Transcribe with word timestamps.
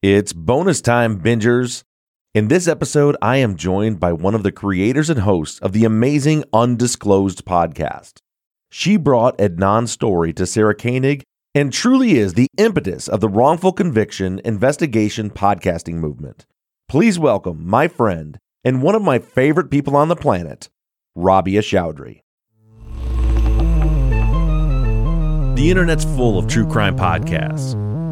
It's 0.00 0.32
bonus 0.32 0.80
time, 0.80 1.20
bingers. 1.20 1.82
In 2.32 2.46
this 2.46 2.68
episode, 2.68 3.16
I 3.20 3.38
am 3.38 3.56
joined 3.56 3.98
by 3.98 4.12
one 4.12 4.36
of 4.36 4.44
the 4.44 4.52
creators 4.52 5.10
and 5.10 5.18
hosts 5.18 5.58
of 5.58 5.72
the 5.72 5.84
amazing 5.84 6.44
Undisclosed 6.52 7.44
podcast. 7.44 8.18
She 8.70 8.96
brought 8.96 9.36
Adnan's 9.38 9.90
story 9.90 10.32
to 10.34 10.46
Sarah 10.46 10.76
Koenig 10.76 11.24
and 11.52 11.72
truly 11.72 12.16
is 12.16 12.34
the 12.34 12.46
impetus 12.56 13.08
of 13.08 13.20
the 13.20 13.28
wrongful 13.28 13.72
conviction 13.72 14.40
investigation 14.44 15.30
podcasting 15.30 15.94
movement. 15.94 16.46
Please 16.88 17.18
welcome 17.18 17.66
my 17.66 17.88
friend 17.88 18.38
and 18.62 18.82
one 18.82 18.94
of 18.94 19.02
my 19.02 19.18
favorite 19.18 19.68
people 19.68 19.96
on 19.96 20.06
the 20.06 20.14
planet, 20.14 20.68
Rabia 21.16 21.60
Chaudry. 21.60 22.20
The 25.56 25.70
internet's 25.70 26.04
full 26.04 26.38
of 26.38 26.46
true 26.46 26.68
crime 26.68 26.96
podcasts. 26.96 27.87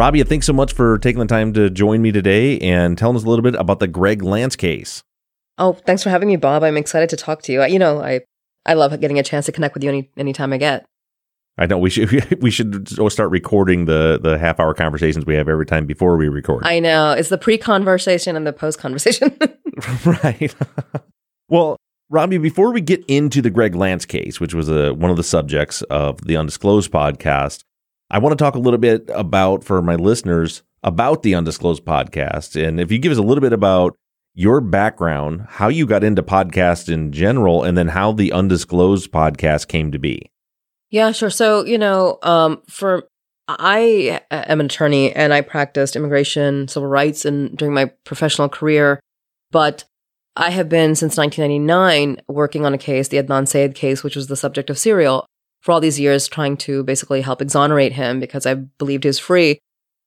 Rabia, 0.00 0.24
thanks 0.24 0.46
so 0.46 0.54
much 0.54 0.72
for 0.72 0.96
taking 0.96 1.20
the 1.20 1.26
time 1.26 1.52
to 1.52 1.68
join 1.68 2.00
me 2.00 2.10
today 2.10 2.58
and 2.60 2.96
telling 2.96 3.16
us 3.18 3.22
a 3.22 3.28
little 3.28 3.42
bit 3.42 3.54
about 3.54 3.80
the 3.80 3.86
Greg 3.86 4.22
Lance 4.22 4.56
case. 4.56 5.02
Oh, 5.58 5.74
thanks 5.74 6.02
for 6.02 6.08
having 6.08 6.26
me, 6.26 6.36
Bob. 6.36 6.62
I'm 6.62 6.78
excited 6.78 7.10
to 7.10 7.16
talk 7.16 7.42
to 7.42 7.52
you. 7.52 7.62
You 7.66 7.78
know, 7.78 8.00
I 8.00 8.22
I 8.64 8.72
love 8.72 8.98
getting 8.98 9.18
a 9.18 9.22
chance 9.22 9.44
to 9.44 9.52
connect 9.52 9.74
with 9.74 9.84
you 9.84 9.90
any 9.90 10.10
anytime 10.16 10.54
I 10.54 10.56
get. 10.56 10.86
I 11.58 11.66
know 11.66 11.76
we 11.76 11.90
should 11.90 12.40
we 12.42 12.50
should 12.50 12.98
oh, 12.98 13.10
start 13.10 13.30
recording 13.30 13.84
the 13.84 14.18
the 14.18 14.38
half 14.38 14.58
hour 14.58 14.72
conversations 14.72 15.26
we 15.26 15.34
have 15.34 15.50
every 15.50 15.66
time 15.66 15.84
before 15.84 16.16
we 16.16 16.28
record. 16.28 16.64
I 16.64 16.78
know 16.78 17.12
it's 17.12 17.28
the 17.28 17.36
pre 17.36 17.58
conversation 17.58 18.36
and 18.36 18.46
the 18.46 18.54
post 18.54 18.78
conversation. 18.78 19.36
right. 20.24 20.54
well, 21.50 21.76
Rabia, 22.08 22.40
before 22.40 22.72
we 22.72 22.80
get 22.80 23.04
into 23.06 23.42
the 23.42 23.50
Greg 23.50 23.74
Lance 23.74 24.06
case, 24.06 24.40
which 24.40 24.54
was 24.54 24.70
a, 24.70 24.94
one 24.94 25.10
of 25.10 25.18
the 25.18 25.22
subjects 25.22 25.82
of 25.82 26.22
the 26.22 26.38
Undisclosed 26.38 26.90
podcast, 26.90 27.64
I 28.10 28.18
want 28.18 28.36
to 28.36 28.42
talk 28.42 28.54
a 28.54 28.58
little 28.58 28.78
bit 28.78 29.08
about, 29.14 29.62
for 29.62 29.80
my 29.82 29.94
listeners, 29.94 30.62
about 30.82 31.22
the 31.22 31.34
Undisclosed 31.34 31.84
podcast. 31.84 32.60
And 32.60 32.80
if 32.80 32.90
you 32.90 32.98
give 32.98 33.12
us 33.12 33.18
a 33.18 33.22
little 33.22 33.40
bit 33.40 33.52
about 33.52 33.96
your 34.34 34.60
background, 34.60 35.46
how 35.48 35.68
you 35.68 35.86
got 35.86 36.02
into 36.02 36.22
podcasts 36.22 36.92
in 36.92 37.12
general, 37.12 37.62
and 37.62 37.78
then 37.78 37.88
how 37.88 38.12
the 38.12 38.32
Undisclosed 38.32 39.12
podcast 39.12 39.68
came 39.68 39.92
to 39.92 39.98
be. 39.98 40.30
Yeah, 40.90 41.12
sure. 41.12 41.30
So, 41.30 41.64
you 41.64 41.78
know, 41.78 42.18
um, 42.22 42.62
for 42.68 43.08
I 43.46 44.20
am 44.30 44.60
an 44.60 44.66
attorney 44.66 45.12
and 45.12 45.32
I 45.32 45.40
practiced 45.40 45.94
immigration, 45.94 46.68
civil 46.68 46.88
rights, 46.88 47.24
and 47.24 47.56
during 47.56 47.74
my 47.74 47.86
professional 48.04 48.48
career. 48.48 49.00
But 49.52 49.84
I 50.36 50.50
have 50.50 50.68
been 50.68 50.94
since 50.94 51.16
1999 51.16 52.22
working 52.28 52.64
on 52.64 52.74
a 52.74 52.78
case, 52.78 53.08
the 53.08 53.22
Adnan 53.22 53.46
Syed 53.46 53.74
case, 53.74 54.02
which 54.02 54.16
was 54.16 54.28
the 54.28 54.36
subject 54.36 54.70
of 54.70 54.78
Serial, 54.78 55.26
for 55.60 55.72
all 55.72 55.80
these 55.80 56.00
years 56.00 56.28
trying 56.28 56.56
to 56.58 56.82
basically 56.84 57.20
help 57.20 57.42
exonerate 57.42 57.92
him 57.92 58.20
because 58.20 58.46
I 58.46 58.54
believed 58.54 59.04
he 59.04 59.08
was 59.08 59.18
free. 59.18 59.58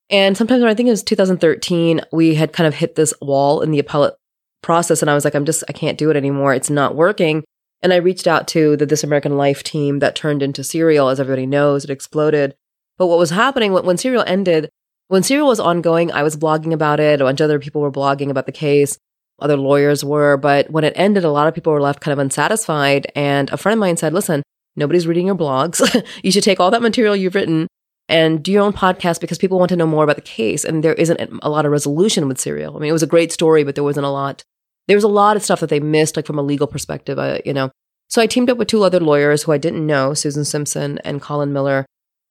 And 0.10 0.36
sometimes 0.38 0.62
when 0.62 0.70
I 0.70 0.74
think 0.74 0.88
it 0.88 0.92
was 0.92 1.04
2013, 1.04 2.02
we 2.12 2.36
had 2.36 2.54
kind 2.54 2.68
of 2.68 2.76
hit 2.76 2.96
this 2.96 3.14
wall 3.22 3.62
in 3.62 3.72
the 3.72 3.80
appellate 3.80 4.16
process. 4.62 5.02
And 5.02 5.10
I 5.10 5.14
was 5.14 5.26
like, 5.26 5.36
I'm 5.36 5.46
just, 5.46 5.64
I 5.70 5.74
can't 5.74 5.98
do 5.98 6.10
it 6.10 6.18
anymore. 6.18 6.54
It's 6.54 6.70
not 6.70 6.96
working. 6.96 7.44
And 7.82 7.94
I 7.94 7.98
reached 7.98 8.28
out 8.28 8.48
to 8.50 8.78
the 8.78 8.86
This 8.86 9.04
American 9.04 9.38
Life 9.38 9.64
team 9.64 10.00
that 10.00 10.16
turned 10.16 10.42
into 10.42 10.64
Serial. 10.64 11.10
As 11.10 11.20
everybody 11.20 11.46
knows, 11.46 11.84
it 11.84 11.90
exploded. 11.90 12.56
But 12.98 13.08
what 13.08 13.20
was 13.20 13.32
happening 13.32 13.74
when, 13.74 13.86
when 13.86 13.98
Serial 13.98 14.24
ended, 14.26 14.70
when 15.08 15.24
Serial 15.24 15.48
was 15.48 15.60
ongoing, 15.60 16.12
I 16.12 16.24
was 16.24 16.38
blogging 16.38 16.74
about 16.74 17.00
it. 17.00 17.20
A 17.20 17.24
bunch 17.24 17.42
of 17.42 17.46
other 17.46 17.60
people 17.60 17.82
were 17.82 17.92
blogging 17.92 18.30
about 18.30 18.46
the 18.46 18.52
case. 18.52 18.98
Other 19.40 19.58
lawyers 19.58 20.04
were. 20.04 20.38
But 20.38 20.70
when 20.70 20.84
it 20.84 20.94
ended, 20.96 21.24
a 21.26 21.32
lot 21.32 21.48
of 21.48 21.54
people 21.54 21.74
were 21.74 21.82
left 21.82 22.02
kind 22.02 22.14
of 22.14 22.20
unsatisfied. 22.20 23.12
And 23.16 23.50
a 23.52 23.58
friend 23.58 23.78
of 23.78 23.80
mine 23.80 23.98
said, 23.98 24.14
listen, 24.14 24.44
Nobody's 24.76 25.08
reading 25.08 25.28
your 25.28 25.36
blogs. 25.36 25.82
you 26.24 26.32
should 26.32 26.44
take 26.44 26.60
all 26.60 26.72
that 26.72 26.82
material 26.82 27.16
you've 27.16 27.36
written 27.36 27.68
and 28.10 28.44
do 28.44 28.52
your 28.52 28.64
own 28.64 28.74
podcast 28.74 29.22
because 29.22 29.38
people 29.38 29.60
want 29.60 29.70
to 29.70 29.76
know 29.76 29.88
more 29.88 30.04
about 30.04 30.16
the 30.16 30.22
case. 30.22 30.64
And 30.64 30.84
there 30.84 30.94
isn't 30.94 31.20
a 31.42 31.50
lot 31.50 31.66
of 31.66 31.72
resolution 31.72 32.28
with 32.28 32.40
Serial. 32.40 32.76
I 32.76 32.80
mean, 32.80 32.90
it 32.90 32.94
was 32.94 33.04
a 33.04 33.08
great 33.08 33.32
story, 33.32 33.64
but 33.64 33.76
there 33.76 33.84
wasn't 33.84 34.06
a 34.06 34.10
lot. 34.10 34.44
There 34.88 34.98
was 34.98 35.04
a 35.04 35.10
lot 35.10 35.38
of 35.38 35.44
stuff 35.44 35.62
that 35.62 35.70
they 35.70 35.80
missed, 35.80 36.16
like 36.16 36.26
from 36.26 36.40
a 36.40 36.44
legal 36.44 36.68
perspective, 36.68 37.18
uh, 37.18 37.40
you 37.46 37.54
know. 37.54 37.72
So 38.10 38.22
I 38.22 38.28
teamed 38.28 38.50
up 38.50 38.58
with 38.58 38.68
two 38.68 38.84
other 38.84 39.00
lawyers 39.00 39.44
who 39.44 39.54
I 39.54 39.58
didn't 39.58 39.88
know, 39.88 40.14
Susan 40.14 40.46
Simpson 40.46 41.00
and 41.00 41.22
Colin 41.22 41.54
Miller. 41.54 41.86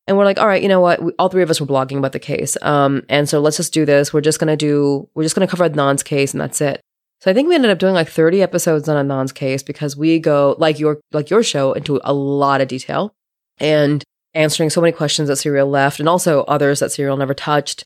And 0.06 0.16
we're 0.18 0.24
like, 0.24 0.38
all 0.38 0.46
right, 0.46 0.62
you 0.62 0.68
know 0.68 0.80
what? 0.80 1.02
We, 1.02 1.12
all 1.18 1.28
three 1.28 1.42
of 1.42 1.50
us 1.50 1.60
were 1.60 1.66
blogging 1.66 1.98
about 1.98 2.12
the 2.12 2.18
case. 2.18 2.56
Um, 2.60 3.02
and 3.08 3.28
so 3.28 3.40
let's 3.40 3.56
just 3.56 3.72
do 3.72 3.84
this. 3.84 4.12
We're 4.12 4.20
just 4.20 4.38
going 4.38 4.48
to 4.48 4.56
do, 4.56 5.08
we're 5.14 5.22
just 5.22 5.34
going 5.34 5.46
to 5.46 5.50
cover 5.50 5.68
Adnan's 5.68 6.02
case 6.02 6.32
and 6.34 6.40
that's 6.40 6.60
it. 6.60 6.80
So 7.22 7.30
I 7.30 7.34
think 7.34 7.48
we 7.48 7.54
ended 7.54 7.70
up 7.70 7.78
doing 7.78 7.94
like 7.94 8.08
30 8.08 8.42
episodes 8.42 8.88
on 8.88 8.96
Adnan's 9.06 9.30
case 9.30 9.62
because 9.62 9.96
we 9.96 10.18
go 10.18 10.56
like 10.58 10.80
your 10.80 11.00
like 11.12 11.30
your 11.30 11.44
show 11.44 11.72
into 11.72 12.00
a 12.02 12.12
lot 12.12 12.60
of 12.60 12.66
detail 12.66 13.14
and 13.60 14.02
answering 14.34 14.70
so 14.70 14.80
many 14.80 14.90
questions 14.90 15.28
that 15.28 15.36
Serial 15.36 15.68
left 15.68 16.00
and 16.00 16.08
also 16.08 16.42
others 16.42 16.80
that 16.80 16.90
Serial 16.90 17.16
never 17.16 17.32
touched. 17.32 17.84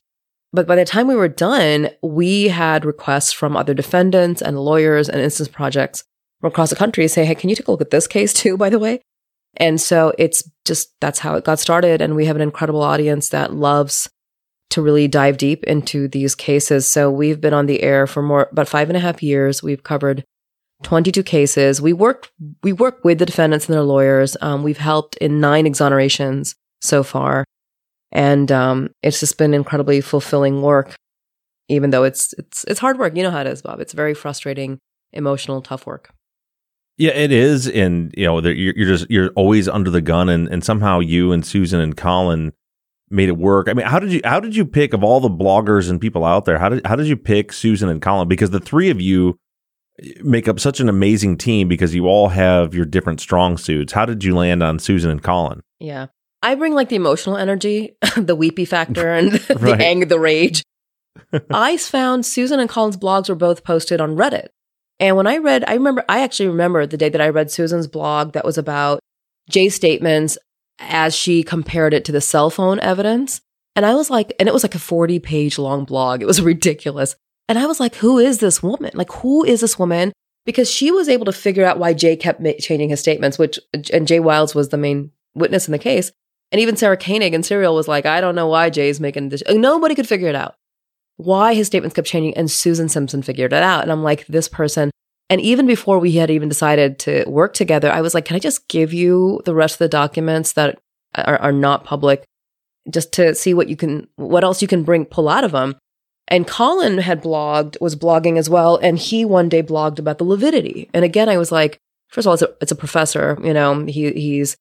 But 0.53 0.65
by 0.65 0.75
the 0.75 0.85
time 0.85 1.07
we 1.07 1.15
were 1.15 1.27
done, 1.27 1.91
we 2.01 2.47
had 2.47 2.83
requests 2.83 3.31
from 3.31 3.55
other 3.55 3.75
defendants 3.75 4.41
and 4.41 4.57
lawyers 4.57 5.07
and 5.07 5.19
innocence 5.19 5.49
projects 5.49 6.03
from 6.41 6.47
across 6.47 6.71
the 6.71 6.75
country 6.75 7.07
say, 7.07 7.23
hey, 7.23 7.35
can 7.35 7.51
you 7.51 7.55
take 7.55 7.67
a 7.67 7.71
look 7.71 7.81
at 7.81 7.91
this 7.91 8.07
case 8.07 8.33
too, 8.33 8.57
by 8.57 8.71
the 8.71 8.79
way? 8.79 9.01
And 9.57 9.79
so 9.79 10.13
it's 10.17 10.49
just 10.65 10.95
that's 10.99 11.19
how 11.19 11.35
it 11.35 11.43
got 11.43 11.59
started. 11.59 12.01
And 12.01 12.15
we 12.15 12.25
have 12.25 12.37
an 12.37 12.41
incredible 12.41 12.81
audience 12.81 13.29
that 13.29 13.53
loves 13.53 14.09
to 14.69 14.81
really 14.81 15.07
dive 15.07 15.37
deep 15.37 15.63
into 15.63 16.07
these 16.07 16.35
cases. 16.35 16.87
So 16.87 17.09
we've 17.09 17.39
been 17.39 17.53
on 17.53 17.65
the 17.65 17.81
air 17.81 18.07
for 18.07 18.21
more 18.21 18.49
about 18.51 18.67
five 18.67 18.89
and 18.89 18.97
a 18.97 18.99
half 19.01 19.23
years. 19.23 19.63
We've 19.63 19.83
covered 19.83 20.23
22 20.83 21.23
cases. 21.23 21.81
We 21.81 21.93
work 21.93 22.29
we 22.63 22.73
work 22.73 23.03
with 23.03 23.19
the 23.19 23.25
defendants 23.25 23.67
and 23.67 23.73
their 23.73 23.83
lawyers. 23.83 24.37
Um, 24.41 24.63
we've 24.63 24.77
helped 24.77 25.15
in 25.17 25.39
nine 25.39 25.65
exonerations 25.65 26.55
so 26.81 27.03
far, 27.03 27.45
and 28.11 28.51
um, 28.51 28.89
it's 29.01 29.19
just 29.19 29.37
been 29.37 29.53
incredibly 29.53 30.01
fulfilling 30.01 30.61
work. 30.61 30.95
Even 31.69 31.89
though 31.89 32.03
it's 32.03 32.33
it's 32.33 32.63
it's 32.65 32.79
hard 32.79 32.99
work, 32.99 33.15
you 33.15 33.23
know 33.23 33.31
how 33.31 33.41
it 33.41 33.47
is, 33.47 33.61
Bob. 33.61 33.79
It's 33.79 33.93
very 33.93 34.13
frustrating, 34.13 34.79
emotional, 35.13 35.61
tough 35.61 35.85
work. 35.85 36.11
Yeah, 36.97 37.11
it 37.11 37.31
is, 37.31 37.67
and 37.67 38.13
you 38.15 38.25
know 38.25 38.39
you're, 38.39 38.75
you're 38.75 38.87
just 38.87 39.09
you're 39.09 39.31
always 39.35 39.67
under 39.67 39.89
the 39.89 40.01
gun, 40.01 40.29
and 40.29 40.47
and 40.47 40.63
somehow 40.63 40.99
you 40.99 41.31
and 41.31 41.45
Susan 41.45 41.79
and 41.79 41.97
Colin 41.97 42.53
made 43.09 43.29
it 43.29 43.37
work. 43.37 43.69
I 43.69 43.73
mean, 43.73 43.85
how 43.85 43.99
did 43.99 44.11
you 44.11 44.21
how 44.23 44.39
did 44.39 44.55
you 44.55 44.65
pick 44.65 44.93
of 44.93 45.03
all 45.03 45.19
the 45.19 45.29
bloggers 45.29 45.89
and 45.89 45.99
people 45.99 46.25
out 46.25 46.45
there? 46.45 46.57
How 46.57 46.69
did 46.69 46.85
how 46.85 46.95
did 46.95 47.07
you 47.07 47.17
pick 47.17 47.53
Susan 47.53 47.89
and 47.89 48.01
Colin? 48.01 48.27
Because 48.27 48.49
the 48.49 48.59
three 48.59 48.89
of 48.89 48.99
you 48.99 49.37
eh, 50.01 50.13
make 50.21 50.47
up 50.47 50.59
such 50.59 50.79
an 50.79 50.89
amazing 50.89 51.37
team 51.37 51.67
because 51.67 51.95
you 51.95 52.07
all 52.07 52.29
have 52.29 52.73
your 52.73 52.85
different 52.85 53.21
strong 53.21 53.57
suits. 53.57 53.93
How 53.93 54.05
did 54.05 54.23
you 54.23 54.35
land 54.35 54.63
on 54.63 54.79
Susan 54.79 55.11
and 55.11 55.23
Colin? 55.23 55.61
Yeah. 55.79 56.07
I 56.43 56.55
bring 56.55 56.73
like 56.73 56.89
the 56.89 56.95
emotional 56.95 57.35
energy, 57.35 57.95
the 58.15 58.35
weepy 58.35 58.65
factor 58.65 59.09
and 59.13 59.31
the 59.33 59.77
anger, 59.79 60.05
the 60.05 60.19
rage. 60.19 60.63
I 61.51 61.77
found 61.77 62.25
Susan 62.25 62.59
and 62.59 62.69
Colin's 62.69 62.97
blogs 62.97 63.27
were 63.27 63.35
both 63.35 63.63
posted 63.63 63.99
on 63.99 64.15
Reddit. 64.15 64.47
And 64.99 65.15
when 65.15 65.27
I 65.27 65.37
read, 65.37 65.63
I 65.67 65.73
remember, 65.73 66.03
I 66.09 66.21
actually 66.21 66.49
remember 66.49 66.85
the 66.85 66.97
day 66.97 67.09
that 67.09 67.21
I 67.21 67.29
read 67.29 67.51
Susan's 67.51 67.87
blog 67.87 68.33
that 68.33 68.45
was 68.45 68.57
about 68.57 68.99
Jay's 69.49 69.75
statements 69.75 70.37
as 70.79 71.15
she 71.15 71.43
compared 71.43 71.93
it 71.93 72.05
to 72.05 72.11
the 72.11 72.21
cell 72.21 72.49
phone 72.49 72.79
evidence. 72.79 73.41
And 73.75 73.85
I 73.85 73.95
was 73.95 74.09
like, 74.09 74.33
and 74.39 74.47
it 74.47 74.53
was 74.53 74.63
like 74.63 74.75
a 74.75 74.79
40 74.79 75.19
page 75.19 75.57
long 75.57 75.85
blog. 75.85 76.21
It 76.21 76.27
was 76.27 76.41
ridiculous. 76.53 77.15
And 77.49 77.57
I 77.57 77.65
was 77.65 77.79
like, 77.79 77.95
who 77.95 78.17
is 78.19 78.39
this 78.39 78.61
woman? 78.61 78.91
Like, 78.93 79.11
who 79.11 79.45
is 79.45 79.61
this 79.61 79.79
woman? 79.79 80.11
Because 80.45 80.69
she 80.69 80.91
was 80.91 81.09
able 81.09 81.25
to 81.25 81.31
figure 81.33 81.65
out 81.65 81.79
why 81.79 81.93
Jay 81.93 82.15
kept 82.15 82.39
ma- 82.39 82.51
changing 82.59 82.89
his 82.89 82.99
statements, 82.99 83.37
which, 83.37 83.59
and 83.93 84.07
Jay 84.07 84.19
Wilds 84.19 84.55
was 84.55 84.69
the 84.69 84.77
main 84.77 85.11
witness 85.33 85.67
in 85.67 85.71
the 85.71 85.79
case. 85.79 86.11
And 86.51 86.61
even 86.61 86.77
Sarah 86.77 86.97
Koenig 86.97 87.33
in 87.33 87.43
Serial 87.43 87.75
was 87.75 87.87
like, 87.87 88.05
I 88.05 88.21
don't 88.21 88.35
know 88.35 88.47
why 88.47 88.69
Jay's 88.69 88.99
making 88.99 89.29
this. 89.29 89.43
Nobody 89.49 89.95
could 89.95 90.07
figure 90.07 90.29
it 90.29 90.35
out. 90.35 90.55
Why 91.17 91.53
his 91.53 91.67
statements 91.67 91.95
kept 91.95 92.07
changing. 92.07 92.35
And 92.37 92.49
Susan 92.49 92.89
Simpson 92.89 93.21
figured 93.21 93.53
it 93.53 93.63
out. 93.63 93.83
And 93.83 93.91
I'm 93.91 94.03
like, 94.03 94.25
this 94.27 94.47
person 94.47 94.91
and 95.29 95.41
even 95.41 95.67
before 95.67 95.99
we 95.99 96.13
had 96.13 96.29
even 96.29 96.47
decided 96.49 96.99
to 96.99 97.25
work 97.27 97.53
together, 97.53 97.91
I 97.91 98.01
was 98.01 98.13
like, 98.13 98.25
can 98.25 98.35
I 98.35 98.39
just 98.39 98.67
give 98.67 98.93
you 98.93 99.41
the 99.45 99.53
rest 99.53 99.75
of 99.75 99.79
the 99.79 99.89
documents 99.89 100.53
that 100.53 100.79
are, 101.15 101.37
are 101.37 101.51
not 101.51 101.83
public 101.83 102.23
just 102.89 103.11
to 103.13 103.35
see 103.35 103.53
what 103.53 103.67
you 103.67 103.75
can, 103.75 104.07
what 104.15 104.43
else 104.43 104.61
you 104.61 104.67
can 104.67 104.83
bring, 104.83 105.05
pull 105.05 105.27
out 105.27 105.43
of 105.43 105.51
them? 105.51 105.75
And 106.29 106.47
Colin 106.47 106.97
had 106.97 107.21
blogged, 107.21 107.79
was 107.81 107.95
blogging 107.95 108.37
as 108.37 108.49
well. 108.49 108.77
And 108.77 108.97
he 108.97 109.25
one 109.25 109.49
day 109.49 109.63
blogged 109.63 109.99
about 109.99 110.17
the 110.17 110.25
Lividity. 110.25 110.89
And 110.93 111.03
again, 111.03 111.29
I 111.29 111.37
was 111.37 111.51
like, 111.51 111.77
first 112.09 112.25
of 112.25 112.29
all, 112.29 112.33
it's 112.33 112.43
a, 112.43 112.53
it's 112.61 112.71
a 112.71 112.75
professor, 112.75 113.37
you 113.43 113.53
know, 113.53 113.85
he, 113.85 114.11
he's 114.11 114.55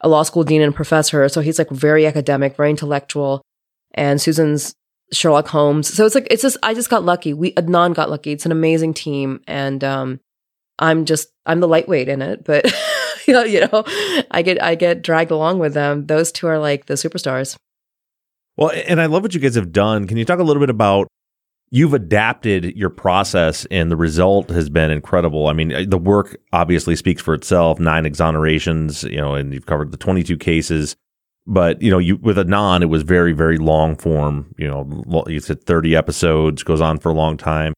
a 0.00 0.08
law 0.08 0.22
school 0.22 0.44
dean 0.44 0.62
and 0.62 0.74
professor. 0.74 1.28
So 1.28 1.40
he's 1.40 1.58
like 1.58 1.70
very 1.70 2.06
academic, 2.06 2.56
very 2.56 2.70
intellectual. 2.70 3.42
and 3.94 4.20
Susan's 4.20 4.74
Sherlock 5.12 5.48
Holmes. 5.48 5.92
So 5.92 6.04
it's 6.06 6.14
like 6.14 6.26
it's 6.30 6.42
just 6.42 6.56
I 6.62 6.74
just 6.74 6.90
got 6.90 7.04
lucky. 7.04 7.32
We 7.32 7.52
Adnan 7.52 7.94
got 7.94 8.10
lucky. 8.10 8.32
It's 8.32 8.46
an 8.46 8.52
amazing 8.52 8.94
team, 8.94 9.40
and 9.46 9.82
um, 9.84 10.20
I'm 10.78 11.04
just 11.04 11.28
I'm 11.46 11.60
the 11.60 11.68
lightweight 11.68 12.08
in 12.08 12.22
it, 12.22 12.44
but 12.44 12.64
you 13.26 13.60
know 13.60 13.84
I 14.30 14.42
get 14.42 14.62
I 14.62 14.74
get 14.74 15.02
dragged 15.02 15.30
along 15.30 15.58
with 15.58 15.74
them. 15.74 16.06
Those 16.06 16.32
two 16.32 16.46
are 16.46 16.58
like 16.58 16.86
the 16.86 16.94
superstars. 16.94 17.56
Well, 18.56 18.70
and 18.86 19.00
I 19.00 19.06
love 19.06 19.22
what 19.22 19.34
you 19.34 19.40
guys 19.40 19.54
have 19.54 19.72
done. 19.72 20.06
Can 20.06 20.16
you 20.16 20.24
talk 20.24 20.38
a 20.38 20.42
little 20.42 20.60
bit 20.60 20.70
about 20.70 21.08
you've 21.72 21.94
adapted 21.94 22.76
your 22.76 22.90
process 22.90 23.66
and 23.70 23.90
the 23.90 23.96
result 23.96 24.50
has 24.50 24.68
been 24.68 24.90
incredible. 24.90 25.48
I 25.48 25.54
mean, 25.54 25.88
the 25.88 25.98
work 25.98 26.36
obviously 26.52 26.94
speaks 26.94 27.22
for 27.22 27.32
itself, 27.32 27.80
nine 27.80 28.04
exonerations, 28.04 29.10
you 29.10 29.16
know, 29.16 29.34
and 29.34 29.54
you've 29.54 29.64
covered 29.64 29.90
the 29.90 29.96
22 29.96 30.36
cases. 30.36 30.94
But, 31.46 31.82
you 31.82 31.90
know, 31.90 31.98
you 31.98 32.16
with 32.16 32.36
Adnan, 32.36 32.82
it 32.82 32.86
was 32.86 33.02
very, 33.02 33.32
very 33.32 33.58
long 33.58 33.96
form, 33.96 34.54
you 34.58 34.68
know, 34.68 35.24
you 35.26 35.40
said 35.40 35.64
30 35.64 35.96
episodes, 35.96 36.62
goes 36.62 36.80
on 36.80 36.98
for 36.98 37.08
a 37.08 37.14
long 37.14 37.36
time. 37.36 37.74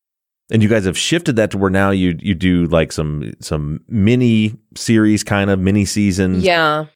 And 0.50 0.62
you 0.62 0.68
guys 0.68 0.84
have 0.84 0.98
shifted 0.98 1.36
that 1.36 1.50
to 1.52 1.58
where 1.58 1.70
now 1.70 1.90
you 1.90 2.18
you 2.20 2.34
do 2.34 2.66
like 2.66 2.92
some 2.92 3.32
some 3.40 3.80
mini 3.88 4.54
series 4.76 5.24
kind 5.24 5.48
of 5.48 5.58
mini 5.58 5.84
seasons. 5.86 6.44
Yeah 6.44 6.86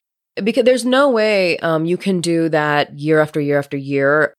because 0.43 0.63
there's 0.63 0.85
no 0.85 1.09
way 1.09 1.57
um, 1.57 1.83
you 1.83 1.97
can 1.97 2.21
do 2.21 2.47
that 2.47 2.97
year 2.97 3.19
after 3.19 3.41
year 3.41 3.59
after 3.59 3.75
year 3.75 4.33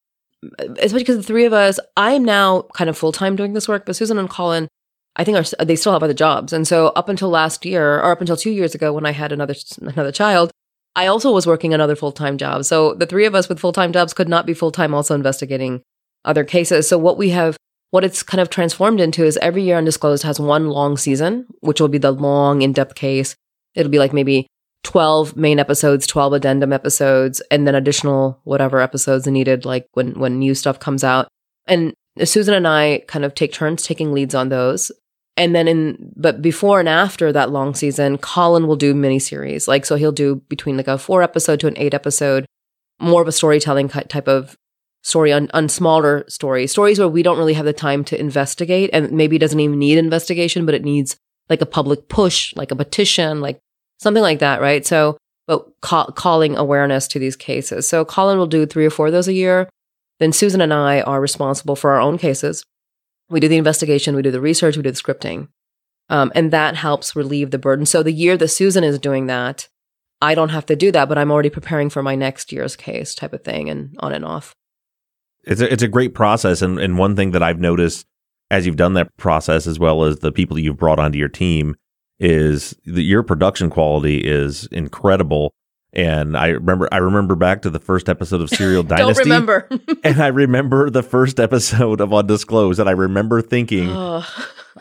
especially 0.59 1.00
because 1.00 1.17
the 1.17 1.23
three 1.23 1.44
of 1.44 1.53
us, 1.53 1.79
I'm 1.97 2.25
now 2.25 2.62
kind 2.75 2.88
of 2.88 2.97
full 2.97 3.12
time 3.12 3.37
doing 3.37 3.53
this 3.53 3.69
work, 3.69 3.87
but 3.87 3.97
Susan 3.97 4.19
and 4.19 4.31
Colin, 4.31 4.69
I 5.17 5.25
think 5.25 5.37
are 5.37 5.65
they 5.65 5.76
still 5.76 5.93
have 5.93 6.03
other 6.03 6.15
jobs. 6.15 6.53
And 6.53 6.67
so 6.67 6.88
up 6.88 7.09
until 7.09 7.29
last 7.29 7.65
year, 7.65 7.99
or 7.99 8.12
up 8.12 8.21
until 8.21 8.37
two 8.37 8.50
years 8.50 8.75
ago, 8.75 8.93
when 8.93 9.06
I 9.06 9.12
had 9.12 9.33
another 9.33 9.55
another 9.81 10.12
child, 10.12 10.50
I 10.96 11.06
also 11.06 11.32
was 11.32 11.46
working 11.46 11.72
another 11.72 11.96
full 11.96 12.12
time 12.12 12.38
job. 12.38 12.64
So 12.64 12.94
the 12.94 13.06
three 13.06 13.26
of 13.26 13.34
us 13.34 13.48
with 13.48 13.60
full 13.60 13.72
time 13.72 13.92
jobs 13.92 14.12
could 14.12 14.28
not 14.28 14.46
be 14.46 14.54
full 14.54 14.72
time 14.72 14.94
also 14.94 15.14
investigating 15.14 15.82
other 16.25 16.44
cases. 16.44 16.88
So 16.88 16.98
what 16.98 17.19
we 17.19 17.31
have, 17.31 17.56
what 17.90 18.04
it's 18.04 18.22
kind 18.22 18.40
of 18.40 18.50
transformed 18.50 19.00
into 19.00 19.25
is 19.25 19.37
every 19.38 19.62
year 19.62 19.78
Undisclosed 19.78 20.22
has 20.25 20.40
one 20.40 20.69
long 20.69 20.96
season, 20.96 21.46
which 21.60 21.81
will 21.81 21.88
be 21.88 21.98
the 21.98 22.12
long 22.12 22.62
in 22.62 22.72
depth 22.72 22.94
case. 22.94 23.34
It'll 23.75 23.90
be 23.90 23.98
like 23.98 24.12
maybe 24.12 24.46
12 24.82 25.37
main 25.37 25.58
episodes, 25.58 26.06
12 26.06 26.34
addendum 26.34 26.72
episodes, 26.72 27.40
and 27.50 27.66
then 27.66 27.75
additional 27.75 28.40
whatever 28.44 28.81
episodes 28.81 29.26
are 29.26 29.32
needed, 29.32 29.64
like 29.64 29.87
when, 29.92 30.19
when 30.19 30.38
new 30.38 30.54
stuff 30.54 30.78
comes 30.78 31.04
out. 31.04 31.28
And 31.66 31.94
Susan 32.25 32.54
and 32.54 32.66
I 32.66 33.04
kind 33.06 33.25
of 33.25 33.34
take 33.34 33.52
turns 33.52 33.82
taking 33.82 34.12
leads 34.12 34.34
on 34.34 34.48
those. 34.48 34.90
And 35.40 35.54
then 35.54 35.66
in, 35.66 36.12
but 36.16 36.42
before 36.42 36.81
and 36.81 36.88
after 36.88 37.32
that 37.32 37.50
long 37.50 37.75
season, 37.75 38.19
Colin 38.19 38.66
will 38.66 38.76
do 38.76 38.92
miniseries. 38.92 39.66
Like, 39.66 39.87
so 39.87 39.96
he'll 39.96 40.12
do 40.12 40.37
between 40.50 40.76
like 40.76 40.87
a 40.87 40.98
four 40.98 41.22
episode 41.22 41.60
to 41.60 41.66
an 41.66 41.78
eight 41.78 41.94
episode, 41.94 42.44
more 43.00 43.22
of 43.22 43.28
a 43.28 43.32
storytelling 43.32 43.88
type 43.88 44.28
of 44.28 44.58
story 45.02 45.32
on, 45.32 45.48
on 45.54 45.70
smaller 45.70 46.26
stories, 46.28 46.72
stories 46.72 46.98
where 46.98 47.08
we 47.08 47.22
don't 47.22 47.38
really 47.38 47.54
have 47.54 47.64
the 47.64 47.72
time 47.72 48.04
to 48.04 48.20
investigate 48.20 48.90
and 48.92 49.10
maybe 49.12 49.38
doesn't 49.38 49.58
even 49.58 49.78
need 49.78 49.96
investigation, 49.96 50.66
but 50.66 50.75
it 50.75 50.84
needs 50.84 51.16
like 51.48 51.62
a 51.62 51.66
public 51.66 52.10
push, 52.10 52.54
like 52.54 52.70
a 52.70 52.76
petition, 52.76 53.40
like 53.40 53.58
something 53.98 54.22
like 54.22 54.40
that, 54.40 54.60
right? 54.60 54.84
So, 54.84 55.16
but 55.46 55.66
call, 55.81 56.12
calling 56.12 56.54
awareness 56.54 57.08
to 57.08 57.19
these 57.19 57.34
cases. 57.34 57.88
So 57.88 58.04
Colin 58.04 58.37
will 58.37 58.46
do 58.46 58.66
three 58.66 58.84
or 58.84 58.90
four 58.90 59.06
of 59.06 59.14
those 59.14 59.26
a 59.26 59.32
year. 59.32 59.70
Then 60.19 60.34
Susan 60.34 60.60
and 60.60 60.75
I 60.75 61.00
are 61.00 61.19
responsible 61.19 61.76
for 61.76 61.92
our 61.92 62.00
own 62.00 62.19
cases. 62.19 62.62
We 63.31 63.41
do 63.41 63.49
the 63.49 63.56
investigation, 63.56 64.17
we 64.17 64.23
do 64.23 64.31
the 64.31 64.41
research, 64.41 64.77
we 64.77 64.82
do 64.82 64.91
the 64.91 64.97
scripting. 64.97 65.49
Um, 66.09 66.32
and 66.35 66.50
that 66.50 66.75
helps 66.75 67.15
relieve 67.15 67.53
the 67.53 67.59
burden. 67.59 67.87
So 67.87 68.03
the 68.03 68.12
year 68.12 68.37
that 68.37 68.49
Susan 68.49 68.82
is 68.82 68.99
doing 68.99 69.27
that, 69.27 69.69
I 70.21 70.35
don't 70.35 70.49
have 70.50 70.67
to 70.67 70.77
do 70.77 70.91
that, 70.93 71.09
but 71.09 71.17
I'm 71.17 71.31
already 71.31 71.50
preparing 71.50 71.88
for 71.88 72.03
my 72.03 72.17
next 72.17 72.53
year's 72.53 72.77
case 72.77 73.15
type 73.15 73.32
of 73.32 73.44
thing 73.44 73.71
and 73.71 73.97
on 74.00 74.12
and 74.12 74.25
off. 74.25 74.55
It's 75.44 75.61
a, 75.61 75.73
it's 75.73 75.82
a 75.82 75.88
great 75.88 76.15
process. 76.15 76.61
And, 76.61 76.79
and 76.79 76.99
one 76.99 77.17
thing 77.17 77.31
that 77.31 77.43
I've 77.43 77.61
noticed 77.61 78.06
as 78.50 78.67
you've 78.67 78.77
done 78.77 78.94
that 78.94 79.17
process, 79.17 79.67
as 79.67 79.79
well 79.79 80.05
as 80.05 80.19
the 80.19 80.33
people 80.33 80.56
that 80.56 80.62
you've 80.62 80.76
brought 80.76 80.99
onto 80.99 81.19
your 81.19 81.29
team, 81.29 81.76
is 82.19 82.76
that 82.85 83.03
your 83.03 83.23
production 83.23 83.71
quality 83.71 84.19
is 84.19 84.67
incredible. 84.67 85.55
And 85.92 86.37
I 86.37 86.48
remember, 86.48 86.88
I 86.92 86.98
remember 86.98 87.34
back 87.34 87.62
to 87.62 87.70
the 87.70 87.81
first 87.81 88.08
episode 88.08 88.40
of 88.40 88.48
Serial 88.48 88.82
Dynasty. 88.84 89.25
Don't 89.25 89.32
remember. 89.32 89.69
and 90.04 90.22
I 90.22 90.28
remember 90.28 90.88
the 90.90 91.02
first 91.02 91.40
episode 91.40 92.00
of 92.00 92.12
Undisclosed, 92.14 92.78
and 92.78 92.88
I 92.88 92.92
remember 92.92 93.42
thinking, 93.42 93.88
oh. 93.90 94.25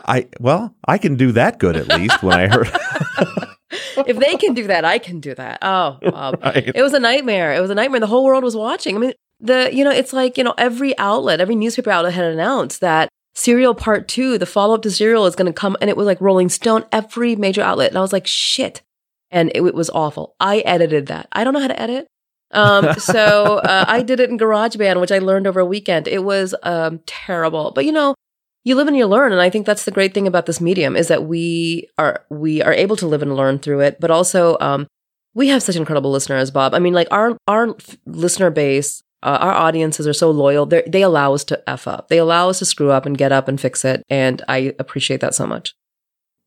I 0.05 0.27
well, 0.39 0.75
I 0.85 0.97
can 0.97 1.15
do 1.15 1.31
that 1.31 1.59
good 1.59 1.75
at 1.75 1.87
least. 1.87 2.21
When 2.21 2.37
I 2.37 2.47
heard, 2.47 2.69
if 4.07 4.17
they 4.17 4.35
can 4.35 4.53
do 4.53 4.67
that, 4.67 4.85
I 4.85 4.99
can 4.99 5.19
do 5.19 5.33
that. 5.35 5.59
Oh, 5.61 5.97
wow. 6.01 6.33
right. 6.43 6.71
it 6.75 6.81
was 6.81 6.93
a 6.93 6.99
nightmare. 6.99 7.53
It 7.53 7.59
was 7.59 7.71
a 7.71 7.75
nightmare. 7.75 7.99
The 7.99 8.07
whole 8.07 8.23
world 8.23 8.43
was 8.43 8.55
watching. 8.55 8.95
I 8.95 8.99
mean, 8.99 9.13
the 9.39 9.69
you 9.73 9.83
know, 9.83 9.91
it's 9.91 10.13
like 10.13 10.37
you 10.37 10.43
know, 10.43 10.53
every 10.57 10.97
outlet, 10.99 11.41
every 11.41 11.55
newspaper 11.55 11.89
outlet 11.89 12.13
had 12.13 12.25
announced 12.25 12.81
that 12.81 13.09
Serial 13.33 13.73
Part 13.73 14.07
Two, 14.07 14.37
the 14.37 14.45
follow 14.45 14.75
up 14.75 14.83
to 14.83 14.91
Serial 14.91 15.25
is 15.25 15.35
going 15.35 15.51
to 15.51 15.53
come, 15.53 15.75
and 15.81 15.89
it 15.89 15.97
was 15.97 16.05
like 16.05 16.21
Rolling 16.21 16.49
Stone, 16.49 16.85
every 16.91 17.35
major 17.35 17.61
outlet, 17.61 17.89
and 17.89 17.97
I 17.97 18.01
was 18.01 18.13
like, 18.13 18.27
shit, 18.27 18.83
and 19.31 19.51
it, 19.55 19.61
it 19.61 19.75
was 19.75 19.89
awful. 19.89 20.35
I 20.39 20.59
edited 20.59 21.07
that. 21.07 21.27
I 21.31 21.43
don't 21.43 21.53
know 21.53 21.59
how 21.59 21.67
to 21.67 21.81
edit. 21.81 22.07
Um, 22.51 22.93
so 22.95 23.57
uh, 23.57 23.85
I 23.87 24.01
did 24.01 24.19
it 24.19 24.29
in 24.29 24.37
GarageBand, 24.37 24.99
which 24.99 25.11
I 25.11 25.19
learned 25.19 25.47
over 25.47 25.59
a 25.59 25.65
weekend. 25.65 26.07
It 26.07 26.23
was 26.23 26.55
um, 26.63 27.01
terrible, 27.05 27.71
but 27.71 27.85
you 27.85 27.91
know, 27.91 28.15
you 28.63 28.75
live 28.75 28.87
and 28.87 28.97
you 28.97 29.07
learn, 29.07 29.31
and 29.31 29.41
I 29.41 29.49
think 29.49 29.65
that's 29.65 29.85
the 29.85 29.91
great 29.91 30.13
thing 30.13 30.27
about 30.27 30.45
this 30.45 30.59
medium 30.59 30.95
is 30.95 31.07
that 31.07 31.25
we 31.25 31.87
are 31.97 32.25
we 32.29 32.61
are 32.61 32.73
able 32.73 32.95
to 32.97 33.07
live 33.07 33.21
and 33.21 33.35
learn 33.35 33.59
through 33.59 33.79
it, 33.79 33.99
but 33.99 34.11
also 34.11 34.57
um, 34.59 34.87
we 35.33 35.47
have 35.47 35.63
such 35.63 35.77
incredible 35.77 36.11
listeners, 36.11 36.51
Bob. 36.51 36.73
I 36.73 36.79
mean, 36.79 36.93
like 36.93 37.07
our 37.09 37.37
our 37.47 37.75
listener 38.05 38.49
base 38.49 39.01
uh, 39.21 39.37
our 39.41 39.53
audiences 39.53 40.07
are 40.07 40.13
so 40.13 40.31
loyal. 40.31 40.65
They're, 40.65 40.83
they 40.87 41.01
allow 41.01 41.33
us 41.33 41.43
to 41.45 41.69
f 41.69 41.87
up. 41.87 42.07
They 42.07 42.17
allow 42.17 42.49
us 42.49 42.59
to 42.59 42.65
screw 42.65 42.91
up 42.91 43.05
and 43.05 43.17
get 43.17 43.31
up 43.31 43.47
and 43.47 43.59
fix 43.59 43.83
it, 43.83 44.03
and 44.09 44.41
I 44.47 44.73
appreciate 44.79 45.21
that 45.21 45.35
so 45.35 45.45
much. 45.45 45.73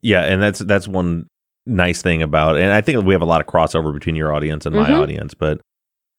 Yeah, 0.00 0.22
and 0.22 0.42
that's 0.42 0.60
that's 0.60 0.88
one 0.88 1.26
nice 1.66 2.02
thing 2.02 2.22
about, 2.22 2.56
and 2.56 2.72
I 2.72 2.80
think 2.80 3.04
we 3.04 3.14
have 3.14 3.22
a 3.22 3.26
lot 3.26 3.40
of 3.40 3.46
crossover 3.46 3.92
between 3.92 4.16
your 4.16 4.34
audience 4.34 4.66
and 4.66 4.74
my 4.74 4.84
mm-hmm. 4.84 5.00
audience, 5.00 5.34
but 5.34 5.60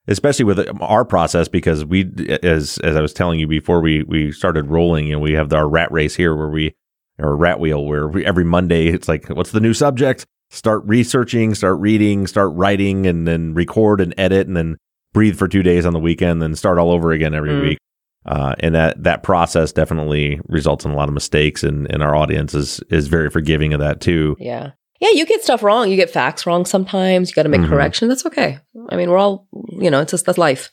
especially 0.07 0.45
with 0.45 0.67
our 0.81 1.05
process 1.05 1.47
because 1.47 1.85
we, 1.85 2.11
as 2.43 2.77
as 2.79 2.95
I 2.95 3.01
was 3.01 3.13
telling 3.13 3.39
you 3.39 3.47
before 3.47 3.81
we 3.81 4.03
we 4.03 4.31
started 4.31 4.67
rolling, 4.67 5.07
know, 5.09 5.19
we 5.19 5.33
have 5.33 5.51
our 5.53 5.67
rat 5.67 5.91
race 5.91 6.15
here 6.15 6.35
where 6.35 6.49
we 6.49 6.75
or 7.19 7.35
rat 7.35 7.59
wheel 7.59 7.85
where 7.85 8.07
we, 8.07 8.25
every 8.25 8.43
Monday 8.43 8.87
it's 8.87 9.07
like, 9.07 9.29
what's 9.29 9.51
the 9.51 9.59
new 9.59 9.73
subject? 9.73 10.25
Start 10.49 10.83
researching, 10.85 11.55
start 11.55 11.79
reading, 11.79 12.27
start 12.27 12.51
writing, 12.53 13.07
and 13.07 13.27
then 13.27 13.53
record 13.53 14.01
and 14.01 14.13
edit, 14.17 14.47
and 14.47 14.55
then 14.55 14.77
breathe 15.13 15.37
for 15.37 15.47
two 15.47 15.63
days 15.63 15.85
on 15.85 15.93
the 15.93 15.99
weekend, 15.99 16.41
then 16.41 16.55
start 16.55 16.77
all 16.77 16.91
over 16.91 17.11
again 17.11 17.33
every 17.33 17.51
mm. 17.51 17.61
week. 17.61 17.77
Uh, 18.25 18.55
and 18.59 18.73
that 18.73 19.03
that 19.03 19.21
process 19.21 19.71
definitely 19.71 20.39
results 20.47 20.85
in 20.85 20.91
a 20.91 20.95
lot 20.95 21.09
of 21.09 21.13
mistakes, 21.13 21.63
and, 21.63 21.91
and 21.91 22.01
our 22.01 22.15
audience 22.15 22.53
is 22.53 22.79
is 22.89 23.07
very 23.07 23.29
forgiving 23.29 23.73
of 23.73 23.79
that 23.79 23.99
too. 23.99 24.35
Yeah, 24.39 24.71
yeah, 25.03 25.09
you 25.09 25.25
get 25.25 25.43
stuff 25.43 25.63
wrong, 25.63 25.89
you 25.89 25.97
get 25.97 26.09
facts 26.09 26.45
wrong 26.45 26.65
sometimes. 26.65 27.29
You 27.29 27.35
got 27.35 27.43
to 27.43 27.49
make 27.49 27.59
mm-hmm. 27.59 27.69
correction. 27.69 28.07
That's 28.07 28.25
okay. 28.25 28.59
I 28.89 28.95
mean, 28.95 29.09
we're 29.09 29.17
all 29.17 29.47
you 29.77 29.91
know, 29.91 29.99
it's 29.99 30.11
just 30.11 30.25
that's 30.25 30.37
life. 30.37 30.71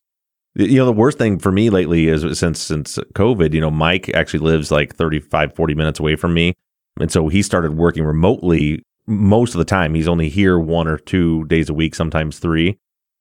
You 0.55 0.79
know, 0.79 0.87
the 0.87 0.93
worst 0.93 1.19
thing 1.19 1.41
for 1.41 1.51
me 1.51 1.69
lately 1.69 2.07
is 2.07 2.39
since 2.39 2.61
since 2.61 2.97
COVID, 3.15 3.53
you 3.53 3.61
know, 3.61 3.73
Mike 3.73 4.09
actually 4.15 4.41
lives 4.41 4.71
like 4.71 4.95
35, 4.95 5.55
40 5.55 5.75
minutes 5.75 5.99
away 5.99 6.15
from 6.15 6.33
me. 6.33 6.55
And 7.01 7.11
so 7.11 7.27
he 7.27 7.43
started 7.43 7.77
working 7.77 8.05
remotely 8.05 8.85
most 9.09 9.55
of 9.55 9.59
the 9.59 9.65
time. 9.65 9.95
He's 9.95 10.09
only 10.09 10.29
here 10.29 10.61
one 10.61 10.87
or 10.87 10.97
two 10.97 11.45
days 11.47 11.69
a 11.69 11.75
week, 11.75 11.97
sometimes 11.97 12.39
three. 12.39 12.79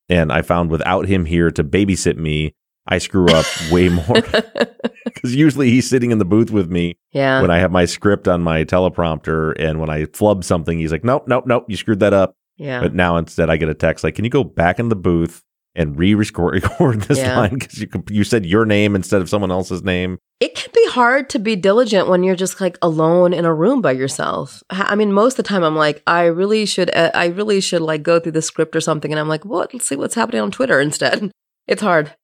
And 0.10 0.32
I 0.32 0.44
found 0.44 0.70
without 0.70 1.08
him 1.08 1.26
here 1.26 1.50
to 1.52 1.64
babysit 1.64 2.18
me, 2.18 2.54
I 2.90 2.98
screw 2.98 3.28
up 3.28 3.46
way 3.72 3.90
more. 4.08 4.22
Because 5.06 5.36
usually 5.36 5.70
he's 5.70 5.90
sitting 5.90 6.12
in 6.12 6.18
the 6.18 6.26
booth 6.26 6.52
with 6.52 6.70
me 6.70 6.96
yeah. 7.12 7.42
when 7.42 7.50
I 7.50 7.58
have 7.58 7.72
my 7.72 7.86
script 7.86 8.28
on 8.28 8.42
my 8.42 8.64
teleprompter. 8.64 9.54
And 9.60 9.80
when 9.80 9.90
I 9.90 10.06
flub 10.06 10.44
something, 10.44 10.78
he's 10.78 10.92
like, 10.92 11.04
nope, 11.04 11.24
nope, 11.28 11.46
nope, 11.48 11.66
you 11.68 11.78
screwed 11.78 12.00
that 12.02 12.14
up. 12.14 12.36
Yeah. 12.58 12.80
But 12.80 12.94
now 12.94 13.18
instead 13.18 13.50
I 13.50 13.58
get 13.58 13.70
a 13.70 13.74
text 13.74 14.04
like, 14.04 14.16
can 14.16 14.24
you 14.24 14.30
go 14.30 14.44
back 14.44 14.80
in 14.80 14.90
the 14.90 14.96
booth 14.96 15.44
and 15.76 15.98
re-record 15.98 16.62
this 17.08 17.18
yeah. 17.18 17.38
line 17.38 17.54
because 17.54 17.80
you 17.80 17.88
you 18.10 18.24
said 18.24 18.46
your 18.46 18.66
name 18.66 18.96
instead 18.96 19.22
of 19.22 19.30
someone 19.30 19.52
else's 19.52 19.84
name. 19.84 20.18
It 20.40 20.56
can 20.56 20.72
be 20.74 20.88
hard 20.90 21.30
to 21.32 21.40
be 21.40 21.56
diligent 21.56 22.08
when 22.08 22.24
you're 22.24 22.36
just 22.36 22.60
like 22.60 22.78
alone 22.82 23.34
in 23.34 23.46
a 23.46 23.54
room 23.54 23.82
by 23.82 23.92
yourself. 23.92 24.64
I 24.70 24.96
mean, 24.96 25.14
most 25.14 25.34
of 25.34 25.38
the 25.38 25.44
time 25.44 25.64
I'm 25.64 25.76
like, 25.76 26.02
I 26.08 26.26
really 26.26 26.66
should, 26.66 26.94
uh, 26.96 27.12
I 27.14 27.28
really 27.28 27.62
should 27.62 27.82
like 27.82 28.04
go 28.04 28.20
through 28.20 28.34
the 28.34 28.42
script 28.42 28.76
or 28.76 28.82
something, 28.82 29.12
and 29.12 29.20
I'm 29.20 29.28
like, 29.28 29.46
what? 29.46 29.74
Let's 29.74 29.88
see 29.88 29.96
what's 29.96 30.16
happening 30.16 30.42
on 30.42 30.52
Twitter 30.52 30.80
instead. 30.80 31.32
It's 31.68 31.82
hard. 31.82 32.16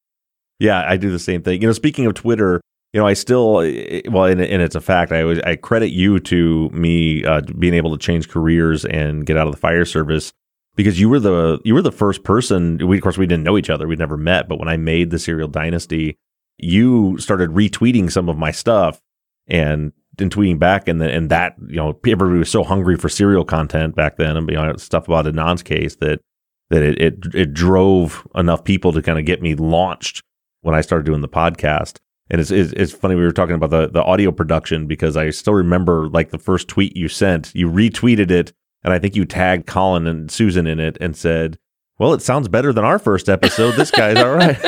Yeah, 0.59 0.83
I 0.87 0.97
do 0.97 1.11
the 1.11 1.19
same 1.19 1.41
thing. 1.41 1.61
You 1.61 1.67
know, 1.67 1.73
speaking 1.73 2.05
of 2.05 2.13
Twitter, 2.13 2.61
you 2.93 3.01
know, 3.01 3.07
I 3.07 3.13
still, 3.13 3.55
well, 3.55 4.25
and, 4.25 4.39
and 4.41 4.61
it's 4.61 4.75
a 4.75 4.81
fact. 4.81 5.11
I 5.11 5.41
I 5.45 5.55
credit 5.57 5.89
you 5.89 6.19
to 6.21 6.69
me 6.69 7.25
uh, 7.25 7.41
being 7.59 7.73
able 7.73 7.91
to 7.91 7.97
change 7.97 8.29
careers 8.29 8.85
and 8.85 9.25
get 9.25 9.37
out 9.37 9.47
of 9.47 9.53
the 9.53 9.59
fire 9.59 9.83
service 9.85 10.31
because 10.75 10.99
you 10.99 11.09
were 11.09 11.19
the 11.19 11.59
you 11.65 11.73
were 11.73 11.81
the 11.81 11.91
first 11.91 12.23
person. 12.23 12.77
We 12.77 12.97
of 12.97 13.03
course 13.03 13.17
we 13.17 13.25
didn't 13.25 13.43
know 13.43 13.57
each 13.57 13.69
other. 13.69 13.87
We'd 13.87 13.99
never 13.99 14.17
met. 14.17 14.47
But 14.47 14.59
when 14.59 14.69
I 14.69 14.77
made 14.77 15.09
the 15.09 15.19
Serial 15.19 15.49
Dynasty, 15.49 16.15
you 16.57 17.17
started 17.17 17.49
retweeting 17.49 18.11
some 18.11 18.29
of 18.29 18.37
my 18.37 18.51
stuff 18.51 19.01
and 19.47 19.91
and 20.17 20.31
tweeting 20.31 20.57
back, 20.59 20.87
and 20.87 21.01
the, 21.01 21.11
and 21.11 21.29
that 21.29 21.55
you 21.67 21.75
know 21.75 21.99
everybody 22.07 22.39
was 22.39 22.49
so 22.49 22.63
hungry 22.63 22.95
for 22.95 23.09
serial 23.09 23.43
content 23.43 23.95
back 23.95 24.15
then, 24.15 24.37
and 24.37 24.49
you 24.49 24.55
know 24.55 24.75
stuff 24.77 25.07
about 25.09 25.25
Adnan's 25.25 25.63
case 25.63 25.97
that 25.97 26.21
that 26.69 26.81
it, 26.81 27.01
it 27.01 27.35
it 27.35 27.53
drove 27.53 28.25
enough 28.35 28.63
people 28.63 28.93
to 28.93 29.01
kind 29.01 29.19
of 29.19 29.25
get 29.25 29.41
me 29.41 29.53
launched 29.55 30.23
when 30.65 30.75
I 30.75 30.81
started 30.81 31.05
doing 31.05 31.21
the 31.21 31.29
podcast. 31.29 31.99
And 32.29 32.41
it's, 32.41 32.49
it's, 32.49 32.73
it's 32.73 32.91
funny 32.91 33.13
we 33.13 33.21
were 33.21 33.31
talking 33.31 33.53
about 33.53 33.69
the 33.69 33.87
the 33.87 34.03
audio 34.03 34.31
production 34.31 34.87
because 34.87 35.15
I 35.15 35.29
still 35.29 35.53
remember 35.53 36.09
like 36.09 36.31
the 36.31 36.39
first 36.39 36.67
tweet 36.67 36.97
you 36.97 37.07
sent. 37.07 37.53
You 37.53 37.69
retweeted 37.69 38.31
it, 38.31 38.51
and 38.83 38.91
I 38.91 38.97
think 38.97 39.15
you 39.15 39.25
tagged 39.25 39.67
Colin 39.67 40.07
and 40.07 40.31
Susan 40.31 40.65
in 40.65 40.79
it 40.79 40.97
and 40.99 41.15
said, 41.15 41.59
"Well, 41.99 42.15
it 42.15 42.23
sounds 42.23 42.47
better 42.47 42.73
than 42.73 42.83
our 42.83 42.97
first 42.97 43.29
episode. 43.29 43.75
This 43.75 43.91
guy's 43.91 44.17
all 44.17 44.33
right." 44.33 44.57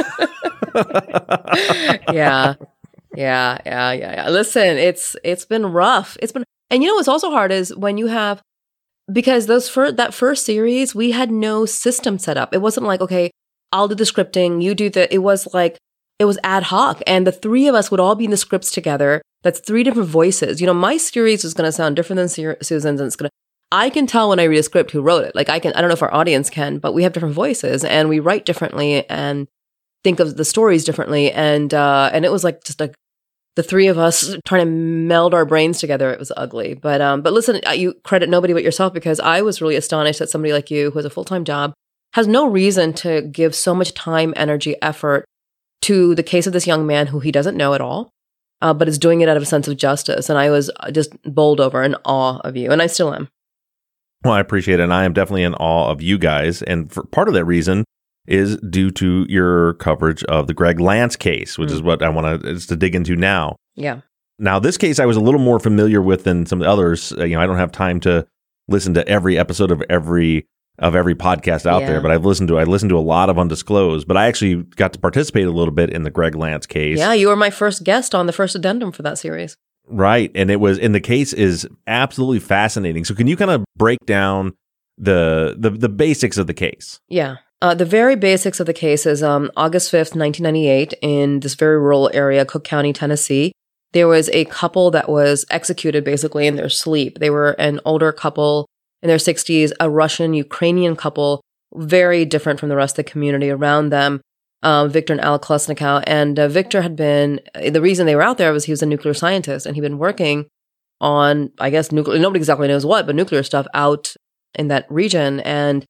yeah. 2.13 2.53
Yeah, 3.15 3.57
yeah, 3.65 3.91
yeah, 3.93 3.93
yeah. 3.93 4.29
Listen, 4.29 4.77
it's 4.77 5.15
it's 5.23 5.45
been 5.45 5.65
rough. 5.65 6.15
It's 6.21 6.31
been 6.31 6.43
and 6.69 6.83
you 6.83 6.89
know 6.89 6.95
what's 6.95 7.07
also 7.07 7.31
hard 7.31 7.51
is 7.51 7.75
when 7.75 7.97
you 7.97 8.05
have 8.05 8.43
because 9.11 9.47
those 9.47 9.67
first 9.67 9.97
that 9.97 10.13
first 10.13 10.45
series, 10.45 10.93
we 10.93 11.09
had 11.09 11.31
no 11.31 11.65
system 11.65 12.19
set 12.19 12.37
up. 12.37 12.53
It 12.53 12.61
wasn't 12.61 12.85
like, 12.85 13.01
okay, 13.01 13.31
I'll 13.71 13.87
do 13.87 13.95
the 13.95 14.03
scripting, 14.03 14.61
you 14.61 14.75
do 14.75 14.91
the 14.91 15.11
it 15.11 15.19
was 15.19 15.51
like 15.55 15.79
it 16.19 16.25
was 16.25 16.39
ad 16.43 16.63
hoc 16.63 17.01
and 17.05 17.27
the 17.27 17.31
three 17.31 17.67
of 17.67 17.75
us 17.75 17.91
would 17.91 17.99
all 17.99 18.15
be 18.15 18.25
in 18.25 18.31
the 18.31 18.37
scripts 18.37 18.71
together. 18.71 19.21
That's 19.43 19.59
three 19.59 19.83
different 19.83 20.09
voices. 20.09 20.59
You 20.59 20.67
know, 20.67 20.73
my 20.73 20.97
series 20.97 21.45
is 21.45 21.53
going 21.53 21.67
to 21.67 21.71
sound 21.71 21.95
different 21.95 22.17
than 22.17 22.57
Susan's 22.61 22.99
and 22.99 23.07
it's 23.07 23.15
going 23.15 23.29
to 23.29 23.33
I 23.69 23.89
can 23.89 24.07
tell 24.07 24.29
when 24.29 24.39
I 24.39 24.45
read 24.45 24.59
a 24.59 24.63
script 24.63 24.91
who 24.91 25.01
wrote 25.01 25.25
it. 25.25 25.35
Like 25.35 25.49
I 25.49 25.59
can 25.59 25.73
I 25.73 25.81
don't 25.81 25.89
know 25.89 25.93
if 25.93 26.01
our 26.01 26.13
audience 26.13 26.49
can, 26.49 26.79
but 26.79 26.93
we 26.93 27.03
have 27.03 27.13
different 27.13 27.35
voices 27.35 27.83
and 27.83 28.09
we 28.09 28.19
write 28.19 28.45
differently 28.45 29.07
and 29.09 29.47
think 30.03 30.19
of 30.19 30.37
the 30.37 30.45
stories 30.45 30.85
differently 30.85 31.31
and 31.31 31.73
uh 31.73 32.09
and 32.13 32.23
it 32.23 32.31
was 32.31 32.43
like 32.43 32.63
just 32.63 32.81
a 32.81 32.91
the 33.57 33.63
three 33.63 33.87
of 33.87 33.97
us 33.97 34.35
trying 34.45 34.65
to 34.65 34.71
meld 34.71 35.33
our 35.33 35.43
brains 35.43 35.79
together. 35.79 36.11
It 36.11 36.19
was 36.19 36.31
ugly. 36.37 36.75
But 36.75 37.01
um, 37.01 37.23
but 37.23 37.33
listen, 37.33 37.59
you 37.73 37.95
credit 38.03 38.29
nobody 38.29 38.53
but 38.53 38.63
yourself 38.63 38.93
because 38.93 39.19
I 39.19 39.41
was 39.41 39.61
really 39.61 39.75
astonished 39.75 40.19
that 40.19 40.29
somebody 40.29 40.53
like 40.53 40.69
you, 40.69 40.91
who 40.91 40.99
has 40.99 41.05
a 41.05 41.09
full 41.09 41.25
time 41.25 41.43
job, 41.43 41.73
has 42.13 42.27
no 42.27 42.47
reason 42.47 42.93
to 42.93 43.23
give 43.23 43.55
so 43.55 43.73
much 43.73 43.95
time, 43.95 44.31
energy, 44.37 44.75
effort 44.81 45.25
to 45.81 46.15
the 46.15 46.23
case 46.23 46.47
of 46.47 46.53
this 46.53 46.67
young 46.67 46.85
man 46.85 47.07
who 47.07 47.19
he 47.19 47.31
doesn't 47.31 47.57
know 47.57 47.73
at 47.73 47.81
all, 47.81 48.11
uh, 48.61 48.73
but 48.73 48.87
is 48.87 48.97
doing 48.97 49.21
it 49.21 49.29
out 49.29 49.37
of 49.37 49.43
a 49.43 49.47
sense 49.47 49.67
of 49.67 49.77
justice. 49.77 50.29
And 50.29 50.39
I 50.39 50.49
was 50.49 50.71
just 50.91 51.11
bowled 51.23 51.59
over 51.59 51.83
in 51.83 51.95
awe 52.05 52.39
of 52.39 52.55
you, 52.55 52.71
and 52.71 52.81
I 52.81 52.87
still 52.87 53.13
am. 53.13 53.29
Well, 54.23 54.33
I 54.33 54.39
appreciate 54.39 54.79
it, 54.79 54.83
and 54.83 54.93
I 54.93 55.05
am 55.05 55.13
definitely 55.13 55.43
in 55.43 55.53
awe 55.55 55.89
of 55.89 56.01
you 56.01 56.17
guys. 56.17 56.61
And 56.63 56.91
for 56.91 57.03
part 57.03 57.27
of 57.27 57.33
that 57.35 57.45
reason 57.45 57.85
is 58.27 58.57
due 58.57 58.91
to 58.91 59.25
your 59.29 59.75
coverage 59.75 60.23
of 60.25 60.47
the 60.47 60.53
Greg 60.53 60.79
Lance 60.79 61.15
case, 61.15 61.57
which 61.57 61.69
mm. 61.69 61.73
is 61.73 61.81
what 61.81 62.01
I 62.01 62.09
want 62.09 62.41
to 62.43 62.59
to 62.59 62.75
dig 62.75 62.95
into 62.95 63.15
now. 63.15 63.55
Yeah. 63.75 64.01
Now, 64.39 64.59
this 64.59 64.77
case 64.77 64.99
I 64.99 65.05
was 65.05 65.17
a 65.17 65.21
little 65.21 65.39
more 65.39 65.59
familiar 65.59 66.01
with 66.01 66.23
than 66.23 66.45
some 66.45 66.59
of 66.61 66.65
the 66.65 66.71
others. 66.71 67.13
Uh, 67.13 67.23
you 67.23 67.35
know, 67.35 67.41
I 67.41 67.47
don't 67.47 67.57
have 67.57 67.71
time 67.71 67.99
to 68.01 68.27
listen 68.67 68.93
to 68.95 69.07
every 69.07 69.37
episode 69.37 69.71
of 69.71 69.81
every 69.89 70.47
of 70.79 70.95
every 70.95 71.15
podcast 71.15 71.65
out 71.65 71.81
yeah. 71.81 71.87
there, 71.87 72.01
but 72.01 72.11
I've 72.11 72.25
listened 72.25 72.49
to 72.49 72.59
I 72.59 72.63
listened 72.63 72.89
to 72.89 72.97
a 72.97 73.01
lot 73.01 73.29
of 73.29 73.39
undisclosed. 73.39 74.07
But 74.07 74.17
I 74.17 74.27
actually 74.27 74.63
got 74.75 74.93
to 74.93 74.99
participate 74.99 75.47
a 75.47 75.51
little 75.51 75.73
bit 75.73 75.89
in 75.89 76.03
the 76.03 76.11
Greg 76.11 76.35
Lance 76.35 76.65
case. 76.65 76.97
Yeah, 76.97 77.13
you 77.13 77.27
were 77.27 77.35
my 77.35 77.49
first 77.49 77.83
guest 77.83 78.13
on 78.13 78.27
the 78.27 78.33
first 78.33 78.55
addendum 78.55 78.91
for 78.91 79.01
that 79.03 79.17
series. 79.17 79.57
Right, 79.87 80.31
and 80.35 80.51
it 80.51 80.57
was 80.57 80.77
and 80.77 80.93
the 80.93 81.01
case 81.01 81.33
is 81.33 81.67
absolutely 81.87 82.39
fascinating. 82.39 83.05
So, 83.05 83.15
can 83.15 83.27
you 83.27 83.37
kind 83.37 83.51
of 83.51 83.65
break 83.75 83.99
down 84.05 84.53
the 84.97 85.55
the 85.57 85.69
the 85.69 85.89
basics 85.89 86.37
of 86.37 86.47
the 86.47 86.53
case? 86.53 86.99
Yeah. 87.07 87.37
Uh, 87.59 87.73
the 87.73 87.85
very 87.85 88.15
basics 88.15 88.59
of 88.59 88.67
the 88.67 88.73
case 88.73 89.07
is 89.07 89.23
um, 89.23 89.49
August 89.57 89.91
5th, 89.91 90.13
1998, 90.15 90.93
in 91.01 91.39
this 91.39 91.55
very 91.55 91.79
rural 91.79 92.07
area, 92.13 92.45
Cocke 92.45 92.63
County, 92.63 92.93
Tennessee. 92.93 93.51
There 93.93 94.07
was 94.07 94.29
a 94.29 94.45
couple 94.45 94.91
that 94.91 95.09
was 95.09 95.43
executed 95.49 96.03
basically 96.03 96.45
in 96.45 96.55
their 96.55 96.69
sleep. 96.69 97.17
They 97.17 97.31
were 97.31 97.51
an 97.53 97.79
older 97.83 98.11
couple 98.11 98.67
in 99.07 99.09
their 99.09 99.17
60s, 99.17 99.71
a 99.79 99.89
Russian 99.89 100.33
Ukrainian 100.33 100.95
couple, 100.95 101.41
very 101.73 102.25
different 102.25 102.59
from 102.59 102.69
the 102.69 102.75
rest 102.75 102.99
of 102.99 103.05
the 103.05 103.11
community 103.11 103.49
around 103.49 103.89
them. 103.89 104.21
Um, 104.63 104.89
Victor 104.89 105.13
and 105.13 105.21
Alla 105.21 105.39
Kolesnikow. 105.39 106.03
And 106.05 106.37
uh, 106.37 106.47
Victor 106.47 106.81
had 106.81 106.95
been, 106.95 107.39
the 107.71 107.81
reason 107.81 108.05
they 108.05 108.15
were 108.15 108.23
out 108.23 108.37
there 108.37 108.51
was 108.51 108.65
he 108.65 108.71
was 108.71 108.81
a 108.81 108.87
nuclear 108.87 109.13
scientist 109.13 109.65
and 109.65 109.75
he'd 109.75 109.81
been 109.81 109.99
working 109.99 110.47
on, 110.99 111.51
I 111.59 111.69
guess, 111.69 111.91
nuclear, 111.91 112.19
nobody 112.19 112.39
exactly 112.39 112.67
knows 112.67 112.85
what, 112.85 113.05
but 113.05 113.15
nuclear 113.15 113.43
stuff 113.43 113.67
out 113.73 114.15
in 114.55 114.67
that 114.67 114.87
region. 114.89 115.39
And 115.41 115.85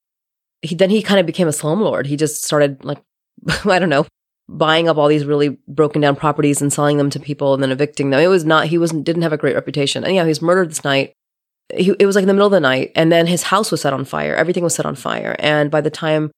he 0.62 0.74
then 0.74 0.90
he 0.90 1.02
kind 1.02 1.18
of 1.18 1.26
became 1.26 1.48
a 1.48 1.52
slumlord. 1.52 2.06
He 2.06 2.16
just 2.16 2.44
started 2.44 2.84
like 2.84 2.98
I 3.64 3.78
don't 3.78 3.88
know, 3.88 4.06
buying 4.48 4.88
up 4.88 4.96
all 4.96 5.08
these 5.08 5.24
really 5.24 5.58
broken 5.68 6.00
down 6.00 6.16
properties 6.16 6.60
and 6.60 6.72
selling 6.72 6.96
them 6.96 7.10
to 7.10 7.20
people 7.20 7.54
and 7.54 7.62
then 7.62 7.70
evicting 7.70 8.10
them. 8.10 8.20
It 8.20 8.28
was 8.28 8.44
not 8.44 8.66
he 8.66 8.78
wasn't 8.78 9.04
didn't 9.04 9.22
have 9.22 9.32
a 9.32 9.38
great 9.38 9.54
reputation. 9.54 10.04
And 10.04 10.14
yeah, 10.14 10.24
he 10.24 10.28
was 10.28 10.42
murdered 10.42 10.70
this 10.70 10.84
night. 10.84 11.12
He, 11.76 11.94
it 11.98 12.06
was 12.06 12.14
like 12.14 12.22
in 12.22 12.28
the 12.28 12.34
middle 12.34 12.46
of 12.46 12.52
the 12.52 12.60
night, 12.60 12.92
and 12.94 13.12
then 13.12 13.26
his 13.26 13.44
house 13.44 13.70
was 13.70 13.82
set 13.82 13.92
on 13.92 14.04
fire. 14.04 14.34
Everything 14.34 14.64
was 14.64 14.74
set 14.74 14.86
on 14.86 14.94
fire, 14.94 15.36
and 15.38 15.70
by 15.70 15.80
the 15.80 15.90
time 15.90 16.30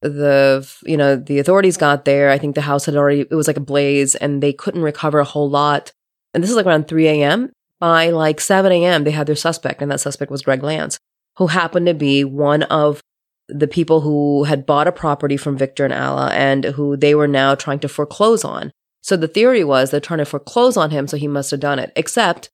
the 0.00 0.68
you 0.84 0.96
know 0.96 1.16
the 1.16 1.38
authorities 1.38 1.76
got 1.76 2.04
there, 2.04 2.30
I 2.30 2.38
think 2.38 2.54
the 2.54 2.62
house 2.62 2.86
had 2.86 2.96
already 2.96 3.20
it 3.20 3.34
was 3.34 3.46
like 3.46 3.56
a 3.56 3.60
blaze, 3.60 4.14
and 4.14 4.42
they 4.42 4.52
couldn't 4.52 4.82
recover 4.82 5.18
a 5.18 5.24
whole 5.24 5.50
lot. 5.50 5.92
And 6.32 6.42
this 6.42 6.50
is 6.50 6.56
like 6.56 6.66
around 6.66 6.88
3 6.88 7.08
a.m. 7.08 7.52
By 7.80 8.10
like 8.10 8.40
7 8.40 8.70
a.m., 8.72 9.04
they 9.04 9.12
had 9.12 9.26
their 9.26 9.36
suspect, 9.36 9.82
and 9.82 9.90
that 9.90 10.00
suspect 10.00 10.30
was 10.30 10.42
Greg 10.42 10.62
Lance, 10.62 10.98
who 11.36 11.46
happened 11.46 11.86
to 11.86 11.94
be 11.94 12.24
one 12.24 12.64
of 12.64 13.00
the 13.48 13.68
people 13.68 14.02
who 14.02 14.44
had 14.44 14.66
bought 14.66 14.88
a 14.88 14.92
property 14.92 15.36
from 15.36 15.56
Victor 15.56 15.84
and 15.84 15.94
Alla 15.94 16.30
and 16.32 16.64
who 16.64 16.96
they 16.96 17.14
were 17.14 17.28
now 17.28 17.54
trying 17.54 17.78
to 17.80 17.88
foreclose 17.88 18.44
on. 18.44 18.72
So 19.02 19.16
the 19.16 19.28
theory 19.28 19.64
was 19.64 19.90
they're 19.90 20.00
trying 20.00 20.18
to 20.18 20.24
foreclose 20.24 20.76
on 20.76 20.90
him, 20.90 21.06
so 21.06 21.16
he 21.16 21.28
must 21.28 21.50
have 21.50 21.60
done 21.60 21.78
it. 21.78 21.92
Except 21.96 22.50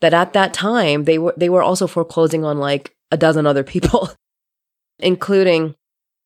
that 0.00 0.14
at 0.14 0.32
that 0.32 0.54
time 0.54 1.04
they 1.04 1.18
were 1.18 1.34
they 1.36 1.48
were 1.48 1.62
also 1.62 1.86
foreclosing 1.86 2.44
on 2.44 2.58
like 2.58 2.94
a 3.10 3.16
dozen 3.16 3.46
other 3.46 3.64
people, 3.64 4.10
including 4.98 5.74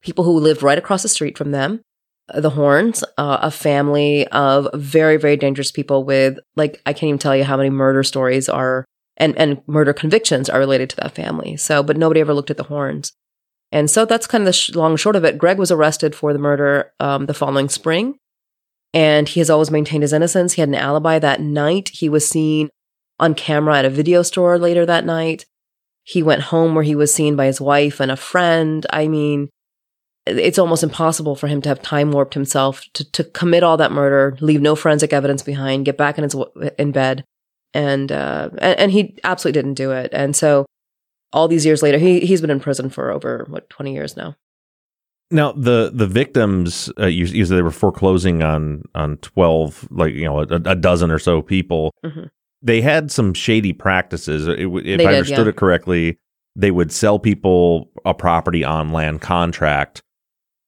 people 0.03 0.25
who 0.25 0.39
lived 0.39 0.63
right 0.63 0.79
across 0.79 1.03
the 1.03 1.09
street 1.09 1.39
from 1.39 1.53
them, 1.53 1.81
the 2.35 2.51
Horns, 2.51 3.05
uh, 3.19 3.39
a 3.41 3.51
family 3.51 4.27
of 4.29 4.69
very 4.75 5.17
very 5.17 5.37
dangerous 5.37 5.71
people 5.71 6.05
with 6.05 6.39
like 6.57 6.81
I 6.87 6.93
can't 6.93 7.09
even 7.09 7.19
tell 7.19 7.37
you 7.37 7.45
how 7.45 7.57
many 7.57 7.71
murder 7.71 8.03
stories 8.03 8.49
are 8.49 8.85
and 9.17 9.37
and 9.37 9.63
murder 9.67 9.93
convictions 9.93 10.49
are 10.49 10.59
related 10.59 10.91
to 10.91 10.97
that 10.97 11.15
family. 11.15 11.57
So, 11.57 11.83
but 11.83 11.97
nobody 11.97 12.21
ever 12.21 12.35
looked 12.35 12.51
at 12.51 12.57
the 12.57 12.65
Horns. 12.65 13.13
And 13.71 13.91
so 13.91 14.05
that's 14.05 14.27
kind 14.27 14.43
of 14.43 14.47
the 14.47 14.53
sh- 14.53 14.75
long 14.75 14.97
short 14.97 15.17
of 15.17 15.25
it. 15.25 15.39
Greg 15.39 15.59
was 15.59 15.71
arrested 15.71 16.15
for 16.15 16.35
the 16.35 16.39
murder 16.39 16.93
um, 17.01 17.25
the 17.25 17.33
following 17.33 17.71
spring, 17.71 18.19
and 18.93 19.29
he 19.29 19.41
has 19.41 19.49
always 19.49 19.71
maintained 19.71 20.03
his 20.03 20.13
innocence. 20.13 20.53
He 20.53 20.61
had 20.61 20.69
an 20.69 20.75
alibi 20.75 21.19
that 21.19 21.41
night. 21.41 21.89
He 21.89 22.11
was 22.11 22.29
seen 22.29 22.69
on 23.23 23.35
camera 23.35 23.79
at 23.79 23.85
a 23.85 23.91
video 23.91 24.23
store 24.23 24.59
later 24.59 24.85
that 24.85 25.07
night. 25.07 25.47
He 26.03 26.23
went 26.23 26.43
home 26.43 26.75
where 26.75 26.85
he 26.85 26.97
was 26.97 27.15
seen 27.15 27.37
by 27.37 27.47
his 27.47 27.61
wife 27.61 28.01
and 28.01 28.11
a 28.11 28.17
friend. 28.17 28.85
I 28.93 29.07
mean, 29.07 29.49
it's 30.27 30.59
almost 30.59 30.83
impossible 30.83 31.37
for 31.37 31.47
him 31.47 31.63
to 31.63 31.69
have 31.69 31.81
time 31.81 32.11
warped 32.11 32.35
himself 32.35 32.83
to, 32.95 33.11
to 33.13 33.25
commit 33.25 33.63
all 33.63 33.77
that 33.77 33.93
murder, 33.93 34.37
leave 34.41 34.61
no 34.61 34.75
forensic 34.75 35.13
evidence 35.13 35.43
behind, 35.43 35.85
get 35.85 35.97
back 35.97 36.19
in 36.19 36.25
his 36.25 36.37
in 36.79 36.91
bed, 36.91 37.25
and 37.73 38.11
uh, 38.11 38.51
and, 38.59 38.79
and 38.79 38.93
he 38.93 39.17
absolutely 39.23 39.61
didn't 39.61 39.75
do 39.75 39.93
it. 39.93 40.11
And 40.13 40.35
so 40.35 40.67
all 41.33 41.49
these 41.49 41.65
years 41.65 41.83
later, 41.83 41.99
he 41.99 42.21
he's 42.21 42.41
been 42.41 42.51
in 42.51 42.61
prison 42.61 42.91
for 42.91 43.11
over 43.13 43.47
what 43.49 43.71
twenty 43.71 43.95
years 43.95 44.17
now. 44.17 44.37
Now 45.31 45.53
the 45.53 45.91
the 45.95 46.07
victims, 46.07 46.91
uh, 47.01 47.07
you, 47.07 47.25
you 47.27 47.45
said 47.45 47.57
they 47.57 47.63
were 47.63 47.71
foreclosing 47.71 48.43
on 48.43 48.83
on 48.95 49.17
twelve, 49.19 49.89
like 49.91 50.15
you 50.15 50.25
know, 50.25 50.41
a, 50.41 50.61
a 50.67 50.75
dozen 50.75 51.11
or 51.11 51.19
so 51.19 51.43
people. 51.43 51.93
Mm-hmm. 52.05 52.25
They 52.63 52.81
had 52.81 53.11
some 53.11 53.35
shady 53.35 53.73
practices. 53.73 54.47
It, 54.47 54.61
if 54.61 54.85
they 54.85 54.93
I 54.93 54.97
did, 54.97 55.07
understood 55.07 55.47
yeah. 55.47 55.51
it 55.51 55.57
correctly, 55.57 56.19
they 56.55 56.71
would 56.71 56.93
sell 56.93 57.19
people 57.19 57.91
a 58.05 58.15
property 58.15 58.63
on 58.65 58.93
land 58.93 59.21
contract, 59.21 60.03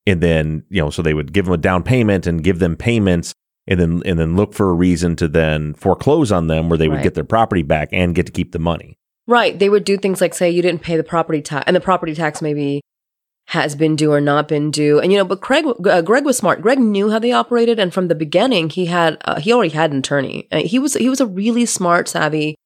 and 0.07 0.21
then 0.21 0.65
you 0.71 0.83
know, 0.83 0.91
so 0.91 1.03
they 1.03 1.15
would 1.15 1.33
give 1.33 1.45
them 1.45 1.55
a 1.55 1.59
down 1.59 1.83
payment 1.83 2.27
and 2.27 2.43
give 2.43 2.59
them 2.59 2.77
payments, 2.77 3.35
and 3.67 3.79
then 3.79 4.03
and 4.05 4.19
then 4.19 4.37
look 4.37 4.55
for 4.55 4.71
a 4.71 4.75
reason 4.75 5.17
to 5.17 5.29
then 5.29 5.75
foreclose 5.75 6.33
on 6.33 6.49
them, 6.49 6.69
where 6.69 6.79
they 6.79 6.89
would 6.89 6.97
right. 6.97 7.05
get 7.05 7.15
their 7.15 7.25
property 7.25 7.63
back 7.63 7.89
and 7.93 8.15
get 8.15 8.27
to 8.27 8.33
keep 8.33 8.53
the 8.53 8.59
money. 8.59 8.99
Right. 9.27 9.59
They 9.59 9.71
would 9.71 9.85
do 9.85 9.97
things 9.97 10.21
like 10.21 10.35
say 10.35 10.51
you 10.51 10.63
didn't 10.63 10.83
pay 10.83 10.97
the 10.97 11.05
property 11.05 11.41
tax, 11.41 11.65
and 11.67 11.77
the 11.77 11.81
property 11.81 12.15
tax 12.15 12.43
maybe 12.43 12.83
has 13.47 13.75
been 13.75 13.95
due 13.97 14.13
or 14.13 14.21
not 14.21 14.49
been 14.49 14.71
due. 14.71 14.99
And 15.01 15.13
you 15.13 15.19
know, 15.19 15.25
but 15.25 15.41
Craig, 15.41 15.67
uh, 15.87 16.03
Greg 16.03 16.25
was 16.25 16.37
smart. 16.37 16.63
Greg 16.63 16.79
knew 16.79 17.11
how 17.11 17.19
they 17.19 17.33
operated, 17.33 17.79
and 17.79 17.93
from 17.93 18.09
the 18.09 18.15
beginning, 18.15 18.71
he 18.71 18.87
had 18.87 19.19
uh, 19.25 19.41
he 19.41 19.53
already 19.53 19.75
had 19.75 19.93
an 19.93 19.99
attorney. 19.99 20.49
Uh, 20.51 20.61
he 20.61 20.79
was 20.79 20.95
he 20.95 21.09
was 21.09 21.21
a 21.21 21.27
really 21.27 21.67
smart, 21.67 22.09
savvy 22.09 22.57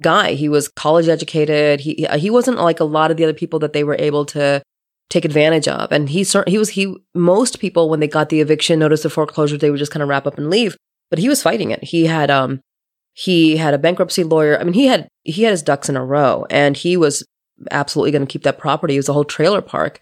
guy. 0.00 0.32
He 0.34 0.48
was 0.48 0.68
college 0.68 1.08
educated. 1.08 1.80
He 1.80 2.06
uh, 2.06 2.18
he 2.18 2.30
wasn't 2.30 2.58
like 2.58 2.80
a 2.80 2.84
lot 2.84 3.10
of 3.10 3.16
the 3.16 3.24
other 3.24 3.34
people 3.34 3.58
that 3.60 3.72
they 3.72 3.84
were 3.84 3.96
able 3.98 4.24
to 4.26 4.62
take 5.10 5.24
advantage 5.24 5.68
of. 5.68 5.90
And 5.90 6.08
he 6.08 6.24
he 6.46 6.58
was 6.58 6.70
he 6.70 6.94
most 7.14 7.60
people 7.60 7.88
when 7.88 8.00
they 8.00 8.08
got 8.08 8.28
the 8.28 8.40
eviction 8.40 8.78
notice 8.78 9.04
of 9.04 9.12
foreclosure, 9.12 9.58
they 9.58 9.70
would 9.70 9.78
just 9.78 9.92
kind 9.92 10.02
of 10.02 10.08
wrap 10.08 10.26
up 10.26 10.38
and 10.38 10.50
leave. 10.50 10.76
But 11.10 11.18
he 11.18 11.28
was 11.28 11.42
fighting 11.42 11.70
it. 11.70 11.82
He 11.82 12.06
had 12.06 12.30
um 12.30 12.60
he 13.14 13.56
had 13.56 13.74
a 13.74 13.78
bankruptcy 13.78 14.22
lawyer. 14.22 14.58
I 14.58 14.64
mean, 14.64 14.74
he 14.74 14.86
had 14.86 15.08
he 15.24 15.42
had 15.42 15.50
his 15.50 15.62
ducks 15.62 15.88
in 15.88 15.96
a 15.96 16.04
row, 16.04 16.46
and 16.50 16.76
he 16.76 16.96
was 16.96 17.24
absolutely 17.70 18.12
going 18.12 18.26
to 18.26 18.32
keep 18.32 18.44
that 18.44 18.58
property. 18.58 18.94
It 18.94 18.98
was 18.98 19.08
a 19.08 19.12
whole 19.12 19.24
trailer 19.24 19.60
park. 19.60 20.00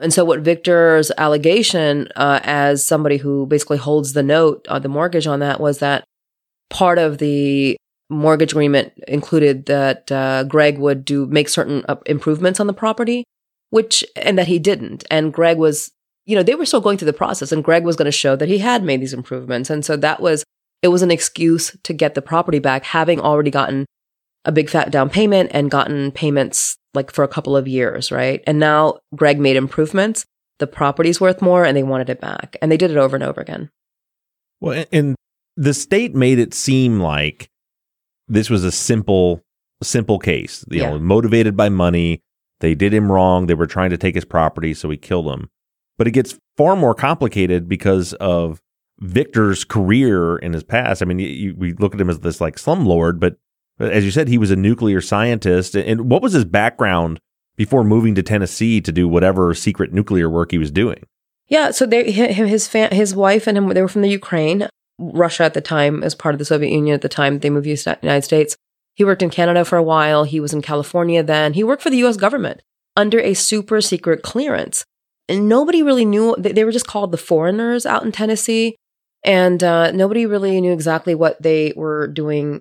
And 0.00 0.12
so, 0.12 0.24
what 0.24 0.40
Victor's 0.40 1.10
allegation, 1.18 2.08
uh, 2.16 2.40
as 2.42 2.84
somebody 2.84 3.16
who 3.16 3.46
basically 3.46 3.78
holds 3.78 4.12
the 4.12 4.22
note, 4.22 4.66
uh, 4.68 4.78
the 4.78 4.88
mortgage 4.88 5.26
on 5.26 5.40
that, 5.40 5.60
was 5.60 5.78
that 5.78 6.04
part 6.70 6.98
of 6.98 7.18
the 7.18 7.76
mortgage 8.10 8.52
agreement 8.52 8.92
included 9.06 9.66
that 9.66 10.10
uh, 10.10 10.44
Greg 10.44 10.78
would 10.78 11.04
do 11.04 11.26
make 11.26 11.48
certain 11.48 11.84
uh, 11.88 11.96
improvements 12.06 12.60
on 12.60 12.66
the 12.66 12.72
property, 12.72 13.24
which 13.70 14.04
and 14.16 14.38
that 14.38 14.46
he 14.46 14.58
didn't. 14.58 15.04
And 15.10 15.32
Greg 15.32 15.58
was 15.58 15.90
you 16.28 16.36
know, 16.36 16.42
they 16.42 16.54
were 16.54 16.66
still 16.66 16.82
going 16.82 16.98
through 16.98 17.06
the 17.06 17.14
process 17.14 17.52
and 17.52 17.64
Greg 17.64 17.84
was 17.84 17.96
going 17.96 18.04
to 18.04 18.12
show 18.12 18.36
that 18.36 18.50
he 18.50 18.58
had 18.58 18.84
made 18.84 19.00
these 19.00 19.14
improvements. 19.14 19.70
And 19.70 19.82
so 19.82 19.96
that 19.96 20.20
was, 20.20 20.44
it 20.82 20.88
was 20.88 21.00
an 21.00 21.10
excuse 21.10 21.74
to 21.84 21.94
get 21.94 22.14
the 22.14 22.20
property 22.20 22.58
back, 22.58 22.84
having 22.84 23.18
already 23.18 23.50
gotten 23.50 23.86
a 24.44 24.52
big 24.52 24.70
fat 24.70 24.90
down 24.90 25.10
payment 25.10 25.50
and 25.52 25.70
gotten 25.70 26.10
payments 26.12 26.76
like 26.94 27.12
for 27.12 27.22
a 27.24 27.28
couple 27.28 27.56
of 27.56 27.68
years, 27.68 28.10
right? 28.10 28.42
And 28.46 28.58
now 28.58 28.98
Greg 29.14 29.38
made 29.38 29.56
improvements. 29.56 30.24
The 30.58 30.66
property's 30.66 31.20
worth 31.20 31.42
more 31.42 31.64
and 31.64 31.76
they 31.76 31.82
wanted 31.82 32.08
it 32.10 32.20
back. 32.20 32.56
And 32.62 32.72
they 32.72 32.76
did 32.76 32.90
it 32.90 32.96
over 32.96 33.14
and 33.16 33.22
over 33.24 33.40
again. 33.40 33.70
Well, 34.60 34.84
and 34.92 35.14
the 35.56 35.74
state 35.74 36.14
made 36.14 36.38
it 36.38 36.54
seem 36.54 36.98
like 37.00 37.48
this 38.26 38.50
was 38.50 38.64
a 38.64 38.72
simple, 38.72 39.42
simple 39.82 40.18
case, 40.18 40.64
you 40.70 40.80
Yeah. 40.80 40.90
know, 40.90 40.98
motivated 40.98 41.56
by 41.56 41.68
money. 41.68 42.22
They 42.60 42.74
did 42.74 42.92
him 42.92 43.10
wrong. 43.12 43.46
They 43.46 43.54
were 43.54 43.66
trying 43.68 43.90
to 43.90 43.96
take 43.98 44.14
his 44.16 44.24
property, 44.24 44.74
so 44.74 44.90
he 44.90 44.96
killed 44.96 45.26
him. 45.28 45.48
But 45.96 46.06
it 46.08 46.12
gets 46.12 46.38
far 46.56 46.74
more 46.74 46.94
complicated 46.94 47.68
because 47.68 48.14
of 48.14 48.60
Victor's 49.00 49.64
career 49.64 50.36
in 50.36 50.52
his 50.52 50.64
past. 50.64 51.02
I 51.02 51.04
mean, 51.04 51.20
you, 51.20 51.54
we 51.56 51.72
look 51.74 51.94
at 51.94 52.00
him 52.00 52.10
as 52.10 52.20
this 52.20 52.40
like 52.40 52.56
slumlord, 52.56 53.20
but 53.20 53.36
as 53.78 54.04
you 54.04 54.10
said, 54.10 54.28
he 54.28 54.38
was 54.38 54.50
a 54.50 54.56
nuclear 54.56 55.00
scientist. 55.00 55.74
And 55.74 56.10
what 56.10 56.22
was 56.22 56.32
his 56.32 56.44
background 56.44 57.18
before 57.56 57.84
moving 57.84 58.14
to 58.14 58.22
Tennessee 58.22 58.80
to 58.80 58.92
do 58.92 59.08
whatever 59.08 59.54
secret 59.54 59.92
nuclear 59.92 60.28
work 60.28 60.50
he 60.50 60.58
was 60.58 60.70
doing? 60.70 61.04
Yeah, 61.48 61.70
so 61.70 61.86
they, 61.86 62.10
his 62.10 62.68
his 62.72 63.14
wife 63.14 63.46
and 63.46 63.56
him, 63.56 63.68
they 63.68 63.80
were 63.80 63.88
from 63.88 64.02
the 64.02 64.10
Ukraine, 64.10 64.68
Russia 64.98 65.44
at 65.44 65.54
the 65.54 65.62
time, 65.62 66.02
as 66.02 66.14
part 66.14 66.34
of 66.34 66.38
the 66.38 66.44
Soviet 66.44 66.70
Union 66.70 66.94
at 66.94 67.00
the 67.00 67.08
time. 67.08 67.38
They 67.38 67.48
moved 67.48 67.64
to 67.64 67.74
the 67.74 67.98
United 68.02 68.24
States. 68.24 68.56
He 68.94 69.04
worked 69.04 69.22
in 69.22 69.30
Canada 69.30 69.64
for 69.64 69.78
a 69.78 69.82
while. 69.82 70.24
He 70.24 70.40
was 70.40 70.52
in 70.52 70.60
California 70.60 71.22
then. 71.22 71.54
He 71.54 71.64
worked 71.64 71.82
for 71.82 71.90
the 71.90 71.98
U.S. 71.98 72.16
government 72.16 72.60
under 72.96 73.18
a 73.20 73.32
super 73.32 73.80
secret 73.80 74.22
clearance, 74.22 74.84
and 75.26 75.48
nobody 75.48 75.82
really 75.82 76.04
knew. 76.04 76.36
They, 76.38 76.52
they 76.52 76.64
were 76.64 76.72
just 76.72 76.86
called 76.86 77.12
the 77.12 77.16
foreigners 77.16 77.86
out 77.86 78.04
in 78.04 78.12
Tennessee, 78.12 78.76
and 79.24 79.64
uh, 79.64 79.90
nobody 79.92 80.26
really 80.26 80.60
knew 80.60 80.72
exactly 80.72 81.14
what 81.14 81.40
they 81.40 81.72
were 81.76 82.08
doing 82.08 82.60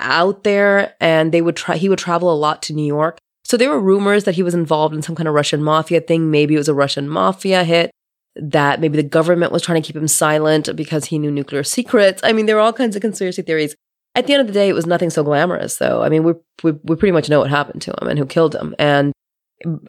out 0.00 0.44
there. 0.44 0.94
And 1.00 1.32
they 1.32 1.42
would 1.42 1.56
try. 1.56 1.76
He 1.76 1.88
would 1.88 1.98
travel 1.98 2.32
a 2.32 2.36
lot 2.36 2.62
to 2.64 2.72
New 2.72 2.86
York. 2.86 3.18
So 3.44 3.56
there 3.56 3.70
were 3.70 3.80
rumors 3.80 4.24
that 4.24 4.36
he 4.36 4.42
was 4.42 4.54
involved 4.54 4.94
in 4.94 5.02
some 5.02 5.16
kind 5.16 5.28
of 5.28 5.34
Russian 5.34 5.62
mafia 5.62 6.00
thing. 6.00 6.30
Maybe 6.30 6.54
it 6.54 6.58
was 6.58 6.68
a 6.68 6.74
Russian 6.74 7.08
mafia 7.08 7.64
hit 7.64 7.90
that 8.36 8.80
maybe 8.80 8.96
the 8.96 9.02
government 9.02 9.52
was 9.52 9.62
trying 9.62 9.82
to 9.82 9.86
keep 9.86 9.96
him 9.96 10.08
silent 10.08 10.74
because 10.76 11.06
he 11.06 11.18
knew 11.18 11.30
nuclear 11.30 11.64
secrets. 11.64 12.20
I 12.24 12.32
mean, 12.32 12.46
there 12.46 12.56
were 12.56 12.62
all 12.62 12.72
kinds 12.72 12.94
of 12.96 13.02
conspiracy 13.02 13.42
theories. 13.42 13.74
At 14.14 14.26
the 14.26 14.34
end 14.34 14.40
of 14.40 14.46
the 14.46 14.52
day, 14.52 14.68
it 14.68 14.74
was 14.74 14.86
nothing 14.86 15.10
so 15.10 15.22
glamorous, 15.22 15.76
though. 15.76 16.02
I 16.02 16.08
mean, 16.08 16.24
we 16.24 16.34
we, 16.62 16.72
we 16.82 16.96
pretty 16.96 17.12
much 17.12 17.28
know 17.28 17.40
what 17.40 17.50
happened 17.50 17.82
to 17.82 17.94
him 18.00 18.08
and 18.08 18.18
who 18.18 18.26
killed 18.26 18.54
him. 18.54 18.74
And 18.78 19.12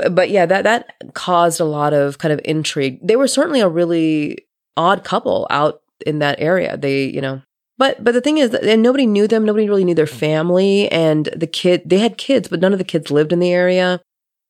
but 0.09 0.29
yeah, 0.29 0.45
that 0.45 0.63
that 0.63 1.13
caused 1.13 1.59
a 1.59 1.65
lot 1.65 1.93
of 1.93 2.17
kind 2.17 2.33
of 2.33 2.41
intrigue. 2.45 2.99
They 3.01 3.15
were 3.15 3.27
certainly 3.27 3.61
a 3.61 3.69
really 3.69 4.45
odd 4.77 5.03
couple 5.03 5.47
out 5.49 5.81
in 6.05 6.19
that 6.19 6.39
area. 6.39 6.77
They, 6.77 7.05
you 7.05 7.21
know, 7.21 7.41
but 7.81 8.03
but 8.03 8.11
the 8.13 8.21
thing 8.21 8.37
is 8.37 8.51
that 8.51 8.63
and 8.63 8.83
nobody 8.83 9.07
knew 9.07 9.27
them. 9.27 9.43
Nobody 9.43 9.67
really 9.67 9.83
knew 9.83 9.95
their 9.95 10.05
family 10.05 10.87
and 10.91 11.25
the 11.35 11.47
kid. 11.47 11.81
They 11.83 11.97
had 11.97 12.15
kids, 12.15 12.47
but 12.47 12.59
none 12.59 12.73
of 12.73 12.77
the 12.77 12.85
kids 12.85 13.09
lived 13.09 13.33
in 13.33 13.39
the 13.39 13.51
area, 13.51 13.99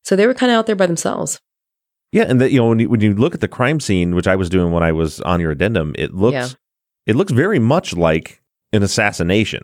so 0.04 0.14
they 0.14 0.26
were 0.26 0.34
kind 0.34 0.52
of 0.52 0.58
out 0.58 0.66
there 0.66 0.76
by 0.76 0.84
themselves. 0.86 1.40
Yeah, 2.12 2.24
and 2.28 2.42
that 2.42 2.52
you 2.52 2.60
know 2.60 2.68
when 2.68 2.78
you, 2.80 2.90
when 2.90 3.00
you 3.00 3.14
look 3.14 3.32
at 3.32 3.40
the 3.40 3.48
crime 3.48 3.80
scene, 3.80 4.14
which 4.14 4.26
I 4.26 4.36
was 4.36 4.50
doing 4.50 4.70
when 4.70 4.82
I 4.82 4.92
was 4.92 5.18
on 5.22 5.40
your 5.40 5.50
addendum, 5.50 5.94
it 5.96 6.12
looks 6.12 6.34
Yeah. 6.34 6.48
it 7.06 7.16
looks 7.16 7.32
very 7.32 7.58
much 7.58 7.94
like 7.94 8.42
an 8.74 8.82
assassination. 8.82 9.62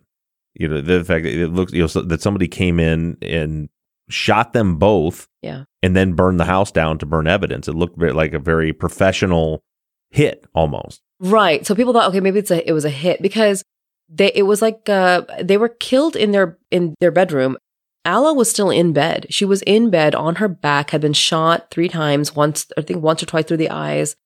You 0.55 0.69
know, 0.69 0.81
the 0.81 1.05
fact 1.05 1.25
that 1.25 1.35
it 1.39 1.49
looks 1.49 1.75
you 1.75 1.83
know 1.83 1.89
so, 1.89 2.01
that 2.01 2.23
somebody 2.23 2.49
came 2.49 2.81
in 2.81 3.19
and 3.21 3.69
shot 4.09 4.55
them 4.55 4.77
both, 4.79 5.29
Yeah. 5.43 5.65
and 5.83 5.95
then 5.95 6.15
burned 6.15 6.41
the 6.41 6.47
house 6.47 6.73
down 6.73 6.97
to 7.01 7.05
burn 7.07 7.27
evidence. 7.27 7.69
It 7.69 7.75
looked 7.75 7.99
very, 7.99 8.15
like 8.15 8.33
a 8.33 8.39
very 8.39 8.73
professional 8.73 9.63
hit 10.11 10.47
almost. 10.55 11.03
Right. 11.21 11.67
So 11.67 11.75
people 11.75 11.93
thought, 11.93 12.09
okay, 12.11 12.21
maybe 12.21 12.39
it's 12.39 12.51
a 12.51 12.67
it 12.69 12.73
was 12.73 12.85
a 12.85 12.91
hit 12.91 13.21
because 13.21 13.65
they 14.09 14.33
it 14.35 14.45
was 14.45 14.63
like 14.63 14.89
uh, 14.89 15.23
they 15.43 15.57
were 15.57 15.69
killed 15.69 16.17
in 16.17 16.33
their 16.33 16.59
in 16.71 16.95
their 17.01 17.11
bedroom. 17.11 17.57
Alla 18.05 18.33
was 18.33 18.51
still 18.51 18.71
in 18.71 18.93
bed. 18.93 19.27
She 19.29 19.45
was 19.45 19.63
in 19.63 19.91
bed 19.91 20.15
on 20.15 20.37
her 20.37 20.49
back, 20.49 20.91
had 20.91 21.01
been 21.01 21.13
shot 21.13 21.71
three 21.71 21.89
times, 21.89 22.35
once 22.35 22.67
I 22.77 22.83
think 22.83 23.03
once 23.03 23.23
or 23.23 23.27
twice 23.27 23.45
through 23.45 23.59
the 23.59 23.71
eyes. 23.71 24.17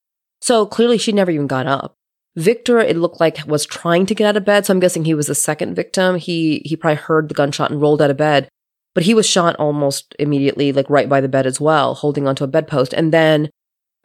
So 0.41 0.67
clearly 0.67 0.99
she 0.99 1.13
never 1.13 1.31
even 1.31 1.47
got 1.47 1.67
up. 1.67 1.97
Victor, 2.37 2.79
it 2.79 2.97
looked 2.97 3.21
like 3.21 3.47
was 3.47 3.67
trying 3.67 4.07
to 4.07 4.15
get 4.15 4.27
out 4.27 4.37
of 4.37 4.45
bed. 4.45 4.67
So 4.67 4.73
I'm 4.73 4.81
guessing 4.81 5.05
he 5.05 5.15
was 5.15 5.27
the 5.27 5.35
second 5.35 5.75
victim. 5.75 6.17
He 6.17 6.63
he 6.65 6.77
probably 6.77 6.97
heard 6.97 7.29
the 7.29 7.35
gunshot 7.35 7.71
and 7.71 7.81
rolled 7.81 8.03
out 8.03 8.11
of 8.11 8.17
bed. 8.17 8.49
But 8.95 9.05
he 9.05 9.15
was 9.15 9.27
shot 9.27 9.57
almost 9.57 10.15
immediately, 10.19 10.73
like 10.73 10.89
right 10.91 11.09
by 11.09 11.23
the 11.23 11.29
bed 11.29 11.47
as 11.47 11.61
well, 11.61 11.95
holding 11.95 12.29
onto 12.29 12.45
a 12.45 12.49
bedpost. 12.49 12.93
And 12.93 13.13
then 13.13 13.49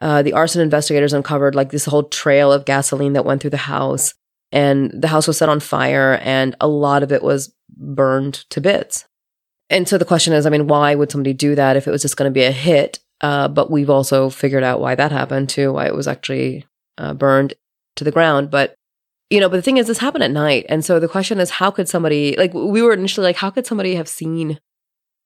uh, 0.00 0.22
the 0.22 0.32
arson 0.32 0.60
investigators 0.60 1.12
uncovered 1.12 1.54
like 1.54 1.70
this 1.70 1.86
whole 1.86 2.04
trail 2.04 2.52
of 2.52 2.64
gasoline 2.64 3.14
that 3.14 3.24
went 3.24 3.40
through 3.40 3.50
the 3.50 3.56
house 3.56 4.14
and 4.52 4.90
the 4.90 5.08
house 5.08 5.26
was 5.26 5.36
set 5.36 5.48
on 5.48 5.60
fire 5.60 6.18
and 6.22 6.54
a 6.60 6.68
lot 6.68 7.02
of 7.02 7.12
it 7.12 7.22
was 7.22 7.52
burned 7.76 8.44
to 8.50 8.60
bits. 8.60 9.06
And 9.70 9.86
so 9.86 9.98
the 9.98 10.04
question 10.04 10.32
is 10.32 10.46
i 10.46 10.50
mean 10.50 10.66
why 10.66 10.94
would 10.94 11.10
somebody 11.10 11.34
do 11.34 11.54
that 11.54 11.76
if 11.76 11.86
it 11.86 11.90
was 11.90 12.02
just 12.02 12.16
going 12.16 12.30
to 12.30 12.34
be 12.34 12.44
a 12.44 12.52
hit? 12.52 13.00
Uh, 13.20 13.48
but 13.48 13.70
we've 13.70 13.90
also 13.90 14.30
figured 14.30 14.62
out 14.62 14.80
why 14.80 14.94
that 14.94 15.12
happened 15.12 15.48
too 15.48 15.72
why 15.72 15.86
it 15.86 15.94
was 15.94 16.06
actually 16.08 16.64
uh, 16.98 17.12
burned 17.14 17.54
to 17.96 18.04
the 18.04 18.12
ground. 18.12 18.50
But 18.50 18.74
you 19.30 19.40
know 19.40 19.48
but 19.48 19.56
the 19.56 19.62
thing 19.62 19.76
is 19.76 19.86
this 19.86 19.98
happened 19.98 20.24
at 20.24 20.30
night 20.30 20.64
and 20.68 20.84
so 20.84 20.98
the 20.98 21.08
question 21.08 21.38
is 21.38 21.50
how 21.50 21.70
could 21.70 21.88
somebody 21.88 22.34
like 22.36 22.54
we 22.54 22.82
were 22.82 22.92
initially 22.92 23.26
like 23.26 23.36
how 23.36 23.50
could 23.50 23.66
somebody 23.66 23.94
have 23.94 24.08
seen 24.08 24.58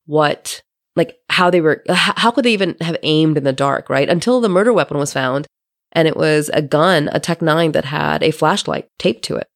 what 0.07 0.63
like 0.97 1.17
how 1.31 1.51
they 1.51 1.61
were 1.61 1.83
how 1.89 2.31
could 2.31 2.45
they 2.45 2.53
even 2.53 2.77
have 2.81 2.97
aimed 3.03 3.37
in 3.37 3.45
the 3.45 3.53
dark 3.53 3.89
right? 3.89 4.09
Until 4.09 4.41
the 4.41 4.49
murder 4.49 4.73
weapon 4.73 4.99
was 4.99 5.13
found 5.13 5.47
and 5.93 6.09
it 6.09 6.17
was 6.17 6.51
a 6.53 6.63
gun 6.63 7.09
a 7.13 7.21
tech 7.21 7.43
9 7.43 7.73
that 7.73 7.85
had 7.87 8.23
a 8.23 8.31
flashlight 8.31 8.89
taped 8.99 9.25
to 9.25 9.37
it. 9.37 9.49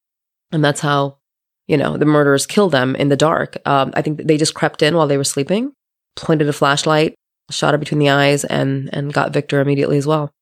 And 0.52 0.64
that's 0.64 0.80
how 0.80 1.18
you 1.66 1.76
know 1.76 1.96
the 1.96 2.06
murderers 2.06 2.46
killed 2.46 2.72
them 2.72 2.96
in 2.96 3.08
the 3.08 3.16
dark. 3.16 3.56
Um, 3.66 3.92
i 3.94 4.02
think 4.02 4.22
they 4.24 4.36
just 4.36 4.54
crept 4.54 4.82
in 4.82 4.96
while 4.96 5.06
they 5.06 5.16
were 5.16 5.24
sleeping 5.24 5.72
pointed 6.16 6.48
a 6.48 6.52
flashlight 6.52 7.14
shot 7.50 7.74
her 7.74 7.78
between 7.78 8.00
the 8.00 8.10
eyes 8.10 8.44
and 8.44 8.90
and 8.92 9.12
got 9.12 9.32
victor 9.32 9.60
immediately 9.60 9.98
as 9.98 10.06
well. 10.06 10.32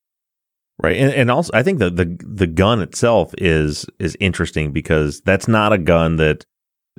Right, 0.83 0.96
and, 0.96 1.12
and 1.12 1.30
also 1.30 1.50
I 1.54 1.62
think 1.62 1.78
that 1.80 1.96
the 1.96 2.16
the 2.20 2.46
gun 2.46 2.80
itself 2.80 3.35
is 3.38 3.87
is 3.98 4.16
interesting 4.20 4.72
because 4.72 5.20
that's 5.20 5.46
not 5.46 5.72
a 5.72 5.78
gun 5.78 6.16
that 6.16 6.44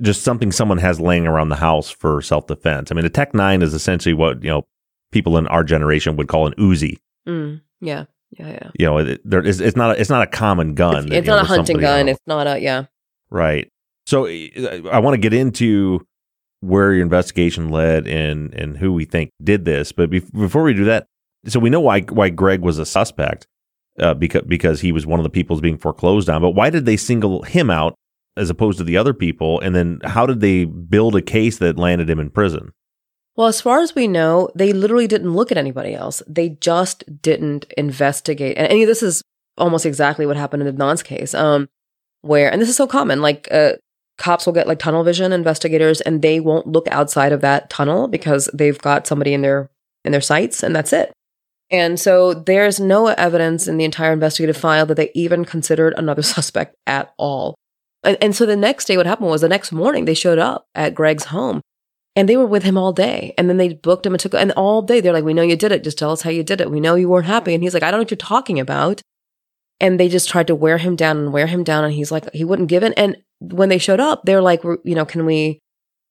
just 0.02 0.22
something 0.22 0.52
someone 0.52 0.78
has 0.78 1.00
laying 1.00 1.26
around 1.26 1.48
the 1.48 1.56
house 1.56 1.90
for 1.90 2.20
self 2.22 2.46
defense. 2.46 2.90
I 2.90 2.94
mean, 2.94 3.04
a 3.04 3.10
Tech 3.10 3.34
Nine 3.34 3.62
is 3.62 3.74
essentially 3.74 4.14
what 4.14 4.42
you 4.42 4.50
know 4.50 4.66
people 5.12 5.38
in 5.38 5.46
our 5.48 5.64
generation 5.64 6.16
would 6.16 6.28
call 6.28 6.46
an 6.46 6.54
Uzi. 6.54 6.98
mm, 7.26 7.60
yeah 7.80 8.04
yeah 8.30 8.48
yeah 8.48 8.70
You 8.78 8.86
know, 8.86 8.98
it, 8.98 9.20
there 9.24 9.42
is 9.42 9.60
it's 9.60 9.76
not 9.76 9.96
a, 9.96 10.00
it's 10.00 10.10
not 10.10 10.22
a 10.22 10.26
common 10.26 10.74
gun. 10.74 10.96
it's, 10.96 11.06
that, 11.06 11.16
it's 11.18 11.26
you 11.26 11.30
know, 11.30 11.36
not 11.36 11.44
a 11.44 11.48
hunting 11.48 11.78
gun 11.78 12.08
it's 12.08 12.20
not 12.26 12.46
a 12.46 12.58
yeah 12.60 12.84
Right. 13.30 13.70
So 14.06 14.26
uh, 14.26 14.88
I 14.92 15.00
want 15.00 15.14
to 15.14 15.18
get 15.20 15.32
into 15.34 16.06
where 16.60 16.92
your 16.92 17.02
investigation 17.02 17.70
led 17.70 18.06
and 18.06 18.52
and 18.54 18.76
who 18.76 18.92
we 18.92 19.04
think 19.04 19.30
did 19.42 19.64
this, 19.64 19.92
but 19.92 20.10
bef- 20.10 20.32
before 20.32 20.62
we 20.62 20.74
do 20.74 20.84
that, 20.84 21.06
so 21.46 21.58
we 21.60 21.70
know 21.70 21.80
why 21.80 22.00
why 22.02 22.28
Greg 22.28 22.60
was 22.60 22.78
a 22.78 22.86
suspect 22.86 23.46
uh, 23.98 24.14
because 24.14 24.42
because 24.46 24.80
he 24.80 24.92
was 24.92 25.06
one 25.06 25.18
of 25.20 25.24
the 25.24 25.30
people's 25.30 25.60
being 25.60 25.78
foreclosed 25.78 26.28
on. 26.30 26.40
But 26.42 26.50
why 26.50 26.70
did 26.70 26.86
they 26.86 26.96
single 26.96 27.42
him 27.42 27.70
out 27.70 27.94
as 28.36 28.50
opposed 28.50 28.78
to 28.78 28.84
the 28.84 28.96
other 28.96 29.14
people? 29.14 29.60
And 29.60 29.74
then 29.74 30.00
how 30.04 30.26
did 30.26 30.40
they 30.40 30.64
build 30.64 31.16
a 31.16 31.22
case 31.22 31.58
that 31.58 31.78
landed 31.78 32.08
him 32.08 32.20
in 32.20 32.30
prison? 32.30 32.72
Well, 33.36 33.48
as 33.48 33.60
far 33.60 33.80
as 33.80 33.94
we 33.94 34.08
know, 34.08 34.48
they 34.54 34.72
literally 34.72 35.06
didn't 35.06 35.34
look 35.34 35.52
at 35.52 35.58
anybody 35.58 35.94
else. 35.94 36.22
They 36.26 36.50
just 36.50 37.04
didn't 37.20 37.70
investigate. 37.76 38.56
And, 38.56 38.68
and 38.68 38.88
this 38.88 39.02
is 39.02 39.22
almost 39.58 39.84
exactly 39.84 40.26
what 40.26 40.36
happened 40.36 40.62
in 40.62 40.74
Adnan's 40.74 41.02
case, 41.02 41.34
um, 41.34 41.68
where, 42.22 42.50
and 42.50 42.60
this 42.60 42.68
is 42.68 42.76
so 42.76 42.86
common, 42.86 43.20
like, 43.20 43.48
uh, 43.50 43.72
cops 44.18 44.46
will 44.46 44.54
get 44.54 44.66
like 44.66 44.78
tunnel 44.78 45.04
vision 45.04 45.30
investigators 45.30 46.00
and 46.00 46.22
they 46.22 46.40
won't 46.40 46.66
look 46.66 46.88
outside 46.88 47.32
of 47.32 47.42
that 47.42 47.68
tunnel 47.68 48.08
because 48.08 48.48
they've 48.54 48.78
got 48.78 49.06
somebody 49.06 49.34
in 49.34 49.42
their, 49.42 49.70
in 50.06 50.12
their 50.12 50.22
sights 50.22 50.62
and 50.62 50.74
that's 50.74 50.94
it. 50.94 51.12
And 51.70 51.98
so 51.98 52.32
there's 52.32 52.78
no 52.78 53.08
evidence 53.08 53.66
in 53.66 53.76
the 53.76 53.84
entire 53.84 54.12
investigative 54.12 54.56
file 54.56 54.86
that 54.86 54.94
they 54.94 55.10
even 55.14 55.44
considered 55.44 55.94
another 55.96 56.22
suspect 56.36 56.76
at 56.86 57.12
all. 57.18 57.56
And, 58.06 58.34
so 58.34 58.46
the 58.46 58.56
next 58.56 58.86
day, 58.86 58.96
what 58.96 59.06
happened 59.06 59.30
was 59.30 59.40
the 59.40 59.48
next 59.48 59.72
morning 59.72 60.04
they 60.04 60.14
showed 60.14 60.38
up 60.38 60.66
at 60.74 60.94
Greg's 60.94 61.24
home 61.24 61.60
and 62.14 62.28
they 62.28 62.36
were 62.36 62.46
with 62.46 62.62
him 62.62 62.78
all 62.78 62.92
day. 62.92 63.34
And 63.36 63.48
then 63.48 63.56
they 63.56 63.74
booked 63.74 64.06
him 64.06 64.14
and 64.14 64.20
took, 64.20 64.34
and 64.34 64.52
all 64.52 64.82
day 64.82 65.00
they're 65.00 65.12
like, 65.12 65.24
we 65.24 65.34
know 65.34 65.42
you 65.42 65.56
did 65.56 65.72
it. 65.72 65.84
Just 65.84 65.98
tell 65.98 66.12
us 66.12 66.22
how 66.22 66.30
you 66.30 66.42
did 66.42 66.60
it. 66.60 66.70
We 66.70 66.80
know 66.80 66.94
you 66.94 67.08
weren't 67.08 67.26
happy. 67.26 67.52
And 67.52 67.62
he's 67.62 67.74
like, 67.74 67.82
I 67.82 67.90
don't 67.90 67.98
know 67.98 68.02
what 68.02 68.10
you're 68.10 68.16
talking 68.16 68.60
about. 68.60 69.02
And 69.80 70.00
they 70.00 70.08
just 70.08 70.28
tried 70.28 70.46
to 70.46 70.54
wear 70.54 70.78
him 70.78 70.96
down 70.96 71.18
and 71.18 71.32
wear 71.32 71.46
him 71.46 71.62
down. 71.64 71.84
And 71.84 71.92
he's 71.92 72.10
like, 72.10 72.32
he 72.32 72.44
wouldn't 72.44 72.68
give 72.68 72.82
in. 72.82 72.94
And 72.94 73.18
when 73.40 73.68
they 73.68 73.78
showed 73.78 74.00
up, 74.00 74.22
they're 74.24 74.40
like, 74.40 74.62
you 74.62 74.94
know, 74.94 75.04
can 75.04 75.26
we, 75.26 75.58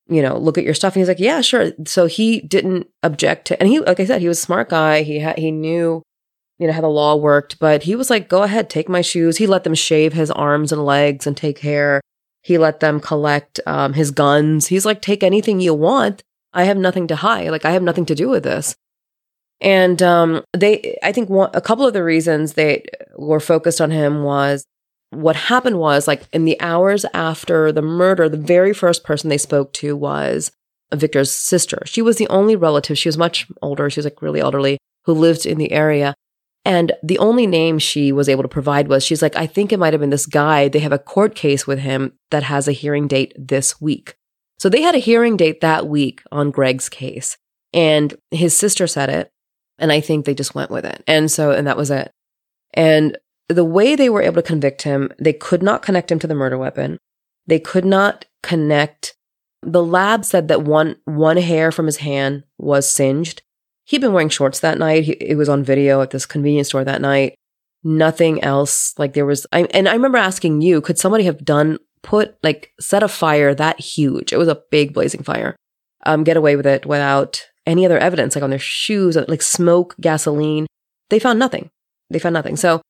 you 0.08 0.22
know, 0.22 0.38
look 0.38 0.56
at 0.56 0.62
your 0.62 0.74
stuff? 0.74 0.94
And 0.94 1.00
he's 1.00 1.08
like, 1.08 1.18
yeah, 1.18 1.40
sure. 1.40 1.72
So 1.84 2.06
he 2.06 2.40
didn't 2.40 2.86
object 3.02 3.48
to, 3.48 3.58
and 3.58 3.68
he, 3.68 3.80
like 3.80 3.98
I 3.98 4.04
said, 4.04 4.20
he 4.20 4.28
was 4.28 4.38
a 4.38 4.42
smart 4.42 4.68
guy. 4.68 5.02
He 5.02 5.18
had, 5.18 5.36
he 5.36 5.50
knew, 5.50 6.02
you 6.58 6.66
know, 6.66 6.72
how 6.72 6.80
the 6.80 6.88
law 6.88 7.16
worked, 7.16 7.58
but 7.58 7.82
he 7.82 7.94
was 7.94 8.10
like, 8.10 8.28
go 8.28 8.42
ahead, 8.42 8.70
take 8.70 8.88
my 8.88 9.02
shoes. 9.02 9.36
He 9.36 9.46
let 9.46 9.64
them 9.64 9.74
shave 9.74 10.12
his 10.12 10.30
arms 10.30 10.72
and 10.72 10.84
legs 10.84 11.26
and 11.26 11.36
take 11.36 11.58
hair. 11.58 12.00
He 12.42 12.58
let 12.58 12.80
them 12.80 13.00
collect 13.00 13.60
um, 13.66 13.92
his 13.92 14.10
guns. 14.10 14.68
He's 14.68 14.86
like, 14.86 15.02
take 15.02 15.22
anything 15.22 15.60
you 15.60 15.74
want. 15.74 16.22
I 16.52 16.64
have 16.64 16.78
nothing 16.78 17.06
to 17.08 17.16
hide. 17.16 17.50
Like, 17.50 17.64
I 17.64 17.72
have 17.72 17.82
nothing 17.82 18.06
to 18.06 18.14
do 18.14 18.28
with 18.28 18.44
this. 18.44 18.74
And 19.60 20.02
um, 20.02 20.44
they, 20.52 20.98
I 21.02 21.12
think 21.12 21.28
one, 21.28 21.50
a 21.54 21.60
couple 21.60 21.86
of 21.86 21.92
the 21.92 22.04
reasons 22.04 22.52
they 22.52 22.84
were 23.16 23.40
focused 23.40 23.80
on 23.80 23.90
him 23.90 24.22
was 24.22 24.64
what 25.10 25.36
happened 25.36 25.78
was 25.78 26.06
like 26.06 26.22
in 26.32 26.44
the 26.44 26.60
hours 26.60 27.04
after 27.14 27.72
the 27.72 27.82
murder, 27.82 28.28
the 28.28 28.36
very 28.36 28.72
first 28.72 29.04
person 29.04 29.30
they 29.30 29.38
spoke 29.38 29.72
to 29.74 29.96
was 29.96 30.52
Victor's 30.94 31.32
sister. 31.32 31.82
She 31.86 32.02
was 32.02 32.16
the 32.16 32.28
only 32.28 32.56
relative. 32.56 32.98
She 32.98 33.08
was 33.08 33.18
much 33.18 33.46
older. 33.62 33.88
She 33.90 33.98
was 33.98 34.06
like 34.06 34.22
really 34.22 34.40
elderly 34.40 34.78
who 35.04 35.14
lived 35.14 35.46
in 35.46 35.58
the 35.58 35.72
area. 35.72 36.14
And 36.66 36.90
the 37.00 37.18
only 37.20 37.46
name 37.46 37.78
she 37.78 38.10
was 38.10 38.28
able 38.28 38.42
to 38.42 38.48
provide 38.48 38.88
was 38.88 39.04
she's 39.04 39.22
like, 39.22 39.36
I 39.36 39.46
think 39.46 39.72
it 39.72 39.78
might 39.78 39.92
have 39.94 40.00
been 40.00 40.10
this 40.10 40.26
guy. 40.26 40.66
They 40.66 40.80
have 40.80 40.90
a 40.90 40.98
court 40.98 41.36
case 41.36 41.64
with 41.64 41.78
him 41.78 42.14
that 42.32 42.42
has 42.42 42.66
a 42.66 42.72
hearing 42.72 43.06
date 43.06 43.32
this 43.38 43.80
week. 43.80 44.16
So 44.58 44.68
they 44.68 44.82
had 44.82 44.96
a 44.96 44.98
hearing 44.98 45.36
date 45.36 45.60
that 45.60 45.86
week 45.86 46.22
on 46.32 46.50
Greg's 46.50 46.88
case. 46.88 47.36
And 47.72 48.16
his 48.32 48.56
sister 48.56 48.88
said 48.88 49.10
it. 49.10 49.30
And 49.78 49.92
I 49.92 50.00
think 50.00 50.24
they 50.24 50.34
just 50.34 50.56
went 50.56 50.72
with 50.72 50.84
it. 50.84 51.04
And 51.06 51.30
so, 51.30 51.52
and 51.52 51.68
that 51.68 51.76
was 51.76 51.92
it. 51.92 52.10
And 52.74 53.16
the 53.48 53.64
way 53.64 53.94
they 53.94 54.10
were 54.10 54.22
able 54.22 54.42
to 54.42 54.48
convict 54.48 54.82
him, 54.82 55.12
they 55.20 55.32
could 55.32 55.62
not 55.62 55.82
connect 55.82 56.10
him 56.10 56.18
to 56.18 56.26
the 56.26 56.34
murder 56.34 56.58
weapon. 56.58 56.98
They 57.46 57.60
could 57.60 57.84
not 57.84 58.24
connect. 58.42 59.14
The 59.62 59.84
lab 59.84 60.24
said 60.24 60.48
that 60.48 60.62
one, 60.62 60.96
one 61.04 61.36
hair 61.36 61.70
from 61.70 61.86
his 61.86 61.98
hand 61.98 62.42
was 62.58 62.90
singed. 62.90 63.42
He'd 63.86 64.00
been 64.00 64.12
wearing 64.12 64.28
shorts 64.28 64.60
that 64.60 64.78
night. 64.78 65.04
He, 65.04 65.12
it 65.12 65.36
was 65.36 65.48
on 65.48 65.64
video 65.64 66.02
at 66.02 66.10
this 66.10 66.26
convenience 66.26 66.68
store 66.68 66.84
that 66.84 67.00
night. 67.00 67.34
Nothing 67.82 68.42
else. 68.44 68.92
Like 68.98 69.14
there 69.14 69.24
was, 69.24 69.46
I, 69.52 69.62
and 69.70 69.88
I 69.88 69.94
remember 69.94 70.18
asking 70.18 70.60
you, 70.60 70.80
could 70.80 70.98
somebody 70.98 71.24
have 71.24 71.44
done, 71.44 71.78
put, 72.02 72.36
like, 72.42 72.72
set 72.78 73.02
a 73.02 73.08
fire 73.08 73.54
that 73.54 73.80
huge? 73.80 74.32
It 74.32 74.38
was 74.38 74.48
a 74.48 74.62
big 74.70 74.92
blazing 74.92 75.22
fire. 75.22 75.56
Um, 76.04 76.24
get 76.24 76.36
away 76.36 76.56
with 76.56 76.66
it 76.66 76.84
without 76.84 77.48
any 77.66 77.84
other 77.86 77.98
evidence, 77.98 78.34
like 78.34 78.44
on 78.44 78.50
their 78.50 78.58
shoes, 78.58 79.16
like 79.16 79.42
smoke, 79.42 79.96
gasoline. 80.00 80.66
They 81.08 81.18
found 81.18 81.38
nothing. 81.38 81.70
They 82.10 82.18
found 82.18 82.34
nothing. 82.34 82.56
So 82.56 82.80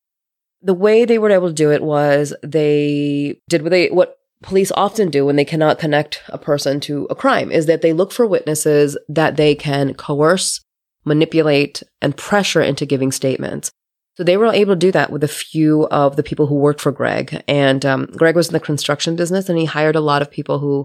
the 0.63 0.75
way 0.75 1.05
they 1.05 1.19
were 1.19 1.31
able 1.31 1.49
to 1.49 1.55
do 1.55 1.71
it 1.71 1.83
was 1.83 2.35
they 2.43 3.41
did 3.49 3.63
what 3.63 3.71
they 3.71 3.89
what 3.89 4.19
police 4.43 4.71
often 4.73 5.11
do 5.11 5.25
when 5.25 5.37
they 5.37 5.45
cannot 5.45 5.79
connect 5.79 6.23
a 6.29 6.39
person 6.39 6.81
to 6.81 7.07
a 7.09 7.15
crime 7.15 7.51
is 7.51 7.67
that 7.67 7.81
they 7.81 7.93
look 7.93 8.13
for 8.13 8.27
witnesses 8.27 8.99
that 9.09 9.37
they 9.37 9.55
can 9.55 9.95
coerce, 9.95 10.61
manipulate, 11.07 11.83
and 12.03 12.17
pressure 12.17 12.61
into 12.61 12.85
giving 12.85 13.13
statements. 13.13 13.71
So 14.17 14.25
they 14.25 14.37
were 14.37 14.47
able 14.47 14.73
to 14.73 14.79
do 14.79 14.93
that 14.93 15.11
with 15.11 15.23
a 15.25 15.29
few 15.29 15.87
of 15.89 16.17
the 16.17 16.23
people 16.23 16.47
who 16.47 16.55
worked 16.55 16.81
for 16.81 16.93
Greg. 16.93 17.43
And 17.47 17.85
um, 17.85 18.07
Greg 18.17 18.35
was 18.35 18.49
in 18.49 18.55
the 18.55 18.61
construction 18.61 19.15
business, 19.15 19.49
and 19.49 19.59
he 19.59 19.67
hired 19.67 19.97
a 19.97 20.01
lot 20.01 20.23
of 20.23 20.31
people 20.31 20.59
who, 20.59 20.85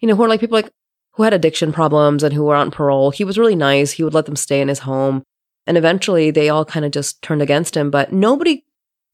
you 0.00 0.08
know, 0.08 0.16
who 0.16 0.24
are 0.24 0.28
like 0.28 0.40
people 0.40 0.56
like 0.56 0.70
who 1.14 1.22
had 1.22 1.34
addiction 1.34 1.72
problems 1.72 2.22
and 2.22 2.32
who 2.32 2.44
were 2.44 2.54
on 2.54 2.70
parole. 2.70 3.10
He 3.10 3.24
was 3.24 3.38
really 3.38 3.56
nice. 3.56 3.92
He 3.92 4.02
would 4.02 4.14
let 4.14 4.26
them 4.26 4.36
stay 4.36 4.60
in 4.60 4.68
his 4.68 4.80
home. 4.80 5.22
And 5.66 5.76
eventually 5.76 6.30
they 6.30 6.48
all 6.48 6.64
kind 6.64 6.84
of 6.84 6.92
just 6.92 7.20
turned 7.22 7.42
against 7.42 7.76
him, 7.76 7.90
but 7.90 8.12
nobody 8.12 8.64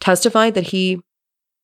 testified 0.01 0.55
that 0.55 0.69
he 0.69 1.01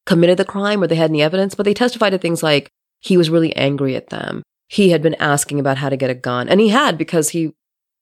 committed 0.06 0.38
the 0.38 0.44
crime 0.44 0.82
or 0.82 0.86
they 0.86 0.96
had 0.96 1.10
any 1.10 1.22
evidence, 1.22 1.54
but 1.54 1.64
they 1.64 1.74
testified 1.74 2.12
to 2.12 2.18
things 2.18 2.42
like 2.42 2.68
he 3.00 3.16
was 3.16 3.30
really 3.30 3.54
angry 3.56 3.94
at 3.94 4.08
them. 4.08 4.42
He 4.68 4.90
had 4.90 5.02
been 5.02 5.14
asking 5.16 5.60
about 5.60 5.78
how 5.78 5.88
to 5.88 5.96
get 5.96 6.10
a 6.10 6.14
gun, 6.14 6.48
and 6.48 6.60
he 6.60 6.70
had 6.70 6.96
because 6.96 7.28
he 7.28 7.52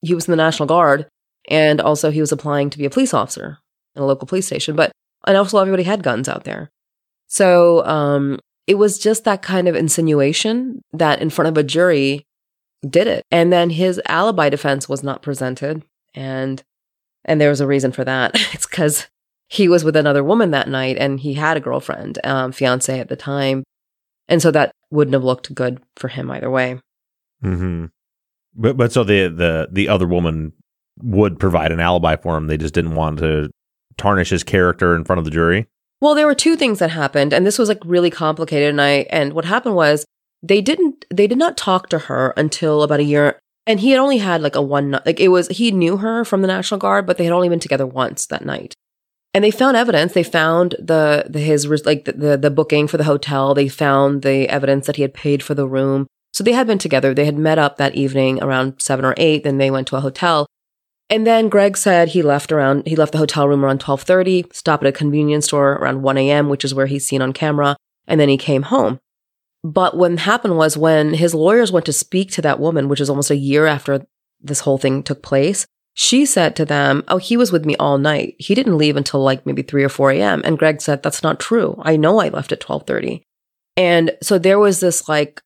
he 0.02 0.14
was 0.14 0.26
in 0.26 0.32
the 0.32 0.36
National 0.36 0.66
Guard 0.66 1.06
and 1.48 1.80
also 1.80 2.10
he 2.10 2.20
was 2.20 2.32
applying 2.32 2.70
to 2.70 2.78
be 2.78 2.84
a 2.84 2.90
police 2.90 3.14
officer 3.14 3.58
in 3.94 4.02
a 4.02 4.06
local 4.06 4.26
police 4.26 4.46
station. 4.46 4.76
But 4.76 4.92
and 5.26 5.36
also 5.36 5.58
everybody 5.58 5.82
had 5.82 6.02
guns 6.02 6.28
out 6.28 6.44
there. 6.44 6.70
So 7.26 7.84
um, 7.86 8.38
it 8.66 8.74
was 8.74 8.98
just 8.98 9.24
that 9.24 9.42
kind 9.42 9.68
of 9.68 9.76
insinuation 9.76 10.82
that 10.92 11.20
in 11.20 11.30
front 11.30 11.48
of 11.48 11.58
a 11.58 11.62
jury 11.62 12.24
did 12.88 13.06
it. 13.06 13.24
And 13.30 13.52
then 13.52 13.70
his 13.70 14.00
alibi 14.06 14.48
defense 14.48 14.88
was 14.88 15.02
not 15.02 15.22
presented. 15.22 15.84
And 16.14 16.62
and 17.24 17.40
there 17.40 17.50
was 17.50 17.60
a 17.60 17.66
reason 17.66 17.92
for 17.92 18.04
that. 18.04 18.32
it's 18.52 18.66
because 18.66 19.08
he 19.48 19.68
was 19.68 19.84
with 19.84 19.96
another 19.96 20.24
woman 20.24 20.52
that 20.52 20.68
night 20.68 20.96
and 20.98 21.20
he 21.20 21.34
had 21.34 21.56
a 21.56 21.60
girlfriend, 21.60 22.18
um, 22.24 22.52
fiance 22.52 22.98
at 22.98 23.08
the 23.08 23.16
time. 23.16 23.64
And 24.28 24.40
so 24.40 24.50
that 24.52 24.72
wouldn't 24.90 25.14
have 25.14 25.24
looked 25.24 25.54
good 25.54 25.82
for 25.96 26.08
him 26.08 26.30
either 26.30 26.50
way. 26.50 26.80
hmm 27.42 27.86
But 28.54 28.76
but 28.76 28.92
so 28.92 29.04
the 29.04 29.28
the 29.28 29.68
the 29.70 29.88
other 29.88 30.06
woman 30.06 30.52
would 31.02 31.38
provide 31.38 31.72
an 31.72 31.80
alibi 31.80 32.16
for 32.16 32.36
him. 32.36 32.46
They 32.46 32.56
just 32.56 32.74
didn't 32.74 32.94
want 32.94 33.18
to 33.20 33.50
tarnish 33.96 34.30
his 34.30 34.44
character 34.44 34.94
in 34.94 35.04
front 35.04 35.18
of 35.18 35.24
the 35.24 35.30
jury. 35.30 35.66
Well, 36.00 36.14
there 36.14 36.26
were 36.26 36.34
two 36.34 36.56
things 36.56 36.78
that 36.78 36.90
happened, 36.90 37.32
and 37.32 37.46
this 37.46 37.58
was 37.58 37.68
like 37.68 37.80
really 37.84 38.10
complicated. 38.10 38.70
And 38.70 38.80
I 38.80 39.06
and 39.10 39.32
what 39.32 39.44
happened 39.44 39.76
was 39.76 40.04
they 40.42 40.60
didn't 40.60 41.04
they 41.12 41.26
did 41.26 41.38
not 41.38 41.56
talk 41.56 41.88
to 41.90 41.98
her 41.98 42.32
until 42.36 42.82
about 42.82 43.00
a 43.00 43.04
year. 43.04 43.38
And 43.66 43.78
he 43.78 43.90
had 43.90 44.00
only 44.00 44.18
had 44.18 44.42
like 44.42 44.56
a 44.56 44.62
one 44.62 44.98
like 45.04 45.20
it 45.20 45.28
was 45.28 45.48
he 45.48 45.70
knew 45.70 45.98
her 45.98 46.24
from 46.24 46.42
the 46.42 46.48
National 46.48 46.80
Guard, 46.80 47.06
but 47.06 47.18
they 47.18 47.24
had 47.24 47.32
only 47.32 47.48
been 47.48 47.60
together 47.60 47.86
once 47.86 48.26
that 48.26 48.44
night 48.44 48.74
and 49.32 49.44
they 49.44 49.50
found 49.50 49.76
evidence. 49.76 50.12
They 50.12 50.22
found 50.22 50.74
the, 50.78 51.26
the 51.28 51.38
his 51.38 51.66
like 51.86 52.04
the, 52.04 52.12
the, 52.12 52.36
the 52.36 52.50
booking 52.50 52.88
for 52.88 52.96
the 52.96 53.04
hotel. 53.04 53.54
They 53.54 53.68
found 53.68 54.22
the 54.22 54.48
evidence 54.48 54.86
that 54.86 54.96
he 54.96 55.02
had 55.02 55.14
paid 55.14 55.42
for 55.42 55.54
the 55.54 55.68
room. 55.68 56.06
So 56.40 56.44
they 56.44 56.52
had 56.52 56.66
been 56.66 56.78
together. 56.78 57.12
They 57.12 57.26
had 57.26 57.36
met 57.36 57.58
up 57.58 57.76
that 57.76 57.94
evening 57.94 58.42
around 58.42 58.80
seven 58.80 59.04
or 59.04 59.12
eight. 59.18 59.44
Then 59.44 59.58
they 59.58 59.70
went 59.70 59.86
to 59.88 59.96
a 59.96 60.00
hotel. 60.00 60.46
And 61.10 61.26
then 61.26 61.50
Greg 61.50 61.76
said 61.76 62.08
he 62.08 62.22
left 62.22 62.50
around 62.50 62.86
he 62.86 62.96
left 62.96 63.12
the 63.12 63.18
hotel 63.18 63.46
room 63.46 63.62
around 63.62 63.80
twelve 63.80 64.00
thirty, 64.00 64.46
stopped 64.50 64.82
at 64.82 64.88
a 64.88 64.92
convenience 64.92 65.44
store 65.44 65.72
around 65.72 66.00
one 66.00 66.16
a.m., 66.16 66.48
which 66.48 66.64
is 66.64 66.72
where 66.72 66.86
he's 66.86 67.06
seen 67.06 67.20
on 67.20 67.34
camera, 67.34 67.76
and 68.06 68.18
then 68.18 68.30
he 68.30 68.38
came 68.38 68.62
home. 68.62 69.00
But 69.62 69.98
what 69.98 70.18
happened 70.18 70.56
was 70.56 70.78
when 70.78 71.12
his 71.12 71.34
lawyers 71.34 71.70
went 71.70 71.84
to 71.84 71.92
speak 71.92 72.30
to 72.30 72.40
that 72.40 72.58
woman, 72.58 72.88
which 72.88 73.02
is 73.02 73.10
almost 73.10 73.30
a 73.30 73.36
year 73.36 73.66
after 73.66 74.06
this 74.40 74.60
whole 74.60 74.78
thing 74.78 75.02
took 75.02 75.22
place, 75.22 75.66
she 75.92 76.24
said 76.24 76.56
to 76.56 76.64
them, 76.64 77.04
Oh, 77.08 77.18
he 77.18 77.36
was 77.36 77.52
with 77.52 77.66
me 77.66 77.76
all 77.76 77.98
night. 77.98 78.34
He 78.38 78.54
didn't 78.54 78.78
leave 78.78 78.96
until 78.96 79.22
like 79.22 79.44
maybe 79.44 79.60
3 79.60 79.84
or 79.84 79.90
4 79.90 80.12
a.m. 80.12 80.40
And 80.46 80.58
Greg 80.58 80.80
said, 80.80 81.02
That's 81.02 81.22
not 81.22 81.38
true. 81.38 81.78
I 81.82 81.96
know 81.98 82.18
I 82.18 82.30
left 82.30 82.50
at 82.50 82.66
1230. 82.66 83.22
And 83.76 84.16
so 84.22 84.38
there 84.38 84.58
was 84.58 84.80
this 84.80 85.06
like 85.06 85.42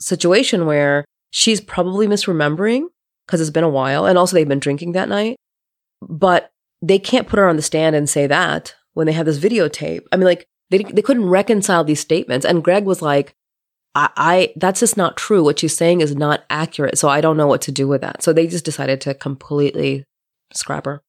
situation 0.00 0.66
where 0.66 1.04
she's 1.30 1.60
probably 1.60 2.06
misremembering 2.06 2.84
because 3.26 3.40
it's 3.40 3.50
been 3.50 3.64
a 3.64 3.68
while. 3.68 4.06
And 4.06 4.18
also 4.18 4.34
they've 4.34 4.48
been 4.48 4.58
drinking 4.58 4.92
that 4.92 5.08
night. 5.08 5.36
But 6.00 6.50
they 6.82 6.98
can't 6.98 7.26
put 7.26 7.38
her 7.38 7.48
on 7.48 7.56
the 7.56 7.62
stand 7.62 7.96
and 7.96 8.08
say 8.08 8.26
that 8.26 8.74
when 8.94 9.06
they 9.06 9.12
have 9.12 9.26
this 9.26 9.38
videotape. 9.38 10.02
I 10.12 10.16
mean, 10.16 10.26
like 10.26 10.46
they, 10.70 10.78
they 10.78 11.02
couldn't 11.02 11.28
reconcile 11.28 11.84
these 11.84 12.00
statements. 12.00 12.44
And 12.44 12.62
Greg 12.62 12.84
was 12.84 13.02
like, 13.02 13.34
I, 13.94 14.10
I, 14.16 14.52
that's 14.56 14.80
just 14.80 14.96
not 14.96 15.16
true. 15.16 15.42
What 15.42 15.58
she's 15.58 15.76
saying 15.76 16.02
is 16.02 16.14
not 16.14 16.44
accurate. 16.50 16.98
So 16.98 17.08
I 17.08 17.20
don't 17.20 17.36
know 17.36 17.46
what 17.46 17.62
to 17.62 17.72
do 17.72 17.88
with 17.88 18.02
that. 18.02 18.22
So 18.22 18.32
they 18.32 18.46
just 18.46 18.64
decided 18.64 19.00
to 19.02 19.14
completely 19.14 20.04
scrap 20.52 20.84
her. 20.84 21.02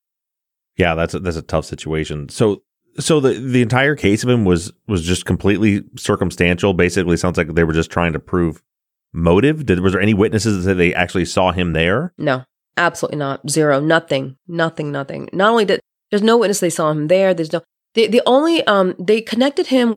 Yeah, 0.78 0.96
that's 0.96 1.14
a, 1.14 1.20
that's 1.20 1.38
a 1.38 1.42
tough 1.42 1.66
situation. 1.66 2.30
So 2.30 2.64
so 3.00 3.20
the 3.20 3.34
the 3.34 3.62
entire 3.62 3.96
case 3.96 4.24
of 4.24 4.30
him 4.30 4.46
was 4.46 4.72
was 4.88 5.04
just 5.04 5.26
completely 5.26 5.84
circumstantial. 5.98 6.74
Basically, 6.74 7.18
sounds 7.18 7.38
like 7.38 7.54
they 7.54 7.64
were 7.64 7.74
just 7.74 7.92
trying 7.92 8.14
to 8.14 8.20
prove 8.20 8.64
motive. 9.14 9.66
Did 9.66 9.80
was 9.80 9.94
there 9.94 10.02
any 10.02 10.14
witnesses 10.14 10.66
that 10.66 10.76
they 10.76 10.94
actually 10.94 11.26
saw 11.26 11.52
him 11.52 11.74
there? 11.74 12.14
No, 12.18 12.44
absolutely 12.76 13.20
not. 13.20 13.50
Zero. 13.50 13.80
Nothing. 13.80 14.38
Nothing. 14.48 14.92
Nothing. 14.92 15.30
Not 15.34 15.52
only 15.52 15.66
did 15.66 15.82
there's 16.10 16.24
no 16.24 16.38
witness 16.38 16.60
they 16.60 16.70
saw 16.70 16.92
him 16.92 17.08
there. 17.08 17.34
There's 17.34 17.54
no 17.54 17.62
the 17.94 18.08
the 18.08 18.22
only 18.26 18.66
um 18.68 18.96
they 19.00 19.22
connected 19.22 19.68
him 19.68 19.96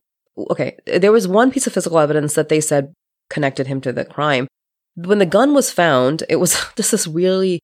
okay, 0.50 0.76
there 0.86 1.12
was 1.12 1.28
one 1.28 1.50
piece 1.50 1.66
of 1.66 1.72
physical 1.72 1.98
evidence 1.98 2.34
that 2.34 2.48
they 2.48 2.60
said 2.60 2.94
connected 3.28 3.66
him 3.66 3.80
to 3.82 3.92
the 3.92 4.04
crime. 4.04 4.46
When 4.96 5.18
the 5.18 5.26
gun 5.26 5.54
was 5.54 5.70
found, 5.70 6.24
it 6.28 6.36
was 6.36 6.52
just 6.76 6.90
this 6.90 7.06
really 7.06 7.60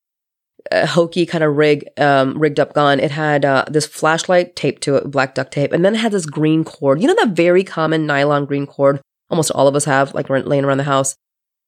uh, 0.71 0.87
hokey 0.87 1.27
kind 1.27 1.45
of 1.45 1.57
rig, 1.57 1.89
um, 1.99 2.39
rigged 2.39 2.61
up 2.61 2.75
gun. 2.75 3.01
It 3.01 3.11
had 3.11 3.45
uh, 3.45 3.65
this 3.69 3.87
flashlight 3.87 4.57
taped 4.57 4.83
to 4.83 4.97
it, 4.97 5.11
black 5.11 5.35
duct 5.35 5.53
tape, 5.53 5.73
and 5.73 5.85
then 5.85 5.95
it 5.95 5.99
had 5.99 6.13
this 6.13 6.27
green 6.27 6.65
cord. 6.65 7.01
You 7.01 7.09
know 7.09 7.15
that 7.15 7.31
very 7.31 7.65
common 7.65 8.07
nylon 8.07 8.47
green 8.47 8.67
cord 8.67 9.01
almost 9.31 9.51
all 9.51 9.69
of 9.69 9.75
us 9.75 9.85
have, 9.85 10.15
like 10.15 10.29
laying 10.29 10.65
around 10.65 10.79
the 10.79 10.85
house. 10.85 11.17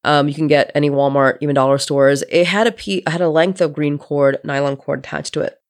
Um, 0.05 0.29
you 0.29 0.35
can 0.35 0.47
get 0.47 0.71
any 0.75 0.91
Walmart, 0.91 1.39
even 1.41 1.55
dollar 1.55 1.79
stores. 1.79 2.23
It 2.31 2.47
had 2.47 2.67
a 2.67 2.73
pe- 2.73 3.03
had 3.07 3.21
a 3.21 3.29
length 3.29 3.61
of 3.61 3.73
green 3.73 3.99
cord, 3.99 4.39
nylon 4.45 4.77
cord 4.77 5.01
attached 5.01 5.35
to 5.35 5.41
it. 5.41 5.61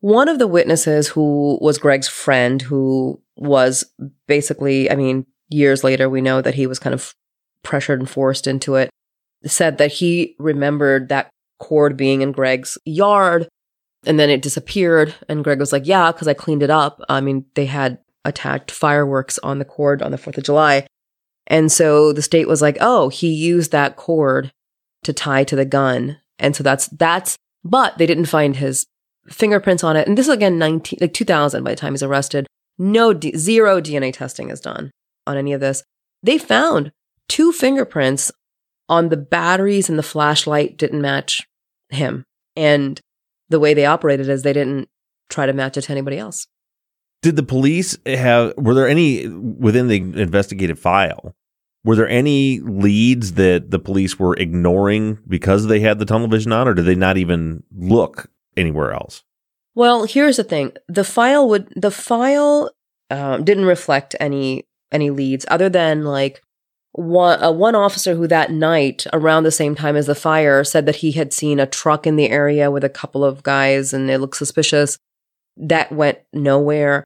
One 0.00 0.28
of 0.28 0.38
the 0.38 0.46
witnesses, 0.46 1.08
who 1.08 1.58
was 1.62 1.78
Greg's 1.78 2.08
friend, 2.08 2.60
who 2.60 3.22
was 3.36 3.84
basically, 4.26 4.90
I 4.90 4.96
mean, 4.96 5.26
years 5.48 5.82
later, 5.82 6.10
we 6.10 6.20
know 6.20 6.42
that 6.42 6.54
he 6.54 6.66
was 6.66 6.78
kind 6.78 6.92
of 6.92 7.14
pressured 7.62 8.00
and 8.00 8.08
forced 8.08 8.46
into 8.46 8.74
it, 8.74 8.90
said 9.46 9.78
that 9.78 9.92
he 9.92 10.36
remembered 10.38 11.08
that 11.08 11.30
cord 11.58 11.96
being 11.96 12.20
in 12.20 12.32
Greg's 12.32 12.76
yard 12.84 13.48
and 14.06 14.18
then 14.18 14.30
it 14.30 14.42
disappeared. 14.42 15.14
And 15.28 15.44
Greg 15.44 15.58
was 15.58 15.72
like, 15.72 15.86
yeah, 15.86 16.12
because 16.12 16.28
I 16.28 16.34
cleaned 16.34 16.62
it 16.62 16.70
up. 16.70 17.00
I 17.08 17.20
mean, 17.20 17.46
they 17.54 17.66
had 17.66 17.98
attacked 18.24 18.70
fireworks 18.70 19.38
on 19.38 19.58
the 19.58 19.64
cord 19.64 20.02
on 20.02 20.10
the 20.10 20.18
4th 20.18 20.38
of 20.38 20.44
July. 20.44 20.86
And 21.46 21.70
so 21.70 22.12
the 22.12 22.22
state 22.22 22.48
was 22.48 22.62
like, 22.62 22.78
oh, 22.80 23.08
he 23.08 23.28
used 23.28 23.70
that 23.72 23.96
cord 23.96 24.52
to 25.02 25.12
tie 25.12 25.44
to 25.44 25.56
the 25.56 25.64
gun. 25.64 26.18
And 26.38 26.56
so 26.56 26.62
that's, 26.62 26.88
that's, 26.88 27.36
but 27.62 27.98
they 27.98 28.06
didn't 28.06 28.26
find 28.26 28.56
his 28.56 28.86
fingerprints 29.28 29.84
on 29.84 29.96
it. 29.96 30.06
And 30.06 30.16
this 30.16 30.26
is 30.26 30.34
again 30.34 30.58
19, 30.58 30.98
like 31.00 31.12
2000 31.12 31.62
by 31.62 31.70
the 31.70 31.76
time 31.76 31.92
he's 31.92 32.02
arrested. 32.02 32.46
No, 32.78 33.12
D- 33.12 33.36
zero 33.36 33.80
DNA 33.80 34.12
testing 34.12 34.50
is 34.50 34.60
done 34.60 34.90
on 35.26 35.36
any 35.36 35.52
of 35.52 35.60
this. 35.60 35.82
They 36.22 36.38
found 36.38 36.92
two 37.28 37.52
fingerprints 37.52 38.32
on 38.88 39.08
the 39.08 39.16
batteries 39.16 39.88
and 39.88 39.98
the 39.98 40.02
flashlight 40.02 40.76
didn't 40.76 41.00
match 41.00 41.42
him. 41.88 42.24
And 42.56 43.00
the 43.48 43.60
way 43.60 43.74
they 43.74 43.86
operated 43.86 44.28
is 44.28 44.42
they 44.42 44.52
didn't 44.52 44.88
try 45.28 45.46
to 45.46 45.52
match 45.52 45.76
it 45.76 45.82
to 45.82 45.92
anybody 45.92 46.18
else. 46.18 46.46
Did 47.24 47.36
the 47.36 47.42
police 47.42 47.96
have, 48.04 48.52
were 48.58 48.74
there 48.74 48.86
any 48.86 49.26
within 49.26 49.88
the 49.88 49.96
investigative 49.96 50.78
file? 50.78 51.34
Were 51.82 51.96
there 51.96 52.06
any 52.06 52.60
leads 52.60 53.32
that 53.32 53.70
the 53.70 53.78
police 53.78 54.18
were 54.18 54.36
ignoring 54.36 55.18
because 55.26 55.66
they 55.66 55.80
had 55.80 55.98
the 55.98 56.04
tunnel 56.04 56.28
vision 56.28 56.52
on, 56.52 56.68
or 56.68 56.74
did 56.74 56.84
they 56.84 56.94
not 56.94 57.16
even 57.16 57.62
look 57.74 58.28
anywhere 58.58 58.92
else? 58.92 59.24
Well, 59.74 60.04
here's 60.04 60.36
the 60.36 60.44
thing: 60.44 60.72
the 60.86 61.02
file 61.02 61.48
would 61.48 61.72
the 61.74 61.90
file 61.90 62.70
um, 63.08 63.42
didn't 63.42 63.64
reflect 63.64 64.14
any 64.20 64.66
any 64.92 65.08
leads 65.08 65.46
other 65.48 65.70
than 65.70 66.04
like 66.04 66.42
one 66.92 67.42
uh, 67.42 67.52
one 67.52 67.74
officer 67.74 68.14
who 68.16 68.26
that 68.28 68.50
night 68.50 69.06
around 69.14 69.44
the 69.44 69.50
same 69.50 69.74
time 69.74 69.96
as 69.96 70.04
the 70.04 70.14
fire 70.14 70.62
said 70.62 70.84
that 70.84 70.96
he 70.96 71.12
had 71.12 71.32
seen 71.32 71.58
a 71.58 71.66
truck 71.66 72.06
in 72.06 72.16
the 72.16 72.28
area 72.28 72.70
with 72.70 72.84
a 72.84 72.90
couple 72.90 73.24
of 73.24 73.42
guys 73.42 73.94
and 73.94 74.10
it 74.10 74.18
looked 74.18 74.36
suspicious. 74.36 74.98
That 75.56 75.90
went 75.90 76.18
nowhere. 76.34 77.02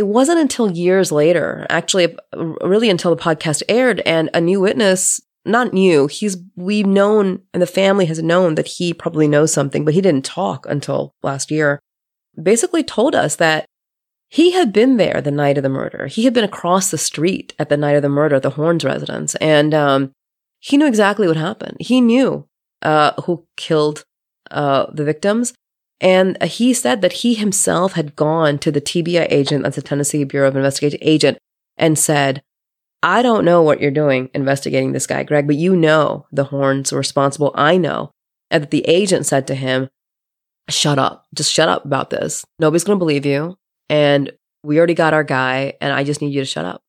It 0.00 0.06
wasn't 0.06 0.38
until 0.38 0.70
years 0.70 1.12
later, 1.12 1.66
actually, 1.68 2.16
really 2.32 2.88
until 2.88 3.14
the 3.14 3.22
podcast 3.22 3.62
aired, 3.68 4.00
and 4.06 4.30
a 4.32 4.40
new 4.40 4.58
witness, 4.58 5.20
not 5.44 5.74
new, 5.74 6.06
he's, 6.06 6.38
we've 6.56 6.86
known, 6.86 7.42
and 7.52 7.60
the 7.60 7.66
family 7.66 8.06
has 8.06 8.22
known 8.22 8.54
that 8.54 8.66
he 8.66 8.94
probably 8.94 9.28
knows 9.28 9.52
something, 9.52 9.84
but 9.84 9.92
he 9.92 10.00
didn't 10.00 10.24
talk 10.24 10.64
until 10.70 11.12
last 11.22 11.50
year, 11.50 11.80
basically 12.42 12.82
told 12.82 13.14
us 13.14 13.36
that 13.36 13.66
he 14.30 14.52
had 14.52 14.72
been 14.72 14.96
there 14.96 15.20
the 15.20 15.30
night 15.30 15.58
of 15.58 15.64
the 15.64 15.68
murder. 15.68 16.06
He 16.06 16.24
had 16.24 16.32
been 16.32 16.44
across 16.44 16.90
the 16.90 16.96
street 16.96 17.52
at 17.58 17.68
the 17.68 17.76
night 17.76 17.96
of 17.96 18.00
the 18.00 18.08
murder 18.08 18.36
at 18.36 18.42
the 18.42 18.48
Horns 18.48 18.86
residence, 18.86 19.34
and 19.34 19.74
um, 19.74 20.12
he 20.60 20.78
knew 20.78 20.86
exactly 20.86 21.28
what 21.28 21.36
happened. 21.36 21.76
He 21.78 22.00
knew 22.00 22.48
uh, 22.80 23.20
who 23.24 23.46
killed 23.58 24.04
uh, 24.50 24.86
the 24.94 25.04
victims, 25.04 25.52
and 26.00 26.42
he 26.42 26.72
said 26.72 27.02
that 27.02 27.12
he 27.12 27.34
himself 27.34 27.92
had 27.92 28.16
gone 28.16 28.58
to 28.58 28.72
the 28.72 28.80
TBI 28.80 29.26
agent, 29.30 29.64
that's 29.64 29.76
the 29.76 29.82
Tennessee 29.82 30.24
Bureau 30.24 30.48
of 30.48 30.56
Investigation 30.56 30.98
agent, 31.02 31.38
and 31.76 31.98
said, 31.98 32.42
I 33.02 33.22
don't 33.22 33.44
know 33.44 33.62
what 33.62 33.80
you're 33.80 33.90
doing 33.90 34.30
investigating 34.34 34.92
this 34.92 35.06
guy, 35.06 35.22
Greg, 35.22 35.46
but 35.46 35.56
you 35.56 35.74
know 35.74 36.26
the 36.32 36.44
horns 36.44 36.92
are 36.92 36.98
responsible. 36.98 37.52
I 37.54 37.76
know. 37.76 38.10
And 38.50 38.62
that 38.62 38.70
the 38.70 38.86
agent 38.86 39.26
said 39.26 39.46
to 39.46 39.54
him, 39.54 39.88
Shut 40.68 40.98
up. 40.98 41.26
Just 41.34 41.52
shut 41.52 41.68
up 41.68 41.84
about 41.84 42.10
this. 42.10 42.44
Nobody's 42.60 42.84
going 42.84 42.96
to 42.96 43.04
believe 43.04 43.26
you. 43.26 43.56
And 43.88 44.30
we 44.62 44.78
already 44.78 44.94
got 44.94 45.14
our 45.14 45.24
guy, 45.24 45.74
and 45.80 45.92
I 45.92 46.04
just 46.04 46.20
need 46.20 46.32
you 46.32 46.40
to 46.40 46.46
shut 46.46 46.64
up. 46.64 46.82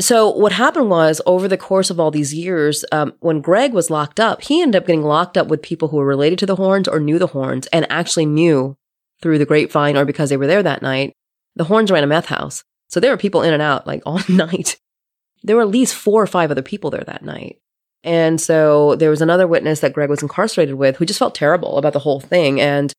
So 0.00 0.30
what 0.30 0.52
happened 0.52 0.88
was 0.88 1.20
over 1.26 1.46
the 1.46 1.58
course 1.58 1.90
of 1.90 2.00
all 2.00 2.10
these 2.10 2.32
years, 2.32 2.84
um, 2.90 3.12
when 3.20 3.42
Greg 3.42 3.74
was 3.74 3.90
locked 3.90 4.18
up, 4.18 4.42
he 4.42 4.62
ended 4.62 4.80
up 4.80 4.86
getting 4.86 5.02
locked 5.02 5.36
up 5.36 5.48
with 5.48 5.62
people 5.62 5.88
who 5.88 5.98
were 5.98 6.06
related 6.06 6.38
to 6.40 6.46
the 6.46 6.56
Horns 6.56 6.88
or 6.88 7.00
knew 7.00 7.18
the 7.18 7.26
Horns 7.28 7.66
and 7.66 7.86
actually 7.90 8.24
knew 8.24 8.76
through 9.20 9.38
the 9.38 9.44
grapevine 9.44 9.98
or 9.98 10.06
because 10.06 10.30
they 10.30 10.38
were 10.38 10.46
there 10.46 10.62
that 10.62 10.80
night. 10.80 11.12
The 11.54 11.64
Horns 11.64 11.90
ran 11.90 12.02
a 12.02 12.06
meth 12.06 12.26
house, 12.26 12.64
so 12.88 12.98
there 12.98 13.10
were 13.10 13.18
people 13.18 13.42
in 13.42 13.52
and 13.52 13.62
out 13.62 13.86
like 13.86 14.02
all 14.06 14.20
night. 14.28 14.78
There 15.42 15.56
were 15.56 15.62
at 15.62 15.68
least 15.68 15.94
four 15.94 16.22
or 16.22 16.26
five 16.26 16.50
other 16.50 16.62
people 16.62 16.90
there 16.90 17.04
that 17.04 17.24
night. 17.24 17.58
And 18.02 18.40
so 18.40 18.96
there 18.96 19.10
was 19.10 19.20
another 19.20 19.46
witness 19.46 19.80
that 19.80 19.92
Greg 19.92 20.08
was 20.08 20.22
incarcerated 20.22 20.76
with 20.76 20.96
who 20.96 21.04
just 21.04 21.18
felt 21.18 21.34
terrible 21.34 21.76
about 21.76 21.92
the 21.92 21.98
whole 21.98 22.20
thing. 22.20 22.58
And 22.60 22.92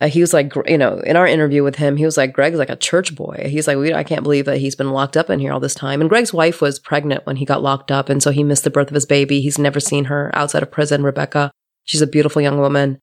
uh, 0.00 0.08
he 0.08 0.20
was 0.20 0.32
like, 0.32 0.52
you 0.66 0.76
know, 0.76 0.98
in 1.00 1.16
our 1.16 1.26
interview 1.26 1.62
with 1.62 1.76
him, 1.76 1.96
he 1.96 2.04
was 2.04 2.16
like, 2.16 2.32
Greg's 2.32 2.58
like 2.58 2.70
a 2.70 2.76
church 2.76 3.14
boy. 3.14 3.46
He's 3.48 3.68
like, 3.68 3.78
I 3.94 4.02
can't 4.02 4.24
believe 4.24 4.44
that 4.46 4.58
he's 4.58 4.74
been 4.74 4.90
locked 4.90 5.16
up 5.16 5.30
in 5.30 5.38
here 5.38 5.52
all 5.52 5.60
this 5.60 5.74
time. 5.74 6.00
And 6.00 6.10
Greg's 6.10 6.32
wife 6.32 6.60
was 6.60 6.80
pregnant 6.80 7.24
when 7.26 7.36
he 7.36 7.44
got 7.44 7.62
locked 7.62 7.92
up. 7.92 8.08
And 8.08 8.22
so 8.22 8.30
he 8.30 8.42
missed 8.42 8.64
the 8.64 8.70
birth 8.70 8.88
of 8.88 8.94
his 8.94 9.06
baby. 9.06 9.40
He's 9.40 9.58
never 9.58 9.78
seen 9.78 10.06
her 10.06 10.30
outside 10.34 10.62
of 10.64 10.72
prison, 10.72 11.04
Rebecca. 11.04 11.52
She's 11.84 12.02
a 12.02 12.08
beautiful 12.08 12.42
young 12.42 12.58
woman 12.58 13.00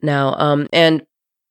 now. 0.00 0.34
Um, 0.38 0.66
and, 0.72 1.04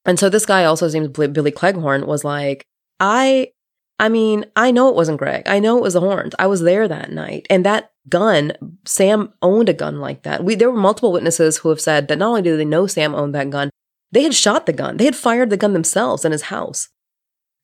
and 0.05 0.17
so 0.19 0.27
this 0.27 0.45
guy 0.45 0.65
also, 0.65 0.89
his 0.89 1.07
Billy 1.07 1.51
Cleghorn, 1.51 2.07
was 2.07 2.23
like, 2.23 2.65
I, 2.99 3.51
I 3.99 4.09
mean, 4.09 4.45
I 4.55 4.71
know 4.71 4.89
it 4.89 4.95
wasn't 4.95 5.19
Greg. 5.19 5.43
I 5.47 5.59
know 5.59 5.77
it 5.77 5.83
was 5.83 5.93
the 5.93 5.99
horns. 5.99 6.33
I 6.39 6.47
was 6.47 6.61
there 6.61 6.87
that 6.87 7.11
night. 7.11 7.45
And 7.49 7.63
that 7.65 7.91
gun, 8.09 8.53
Sam 8.85 9.33
owned 9.43 9.69
a 9.69 9.73
gun 9.73 9.99
like 9.99 10.23
that. 10.23 10.43
We, 10.43 10.55
there 10.55 10.71
were 10.71 10.79
multiple 10.79 11.11
witnesses 11.11 11.57
who 11.57 11.69
have 11.69 11.81
said 11.81 12.07
that 12.07 12.17
not 12.17 12.29
only 12.29 12.41
do 12.41 12.57
they 12.57 12.65
know 12.65 12.87
Sam 12.87 13.13
owned 13.13 13.35
that 13.35 13.51
gun, 13.51 13.69
they 14.11 14.23
had 14.23 14.33
shot 14.33 14.65
the 14.65 14.73
gun. 14.73 14.97
They 14.97 15.05
had 15.05 15.15
fired 15.15 15.49
the 15.49 15.57
gun 15.57 15.73
themselves 15.73 16.25
in 16.25 16.31
his 16.31 16.43
house. 16.43 16.89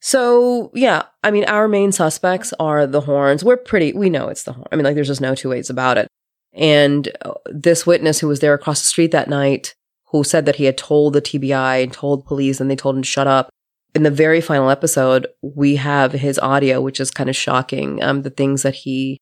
So, 0.02 0.70
yeah, 0.74 1.04
I 1.24 1.32
mean, 1.32 1.46
our 1.46 1.70
main 1.70 1.94
suspects 1.94 2.54
are 2.60 2.86
the 2.86 3.02
horns. 3.02 3.44
We're 3.44 3.56
pretty, 3.56 3.94
we 3.94 4.10
know 4.10 4.28
it's 4.28 4.44
the 4.44 4.52
horn. 4.52 4.68
I 4.72 4.76
mean, 4.76 4.84
like, 4.84 4.96
there's 4.96 5.08
just 5.08 5.22
no 5.22 5.34
two 5.34 5.50
ways 5.50 5.70
about 5.70 5.98
it. 5.98 6.08
And 6.52 7.10
uh, 7.24 7.36
this 7.46 7.86
witness 7.86 8.20
who 8.20 8.28
was 8.28 8.42
there 8.42 8.54
across 8.54 8.82
the 8.82 8.88
street 8.88 9.12
that 9.12 9.30
night, 9.30 9.76
who 10.12 10.24
said 10.24 10.46
that 10.46 10.58
he 10.58 10.66
had 10.66 10.78
told 10.78 11.14
the 11.14 11.22
TBI 11.22 11.84
and 11.84 11.94
told 11.94 12.26
police 12.26 12.60
and 12.60 12.70
they 12.70 12.76
told 12.76 12.98
him 12.98 13.02
to 13.02 13.08
shut 13.08 13.28
up. 13.28 13.50
In 13.96 14.04
the 14.04 14.12
very 14.12 14.42
final 14.42 14.70
episode, 14.70 15.28
we 15.42 15.78
have 15.78 16.12
his 16.12 16.38
audio, 16.40 16.82
which 16.82 17.00
is 17.00 17.10
kind 17.10 17.30
of 17.30 17.36
shocking. 17.36 18.04
Um, 18.04 18.24
the 18.24 18.30
things 18.30 18.64
that 18.64 18.76
he 18.76 19.20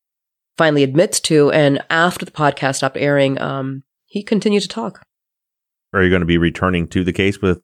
finally 0.57 0.83
admits 0.83 1.19
to. 1.21 1.51
And 1.51 1.79
after 1.89 2.25
the 2.25 2.31
podcast 2.31 2.77
stopped 2.77 2.97
airing, 2.97 3.39
um, 3.39 3.83
he 4.05 4.23
continued 4.23 4.63
to 4.63 4.67
talk. 4.67 5.03
Are 5.93 6.03
you 6.03 6.09
going 6.09 6.21
to 6.21 6.25
be 6.25 6.37
returning 6.37 6.87
to 6.89 7.03
the 7.03 7.13
case 7.13 7.41
with 7.41 7.61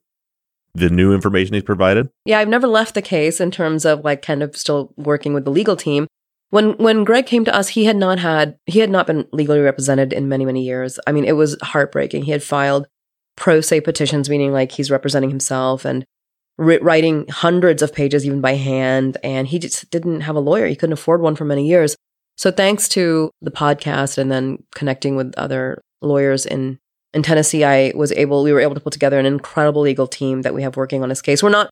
the 0.74 0.90
new 0.90 1.14
information 1.14 1.54
he's 1.54 1.62
provided? 1.62 2.10
Yeah, 2.24 2.38
I've 2.38 2.48
never 2.48 2.66
left 2.66 2.94
the 2.94 3.02
case 3.02 3.40
in 3.40 3.50
terms 3.50 3.84
of 3.84 4.04
like 4.04 4.22
kind 4.22 4.42
of 4.42 4.56
still 4.56 4.92
working 4.96 5.34
with 5.34 5.44
the 5.44 5.50
legal 5.50 5.76
team. 5.76 6.06
When 6.50 6.72
when 6.78 7.04
Greg 7.04 7.26
came 7.26 7.44
to 7.44 7.54
us, 7.54 7.68
he 7.68 7.84
had 7.84 7.96
not 7.96 8.18
had 8.18 8.56
he 8.66 8.80
had 8.80 8.90
not 8.90 9.06
been 9.06 9.26
legally 9.32 9.60
represented 9.60 10.12
in 10.12 10.28
many 10.28 10.44
many 10.44 10.64
years. 10.64 10.98
I 11.06 11.12
mean, 11.12 11.24
it 11.24 11.36
was 11.36 11.56
heartbreaking. 11.62 12.24
He 12.24 12.32
had 12.32 12.42
filed 12.42 12.86
pro 13.36 13.60
se 13.60 13.82
petitions, 13.82 14.30
meaning 14.30 14.52
like 14.52 14.72
he's 14.72 14.90
representing 14.90 15.30
himself 15.30 15.84
and 15.84 16.04
writing 16.56 17.26
hundreds 17.28 17.82
of 17.82 17.94
pages 17.94 18.26
even 18.26 18.40
by 18.40 18.54
hand, 18.54 19.16
and 19.22 19.46
he 19.46 19.58
just 19.58 19.90
didn't 19.90 20.22
have 20.22 20.36
a 20.36 20.40
lawyer. 20.40 20.66
He 20.66 20.74
couldn't 20.74 20.94
afford 20.94 21.20
one 21.20 21.36
for 21.36 21.44
many 21.44 21.68
years. 21.68 21.96
So 22.36 22.50
thanks 22.50 22.88
to 22.90 23.30
the 23.40 23.50
podcast 23.50 24.16
and 24.16 24.30
then 24.30 24.62
connecting 24.74 25.16
with 25.16 25.34
other 25.36 25.82
lawyers 26.00 26.46
in 26.46 26.78
in 27.14 27.22
Tennessee, 27.22 27.64
I 27.64 27.92
was 27.94 28.12
able, 28.12 28.42
we 28.42 28.52
were 28.52 28.60
able 28.60 28.74
to 28.74 28.80
put 28.80 28.92
together 28.92 29.18
an 29.18 29.26
incredible 29.26 29.82
legal 29.82 30.06
team 30.06 30.42
that 30.42 30.54
we 30.54 30.62
have 30.62 30.76
working 30.76 31.02
on 31.02 31.08
this 31.08 31.22
case. 31.22 31.42
We're 31.42 31.48
not 31.50 31.70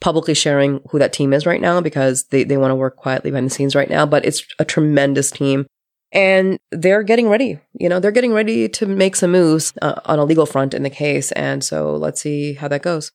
publicly 0.00 0.34
sharing 0.34 0.80
who 0.90 0.98
that 0.98 1.12
team 1.12 1.32
is 1.32 1.44
right 1.44 1.60
now 1.60 1.80
because 1.80 2.24
they, 2.24 2.44
they 2.44 2.56
want 2.56 2.70
to 2.70 2.76
work 2.76 2.96
quietly 2.96 3.30
behind 3.30 3.46
the 3.46 3.54
scenes 3.54 3.74
right 3.74 3.90
now, 3.90 4.06
but 4.06 4.24
it's 4.24 4.46
a 4.58 4.64
tremendous 4.64 5.30
team. 5.30 5.66
And 6.10 6.58
they're 6.70 7.02
getting 7.02 7.28
ready. 7.28 7.58
You 7.74 7.88
know, 7.88 8.00
they're 8.00 8.10
getting 8.12 8.32
ready 8.32 8.68
to 8.70 8.86
make 8.86 9.14
some 9.14 9.30
moves 9.30 9.74
uh, 9.82 10.00
on 10.06 10.18
a 10.18 10.24
legal 10.24 10.46
front 10.46 10.72
in 10.72 10.82
the 10.82 10.90
case. 10.90 11.32
And 11.32 11.62
so 11.62 11.96
let's 11.96 12.22
see 12.22 12.54
how 12.54 12.68
that 12.68 12.82
goes. 12.82 13.12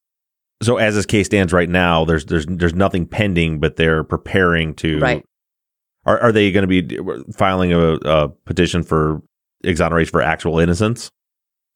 So 0.62 0.78
as 0.78 0.94
this 0.94 1.08
case 1.08 1.26
stands 1.26 1.52
right 1.52 1.70
now, 1.70 2.06
there's 2.06 2.26
there's 2.26 2.46
there's 2.46 2.76
nothing 2.76 3.08
pending, 3.08 3.60
but 3.60 3.76
they're 3.76 4.04
preparing 4.04 4.76
to. 4.76 5.00
Right. 5.00 5.26
Are 6.06 6.20
are 6.20 6.32
they 6.32 6.52
going 6.52 6.68
to 6.68 6.84
be 6.84 7.00
filing 7.34 7.74
a, 7.74 7.94
a 7.96 8.30
petition 8.30 8.84
for 8.84 9.24
exoneration 9.64 10.12
for 10.12 10.22
actual 10.22 10.60
innocence? 10.60 11.10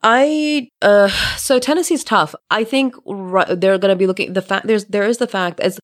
I 0.04 0.70
uh 0.82 1.10
so 1.38 1.60
Tennessee's 1.60 2.04
tough. 2.04 2.36
I 2.50 2.64
think 2.64 2.96
right, 3.06 3.48
they're 3.60 3.78
going 3.78 3.92
to 3.92 3.96
be 3.96 4.08
looking 4.08 4.34
the 4.34 4.42
fact 4.42 4.68
there's 4.68 4.86
there 4.86 5.08
is 5.08 5.18
the 5.18 5.28
fact 5.28 5.60
as 5.60 5.80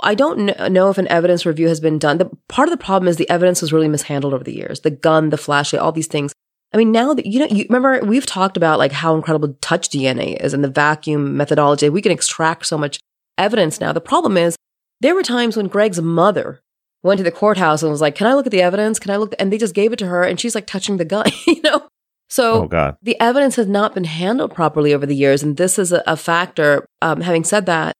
I 0.00 0.14
don't 0.14 0.46
kn- 0.46 0.72
know 0.72 0.90
if 0.90 0.98
an 0.98 1.08
evidence 1.08 1.44
review 1.44 1.68
has 1.68 1.80
been 1.80 1.98
done. 1.98 2.18
The 2.18 2.30
part 2.48 2.68
of 2.68 2.70
the 2.70 2.82
problem 2.82 3.08
is 3.08 3.16
the 3.16 3.28
evidence 3.28 3.60
was 3.60 3.72
really 3.72 3.88
mishandled 3.88 4.32
over 4.32 4.44
the 4.44 4.54
years. 4.54 4.80
The 4.80 4.90
gun, 4.90 5.30
the 5.30 5.36
flashlight, 5.36 5.82
all 5.82 5.92
these 5.92 6.06
things. 6.06 6.32
I 6.72 6.76
mean, 6.76 6.92
now 6.92 7.14
that 7.14 7.26
you 7.26 7.40
know, 7.40 7.46
you 7.46 7.66
remember 7.68 8.00
we've 8.04 8.26
talked 8.26 8.56
about 8.56 8.78
like 8.78 8.92
how 8.92 9.14
incredible 9.14 9.56
touch 9.60 9.88
DNA 9.90 10.36
is 10.36 10.54
and 10.54 10.62
the 10.62 10.68
vacuum 10.68 11.36
methodology. 11.36 11.88
We 11.88 12.02
can 12.02 12.12
extract 12.12 12.66
so 12.66 12.78
much 12.78 13.00
evidence 13.36 13.80
now. 13.80 13.92
The 13.92 14.00
problem 14.00 14.36
is 14.36 14.56
there 15.00 15.14
were 15.14 15.22
times 15.22 15.56
when 15.56 15.68
Greg's 15.68 16.00
mother 16.00 16.60
went 17.02 17.18
to 17.18 17.24
the 17.24 17.30
courthouse 17.30 17.82
and 17.82 17.90
was 17.90 18.00
like, 18.00 18.14
"Can 18.14 18.26
I 18.26 18.34
look 18.34 18.46
at 18.46 18.52
the 18.52 18.62
evidence? 18.62 18.98
Can 18.98 19.10
I 19.10 19.16
look?" 19.16 19.34
And 19.38 19.52
they 19.52 19.58
just 19.58 19.74
gave 19.74 19.92
it 19.92 19.98
to 20.00 20.06
her, 20.06 20.22
and 20.24 20.38
she's 20.38 20.54
like 20.54 20.66
touching 20.66 20.96
the 20.96 21.04
gun, 21.04 21.26
you 21.46 21.60
know. 21.62 21.88
So 22.28 22.64
oh, 22.64 22.68
God. 22.68 22.96
the 23.02 23.18
evidence 23.20 23.56
has 23.56 23.66
not 23.66 23.94
been 23.94 24.04
handled 24.04 24.54
properly 24.54 24.92
over 24.92 25.06
the 25.06 25.16
years. 25.16 25.42
And 25.42 25.56
this 25.56 25.78
is 25.78 25.92
a, 25.92 26.02
a 26.06 26.16
factor. 26.16 26.86
Um, 27.00 27.20
having 27.22 27.44
said 27.44 27.66
that, 27.66 27.94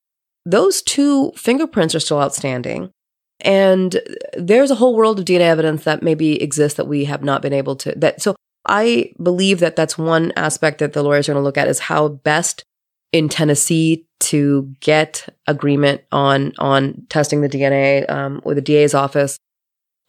those 0.44 0.82
two 0.82 1.32
fingerprints 1.32 1.94
are 1.94 2.00
still 2.00 2.20
outstanding. 2.20 2.90
And 3.40 4.00
there's 4.36 4.70
a 4.70 4.76
whole 4.76 4.96
world 4.96 5.18
of 5.18 5.24
DNA 5.24 5.40
evidence 5.40 5.84
that 5.84 6.02
maybe 6.02 6.42
exists 6.42 6.76
that 6.76 6.88
we 6.88 7.04
have 7.04 7.22
not 7.22 7.42
been 7.42 7.52
able 7.52 7.76
to 7.76 7.92
that. 7.96 8.20
So 8.20 8.34
I 8.66 9.12
believe 9.22 9.60
that 9.60 9.76
that's 9.76 9.96
one 9.96 10.32
aspect 10.36 10.78
that 10.78 10.92
the 10.92 11.02
lawyers 11.02 11.28
are 11.28 11.32
going 11.32 11.42
to 11.42 11.44
look 11.44 11.56
at 11.56 11.68
is 11.68 11.78
how 11.78 12.08
best 12.08 12.64
in 13.12 13.28
Tennessee 13.28 14.06
to 14.20 14.74
get 14.80 15.28
agreement 15.46 16.02
on 16.12 16.52
on 16.58 17.06
testing 17.08 17.40
the 17.40 17.48
DNA 17.48 18.08
um, 18.10 18.42
with 18.44 18.56
the 18.56 18.62
DA's 18.62 18.92
office 18.92 19.38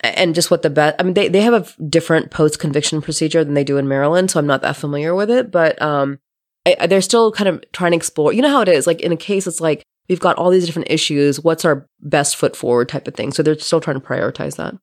and 0.02 0.36
just 0.36 0.50
what 0.52 0.62
the 0.62 0.70
best 0.70 0.96
i 1.00 1.04
mean 1.04 1.14
they, 1.14 1.28
they 1.28 1.42
have 1.42 1.54
a 1.54 1.84
different 1.84 2.32
post-conviction 2.32 3.02
procedure 3.02 3.44
than 3.44 3.54
they 3.54 3.64
do 3.64 3.78
in 3.78 3.88
maryland 3.88 4.32
so 4.32 4.40
i'm 4.40 4.48
not 4.48 4.62
that 4.62 4.76
familiar 4.76 5.14
with 5.16 5.30
it 5.30 5.52
but 5.52 5.80
um 5.82 6.20
I, 6.66 6.88
they're 6.88 7.02
still 7.02 7.32
kind 7.32 7.48
of 7.48 7.64
trying 7.72 7.92
to 7.92 7.98
explore 7.98 8.34
you 8.34 8.42
know 8.42 8.50
how 8.50 8.62
it 8.62 8.70
is 8.70 8.88
like 8.88 9.02
in 9.02 9.12
a 9.12 9.18
case 9.18 9.48
it's 9.48 9.62
like 9.62 9.84
we've 10.08 10.20
got 10.20 10.38
all 10.38 10.50
these 10.50 10.66
different 10.66 10.92
issues 10.92 11.42
what's 11.42 11.66
our 11.66 11.88
best 12.00 12.36
foot 12.36 12.56
forward 12.56 12.90
type 12.90 13.08
of 13.08 13.16
thing 13.16 13.32
so 13.32 13.44
they're 13.44 13.58
still 13.58 13.82
trying 13.82 14.00
to 14.00 14.06
prioritize 14.06 14.58
that 14.58 14.76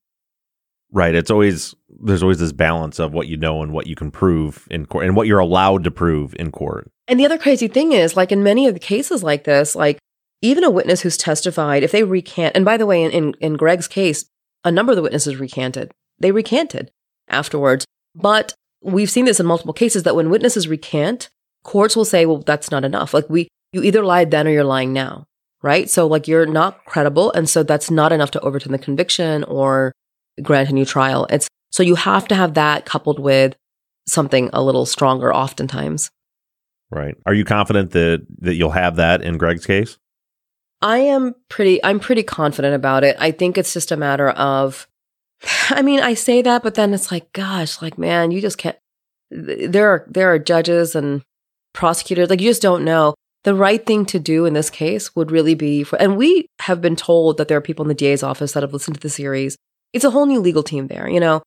Right. 0.93 1.15
It's 1.15 1.31
always 1.31 1.75
there's 2.03 2.23
always 2.23 2.39
this 2.39 2.53
balance 2.53 2.99
of 2.99 3.13
what 3.13 3.27
you 3.27 3.37
know 3.37 3.63
and 3.63 3.73
what 3.73 3.87
you 3.87 3.97
can 3.97 4.11
prove 4.11 4.69
in 4.71 4.87
court 4.87 5.05
and 5.05 5.17
what 5.17 5.27
you're 5.27 5.39
allowed 5.39 5.85
to 5.85 5.91
prove 5.91 6.35
in 6.39 6.53
court. 6.53 6.91
And 7.09 7.19
the 7.19 7.25
other 7.25 7.39
crazy 7.39 7.69
thing 7.69 7.93
is, 7.93 8.17
like 8.17 8.33
in 8.33 8.43
many 8.43 8.67
of 8.67 8.75
the 8.75 8.81
cases 8.81 9.23
like 9.23 9.45
this, 9.45 9.75
like 9.75 9.99
even 10.43 10.65
a 10.65 10.71
witness 10.71 11.01
who's 11.01 11.17
testified, 11.17 11.83
if 11.83 11.93
they 11.93 12.05
recant, 12.05 12.55
and 12.55 12.65
by 12.65 12.77
the 12.77 12.87
way, 12.87 13.03
in, 13.03 13.11
in, 13.11 13.35
in 13.41 13.55
Greg's 13.57 13.89
case, 13.89 14.27
a 14.67 14.73
number 14.73 14.93
of 14.93 14.97
the 14.97 15.03
witnesses 15.03 15.37
recanted. 15.37 15.93
They 16.19 16.33
recanted 16.33 16.91
afterwards. 17.29 17.87
But 18.15 18.53
we've 18.83 19.11
seen 19.11 19.25
this 19.25 19.41
in 19.41 19.47
multiple 19.47 19.73
cases 19.73 20.03
that 20.03 20.17
when 20.17 20.29
witnesses 20.29 20.69
recant, 20.69 21.31
courts 21.63 21.97
will 21.97 22.05
say, 22.05 22.27
well, 22.27 22.39
that's 22.39 22.71
not 22.71 22.85
enough. 22.85 23.15
Like 23.15 23.31
we, 23.31 23.49
you 23.73 23.83
either 23.83 24.05
lied 24.05 24.31
then 24.31 24.47
or 24.47 24.51
you're 24.51 24.65
lying 24.65 24.93
now. 24.93 25.25
Right. 25.63 25.89
So 25.89 26.07
like 26.07 26.29
you're 26.29 26.47
not 26.47 26.85
credible. 26.85 27.33
And 27.33 27.49
so 27.49 27.63
that's 27.63 27.91
not 27.91 28.13
enough 28.13 28.31
to 28.33 28.41
overturn 28.41 28.73
the 28.73 28.79
conviction 28.79 29.45
or 29.45 29.93
grant 30.43 30.69
a 30.69 30.73
new 30.73 30.85
trial. 30.85 31.27
It's 31.31 31.49
so 31.71 31.83
you 31.83 31.95
have 31.95 32.29
to 32.29 32.35
have 32.35 32.55
that 32.55 32.85
coupled 32.85 33.19
with 33.19 33.57
something 34.07 34.51
a 34.53 34.63
little 34.63 34.87
stronger 34.87 35.35
oftentimes. 35.35 36.11
Right. 36.91 37.17
Are 37.25 37.35
you 37.35 37.45
confident 37.45 37.93
that 37.93 38.27
that 38.41 38.55
you'll 38.55 38.71
have 38.71 38.97
that 38.97 39.23
in 39.23 39.39
Greg's 39.39 39.67
case? 39.67 39.99
I 40.83 40.99
am 40.99 41.35
pretty 41.49 41.83
I'm 41.85 42.01
pretty 42.01 42.23
confident 42.23 42.75
about 42.75 43.05
it. 43.05 43.17
I 43.19 43.31
think 43.31 43.57
it's 43.57 43.73
just 43.73 43.93
a 43.93 43.97
matter 43.97 44.31
of 44.31 44.87
I 45.71 45.83
mean, 45.83 46.01
I 46.01 46.15
say 46.15 46.43
that 46.43 46.63
but 46.63 46.75
then 46.75 46.95
it's 46.95 47.11
like 47.11 47.33
gosh, 47.33 47.81
like 47.81 47.99
man, 47.99 48.31
you 48.31 48.41
just 48.41 48.59
can't 48.59 48.77
there 49.31 49.89
are 49.89 50.07
there 50.09 50.33
are 50.33 50.39
judges 50.39 50.95
and 50.95 51.23
prosecutors 51.73 52.31
like 52.31 52.41
you 52.41 52.51
just 52.51 52.63
don't 52.63 52.85
know. 52.85 53.15
The 53.45 53.55
right 53.55 53.85
thing 53.85 54.07
to 54.07 54.19
do 54.19 54.45
in 54.45 54.55
this 54.55 54.71
case 54.71 55.15
would 55.15 55.31
really 55.31 55.55
be 55.55 55.85
for 55.85 55.97
and 55.97 56.17
we 56.17 56.47
have 56.61 56.81
been 56.81 56.97
told 56.97 57.37
that 57.39 57.49
there 57.49 57.59
are 57.59 57.63
people 57.63 57.85
in 57.85 57.89
the 57.89 57.95
DA's 57.95 58.23
office 58.23 58.53
that 58.53 58.63
have 58.63 58.73
listened 58.73 58.97
to 58.97 59.01
the 59.01 59.11
series. 59.11 59.57
It's 59.93 60.05
a 60.05 60.11
whole 60.11 60.27
new 60.27 60.41
legal 60.41 60.63
team 60.63 60.89
there, 60.89 61.09
you 61.09 61.21
know. 61.21 61.43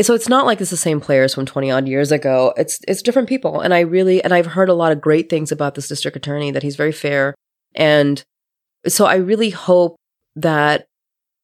So 0.00 0.14
it's 0.14 0.28
not 0.28 0.46
like 0.46 0.60
it's 0.60 0.70
the 0.70 0.76
same 0.76 1.00
players 1.00 1.34
from 1.34 1.46
20 1.46 1.70
odd 1.70 1.86
years 1.86 2.10
ago. 2.12 2.54
It's 2.56 2.78
it's 2.88 3.02
different 3.02 3.28
people 3.28 3.60
and 3.60 3.74
I 3.74 3.80
really 3.80 4.22
and 4.24 4.32
I've 4.32 4.46
heard 4.46 4.68
a 4.68 4.74
lot 4.74 4.92
of 4.92 5.00
great 5.00 5.28
things 5.28 5.52
about 5.52 5.74
this 5.74 5.88
district 5.88 6.16
attorney 6.16 6.50
that 6.50 6.62
he's 6.62 6.76
very 6.76 6.92
fair 6.92 7.34
and 7.74 8.24
so 8.88 9.06
I 9.06 9.16
really 9.16 9.50
hope 9.50 9.96
that 10.36 10.86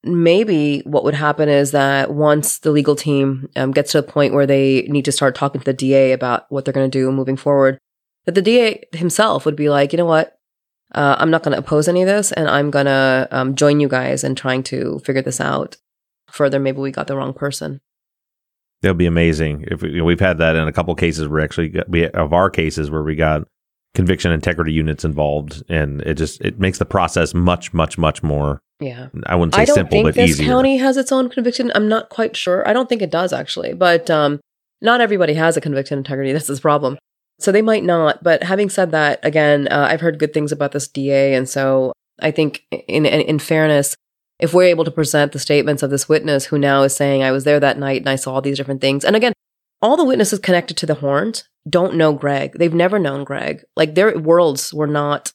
maybe 0.03 0.81
what 0.81 1.05
would 1.05 1.15
happen 1.15 1.49
is 1.49 1.73
that 1.73 2.13
once 2.13 2.59
the 2.59 2.71
legal 2.71 2.97
team 2.97 3.51
um, 3.57 3.71
gets 3.71 3.93
to 3.93 4.01
the 4.01 4.07
point 4.07 4.33
where 4.33 4.47
they 4.47 4.83
need 4.89 5.05
to 5.05 5.13
start 5.13 5.35
talking 5.35 5.61
to 5.61 5.65
the 5.65 5.73
DA 5.73 6.13
about 6.13 6.47
what 6.49 6.65
they're 6.65 6.75
going 6.75 6.91
to 6.91 6.99
do 6.99 7.13
moving 7.13 7.37
forward, 7.37 7.79
that 8.25 8.35
the 8.35 8.43
DA 8.43 8.83
himself 8.93 9.45
would 9.45 9.57
be 9.57 9.69
like, 9.69 9.93
you 9.93 9.99
know 9.99 10.07
what, 10.07 10.39
uh, 10.95 11.17
I'm 11.19 11.31
not 11.31 11.43
going 11.43 11.53
to 11.53 11.59
oppose 11.59 11.87
any 11.87 12.03
of 12.03 12.09
this, 12.09 12.33
and 12.33 12.49
I'm 12.49 12.71
going 12.71 12.87
to 12.87 13.29
um, 13.31 13.55
join 13.55 13.81
you 13.81 13.89
guys 13.89 14.25
in 14.25 14.35
trying 14.35 14.63
to 14.65 15.01
figure 15.05 15.23
this 15.23 15.41
out 15.41 15.77
further. 16.31 16.59
Maybe 16.59 16.79
we 16.79 16.91
got 16.91 17.07
the 17.07 17.17
wrong 17.17 17.33
person. 17.33 17.81
That'd 18.83 18.99
be 18.99 19.07
amazing. 19.07 19.67
If 19.69 19.83
we, 19.83 20.01
we've 20.01 20.21
had 20.21 20.39
that 20.39 20.57
in 20.57 20.67
a 20.67 20.73
couple 20.73 20.95
cases 20.95 21.29
where 21.29 21.45
actually 21.45 21.69
got, 21.69 21.89
we 21.89 22.09
of 22.09 22.33
our 22.33 22.51
cases 22.51 22.91
where 22.91 23.03
we 23.03 23.15
got 23.15 23.47
conviction 23.95 24.33
integrity 24.33 24.73
units 24.73 25.05
involved, 25.05 25.63
and 25.69 26.01
it 26.03 26.15
just 26.15 26.41
it 26.41 26.59
makes 26.59 26.79
the 26.79 26.85
process 26.85 27.35
much 27.35 27.73
much 27.75 27.99
much 27.99 28.23
more. 28.23 28.61
Yeah, 28.79 29.09
I 29.27 29.37
wouldn't 29.37 29.55
say 29.55 29.63
I 29.63 29.65
don't 29.67 29.75
simple, 29.75 29.91
think 29.91 30.07
but 30.07 30.15
this 30.15 30.31
easier. 30.31 30.47
county 30.47 30.79
has 30.79 30.97
its 30.97 31.13
own 31.13 31.29
conviction. 31.29 31.71
I'm 31.75 31.89
not 31.89 32.09
quite 32.09 32.37
sure. 32.37 32.67
I 32.69 32.73
don't 32.73 32.89
think 32.89 33.03
it 33.03 33.11
does 33.11 33.33
actually, 33.33 33.75
but 33.75 34.11
um, 34.11 34.41
not 34.81 35.01
everybody 35.01 35.35
has 35.35 35.57
a 35.57 35.61
conviction 35.61 35.99
integrity. 35.99 36.33
That's 36.33 36.47
his 36.47 36.61
problem. 36.61 36.99
So 37.39 37.53
they 37.53 37.63
might 37.63 37.85
not. 37.85 38.23
But 38.23 38.43
having 38.43 38.69
said 38.69 38.91
that, 38.91 39.19
again, 39.23 39.69
uh, 39.69 39.87
I've 39.91 40.01
heard 40.01 40.19
good 40.19 40.33
things 40.33 40.53
about 40.53 40.73
this 40.73 40.89
DA, 40.89 41.35
and 41.35 41.49
so 41.49 41.93
I 42.21 42.31
think 42.31 42.65
in, 42.71 43.07
in 43.07 43.21
in 43.21 43.39
fairness, 43.39 43.97
if 44.39 44.55
we're 44.55 44.65
able 44.65 44.85
to 44.85 44.91
present 44.91 45.33
the 45.33 45.39
statements 45.39 45.83
of 45.83 45.91
this 45.91 46.09
witness 46.09 46.47
who 46.47 46.59
now 46.59 46.83
is 46.83 46.97
saying, 46.97 47.23
I 47.23 47.33
was 47.33 47.45
there 47.45 47.61
that 47.61 47.79
night 47.79 48.01
and 48.01 48.09
I 48.09 48.17
saw 48.17 48.35
all 48.35 48.41
these 48.41 48.57
different 48.57 48.81
things. 48.81 49.05
And 49.05 49.15
again, 49.15 49.35
all 49.83 49.97
the 49.97 50.05
witnesses 50.05 50.39
connected 50.39 50.77
to 50.79 50.87
the 50.87 50.95
horns 50.95 51.45
don't 51.69 51.97
know 51.97 52.13
Greg. 52.13 52.53
They've 52.55 52.75
never 52.75 52.99
known 52.99 53.25
Greg. 53.25 53.63
Like 53.77 53.95
their 53.95 54.19
worlds 54.19 54.73
were 54.73 54.87
not, 54.87 55.33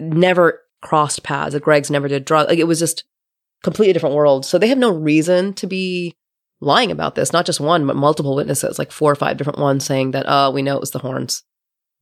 never 0.00 0.62
crossed 0.82 1.22
paths. 1.22 1.54
Like 1.54 1.62
Greg's 1.62 1.90
never 1.90 2.08
did 2.08 2.24
drugs. 2.24 2.48
Like 2.48 2.58
it 2.58 2.66
was 2.66 2.78
just 2.78 3.04
completely 3.62 3.92
different 3.92 4.14
worlds. 4.14 4.48
So 4.48 4.58
they 4.58 4.68
have 4.68 4.78
no 4.78 4.92
reason 4.92 5.52
to 5.54 5.66
be 5.66 6.14
lying 6.60 6.90
about 6.90 7.14
this. 7.14 7.32
Not 7.32 7.46
just 7.46 7.60
one, 7.60 7.86
but 7.86 7.96
multiple 7.96 8.34
witnesses, 8.34 8.78
like 8.78 8.92
four 8.92 9.12
or 9.12 9.16
five 9.16 9.36
different 9.36 9.58
ones 9.58 9.84
saying 9.84 10.12
that, 10.12 10.24
oh, 10.26 10.50
we 10.50 10.62
know 10.62 10.76
it 10.76 10.80
was 10.80 10.92
the 10.92 10.98
horns. 10.98 11.42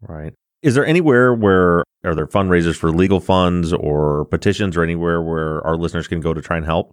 Right. 0.00 0.34
Is 0.62 0.74
there 0.74 0.86
anywhere 0.86 1.34
where 1.34 1.84
are 2.04 2.14
there 2.14 2.26
fundraisers 2.26 2.76
for 2.76 2.90
legal 2.90 3.20
funds 3.20 3.72
or 3.72 4.26
petitions 4.26 4.76
or 4.76 4.82
anywhere 4.82 5.20
where 5.20 5.66
our 5.66 5.76
listeners 5.76 6.08
can 6.08 6.20
go 6.20 6.32
to 6.32 6.40
try 6.40 6.56
and 6.56 6.64
help? 6.64 6.92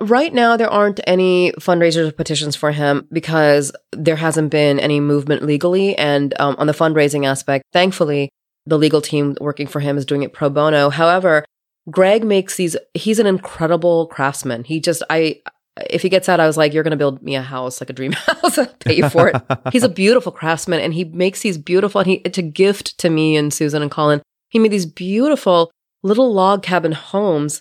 Right 0.00 0.34
now, 0.34 0.56
there 0.56 0.70
aren't 0.70 1.00
any 1.06 1.52
fundraisers 1.52 2.08
or 2.08 2.12
petitions 2.12 2.56
for 2.56 2.72
him 2.72 3.06
because 3.12 3.72
there 3.92 4.16
hasn't 4.16 4.50
been 4.50 4.80
any 4.80 4.98
movement 5.00 5.42
legally. 5.42 5.96
And 5.96 6.34
um, 6.40 6.56
on 6.58 6.66
the 6.66 6.72
fundraising 6.72 7.26
aspect, 7.26 7.64
thankfully, 7.72 8.30
the 8.66 8.78
legal 8.78 9.00
team 9.00 9.36
working 9.40 9.66
for 9.66 9.80
him 9.80 9.96
is 9.96 10.04
doing 10.04 10.22
it 10.22 10.32
pro 10.32 10.50
bono. 10.50 10.90
However, 10.90 11.44
Greg 11.90 12.24
makes 12.24 12.56
these, 12.56 12.76
he's 12.94 13.18
an 13.18 13.26
incredible 13.26 14.06
craftsman. 14.08 14.64
He 14.64 14.80
just, 14.80 15.02
I, 15.10 15.42
if 15.90 16.02
he 16.02 16.08
gets 16.08 16.28
out, 16.28 16.40
I 16.40 16.46
was 16.46 16.56
like, 16.56 16.72
you're 16.72 16.82
going 16.82 16.90
to 16.92 16.96
build 16.96 17.22
me 17.22 17.36
a 17.36 17.42
house, 17.42 17.80
like 17.80 17.90
a 17.90 17.92
dream 17.94 18.12
house, 18.12 18.58
I'll 18.58 18.66
pay 18.66 18.94
you 18.94 19.08
for 19.08 19.28
it. 19.28 19.42
He's 19.72 19.82
a 19.82 19.88
beautiful 19.88 20.32
craftsman 20.32 20.80
and 20.80 20.94
he 20.94 21.04
makes 21.04 21.42
these 21.42 21.58
beautiful, 21.58 22.00
and 22.00 22.08
he, 22.08 22.14
it's 22.24 22.38
a 22.38 22.42
gift 22.42 22.98
to 22.98 23.10
me 23.10 23.36
and 23.36 23.52
Susan 23.52 23.82
and 23.82 23.90
Colin. 23.90 24.22
He 24.48 24.58
made 24.58 24.72
these 24.72 24.86
beautiful 24.86 25.70
little 26.02 26.32
log 26.32 26.62
cabin 26.62 26.92
homes. 26.92 27.60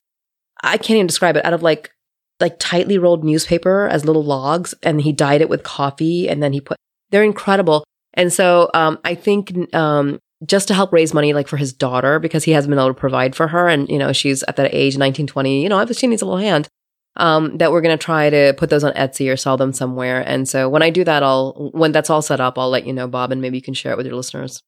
I 0.64 0.78
can't 0.78 0.98
even 0.98 1.08
describe 1.08 1.36
it 1.38 1.46
out 1.46 1.54
of 1.54 1.62
like, 1.62 1.92
like 2.40 2.58
tightly 2.60 2.98
rolled 2.98 3.24
newspaper 3.24 3.88
as 3.88 4.06
little 4.06 4.24
logs. 4.24 4.74
And 4.84 5.02
he 5.02 5.12
dyed 5.12 5.42
it 5.42 5.50
with 5.50 5.64
coffee 5.64 6.28
and 6.28 6.42
then 6.42 6.54
he 6.54 6.62
put, 6.62 6.78
they're 7.12 7.24
incredible. 7.24 7.84
And 8.14 8.32
so, 8.32 8.70
um, 8.74 9.00
I 9.04 9.16
think, 9.16 9.74
um, 9.74 10.20
just 10.46 10.68
to 10.68 10.74
help 10.74 10.92
raise 10.92 11.14
money, 11.14 11.34
like 11.34 11.48
for 11.48 11.58
his 11.58 11.72
daughter, 11.72 12.20
because 12.20 12.44
he 12.44 12.52
hasn't 12.52 12.70
been 12.70 12.80
able 12.80 12.90
to 12.90 12.94
provide 12.94 13.36
for 13.36 13.48
her. 13.48 13.70
And, 13.70 13.88
you 13.88 13.98
know, 13.98 14.12
she's 14.12 14.44
at 14.44 14.58
that 14.58 14.74
age, 14.74 14.98
19, 14.98 15.26
20, 15.26 15.64
you 15.64 15.70
know, 15.70 15.86
she 15.86 16.08
needs 16.08 16.22
a 16.22 16.26
little 16.26 16.40
hand 16.40 16.68
um, 17.16 17.58
that 17.58 17.72
we're 17.72 17.82
going 17.82 17.98
to 17.98 18.04
try 18.04 18.30
to 18.30 18.54
put 18.58 18.70
those 18.70 18.84
on 18.84 18.94
Etsy 18.94 19.32
or 19.32 19.38
sell 19.38 19.58
them 19.58 19.74
somewhere. 19.74 20.22
And 20.22 20.48
so 20.48 20.68
when 20.70 20.82
I 20.82 20.90
do 20.90 21.04
that, 21.04 21.24
I'll, 21.24 21.72
when 21.74 21.92
that's 21.92 22.10
all 22.10 22.22
set 22.22 22.42
up, 22.42 22.58
I'll 22.58 22.70
let 22.70 22.86
you 22.86 22.94
know, 22.94 23.08
Bob, 23.08 23.32
and 23.32 23.42
maybe 23.42 23.58
you 23.58 23.62
can 23.62 23.74
share 23.74 23.92
it 23.92 23.98
with 23.98 24.06
your 24.06 24.16
listeners. 24.16 24.62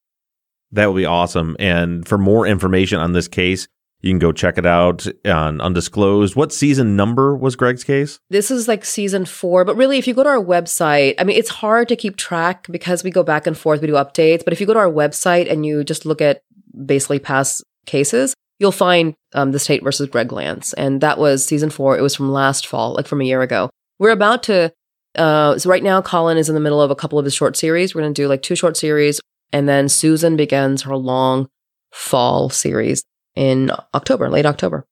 That 0.71 0.88
would 0.88 0.97
be 0.97 1.06
awesome. 1.06 1.56
And 1.60 2.08
for 2.08 2.17
more 2.17 2.45
information 2.45 2.99
on 2.99 3.13
this 3.13 3.28
case, 3.28 3.67
you 4.01 4.12
can 4.12 4.19
go 4.19 4.31
check 4.31 4.58
it 4.58 4.65
out 4.65 5.08
on 5.25 5.60
Undisclosed. 5.60 6.36
What 6.36 6.53
season 6.53 6.95
number 6.95 7.36
was 7.36 7.55
Greg's 7.55 7.84
case? 7.84 8.19
This 8.29 8.51
is 8.51 8.67
like 8.67 8.86
season 8.86 9.25
four, 9.25 9.65
but 9.65 9.75
really, 9.75 9.97
if 9.97 10.08
you 10.08 10.13
go 10.13 10.23
to 10.23 10.29
our 10.29 10.43
website, 10.43 11.15
I 11.17 11.23
mean, 11.23 11.38
it's 11.38 11.49
hard 11.49 11.89
to 11.89 11.95
keep 11.95 12.15
track 12.15 12.67
because 12.69 13.03
we 13.03 13.10
go 13.10 13.23
back 13.23 13.47
and 13.47 13.58
forth, 13.58 13.81
we 13.81 13.88
do 13.88 13.93
updates. 13.93 14.43
But 14.43 14.53
if 14.53 14.62
you 14.62 14.67
go 14.67 14.73
to 14.73 14.79
our 14.79 14.91
website 14.91 15.51
and 15.51 15.65
you 15.65 15.84
just 15.84 16.05
look 16.05 16.21
at 16.21 16.41
basically 16.86 17.17
past 17.17 17.63
cases, 17.88 18.36
you'll 18.60 18.71
find 18.71 19.15
um, 19.34 19.51
the 19.53 19.60
state 19.60 19.84
versus 19.84 20.10
Greg 20.10 20.31
Lance, 20.31 20.73
and 20.73 21.01
that 21.01 21.17
was 21.17 21.45
season 21.45 21.69
four. 21.69 21.97
It 21.97 22.01
was 22.01 22.15
from 22.15 22.31
last 22.31 22.67
fall, 22.67 22.93
like 22.93 23.08
from 23.08 23.21
a 23.21 23.25
year 23.25 23.41
ago. 23.41 23.69
We're 23.97 24.12
about 24.12 24.43
to. 24.43 24.71
Uh, 25.15 25.58
so 25.58 25.69
right 25.69 25.81
now, 25.81 26.01
Colin 26.01 26.38
is 26.38 26.49
in 26.49 26.55
the 26.55 26.62
middle 26.62 26.81
of 26.81 26.91
a 26.91 26.95
couple 26.95 27.17
of 27.17 27.25
his 27.25 27.34
short 27.34 27.55
series. 27.55 27.95
We're 27.95 28.01
going 28.01 28.13
to 28.13 28.21
do 28.21 28.27
like 28.27 28.41
two 28.43 28.55
short 28.55 28.77
series, 28.77 29.19
and 29.51 29.67
then 29.67 29.89
Susan 29.89 30.36
begins 30.36 30.84
her 30.84 30.95
long 30.95 31.47
fall 31.91 32.49
series 32.49 33.03
in 33.36 33.71
October, 33.93 34.30
late 34.30 34.45
October. 34.45 34.86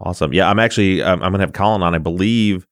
Awesome. 0.00 0.32
Yeah, 0.32 0.48
I'm 0.48 0.58
actually 0.58 1.02
um, 1.02 1.22
I'm 1.22 1.32
gonna 1.32 1.42
have 1.42 1.52
Colin 1.52 1.82
on. 1.82 1.94
I 1.94 1.98
believe 1.98 2.66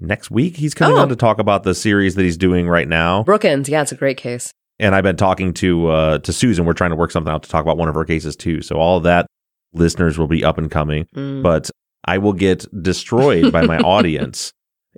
next 0.00 0.30
week 0.30 0.56
he's 0.56 0.74
coming 0.74 0.96
Oh. 0.96 1.02
on 1.02 1.08
to 1.10 1.16
talk 1.16 1.38
about 1.38 1.62
the 1.62 1.74
series 1.74 2.14
that 2.14 2.22
he's 2.22 2.36
doing 2.36 2.68
right 2.68 2.88
now. 2.88 3.22
Brookins, 3.24 3.68
yeah, 3.68 3.82
it's 3.82 3.92
a 3.92 3.96
great 3.96 4.16
case. 4.16 4.52
And 4.80 4.94
I've 4.94 5.04
been 5.04 5.16
talking 5.16 5.52
to 5.54 5.88
uh, 5.88 6.18
to 6.18 6.32
Susan. 6.32 6.64
We're 6.64 6.72
trying 6.72 6.90
to 6.90 6.96
work 6.96 7.10
something 7.10 7.32
out 7.32 7.42
to 7.44 7.48
talk 7.50 7.62
about 7.62 7.76
one 7.76 7.88
of 7.88 7.94
her 7.94 8.04
cases 8.04 8.34
too. 8.34 8.60
So 8.62 8.76
all 8.76 9.00
that 9.00 9.26
listeners 9.72 10.18
will 10.18 10.26
be 10.28 10.44
up 10.44 10.58
and 10.58 10.70
coming. 10.70 11.06
Mm. 11.14 11.42
But 11.42 11.70
I 12.06 12.18
will 12.18 12.32
get 12.32 12.66
destroyed 12.82 13.52
by 13.52 13.66
my 13.66 13.78
audience 13.78 14.52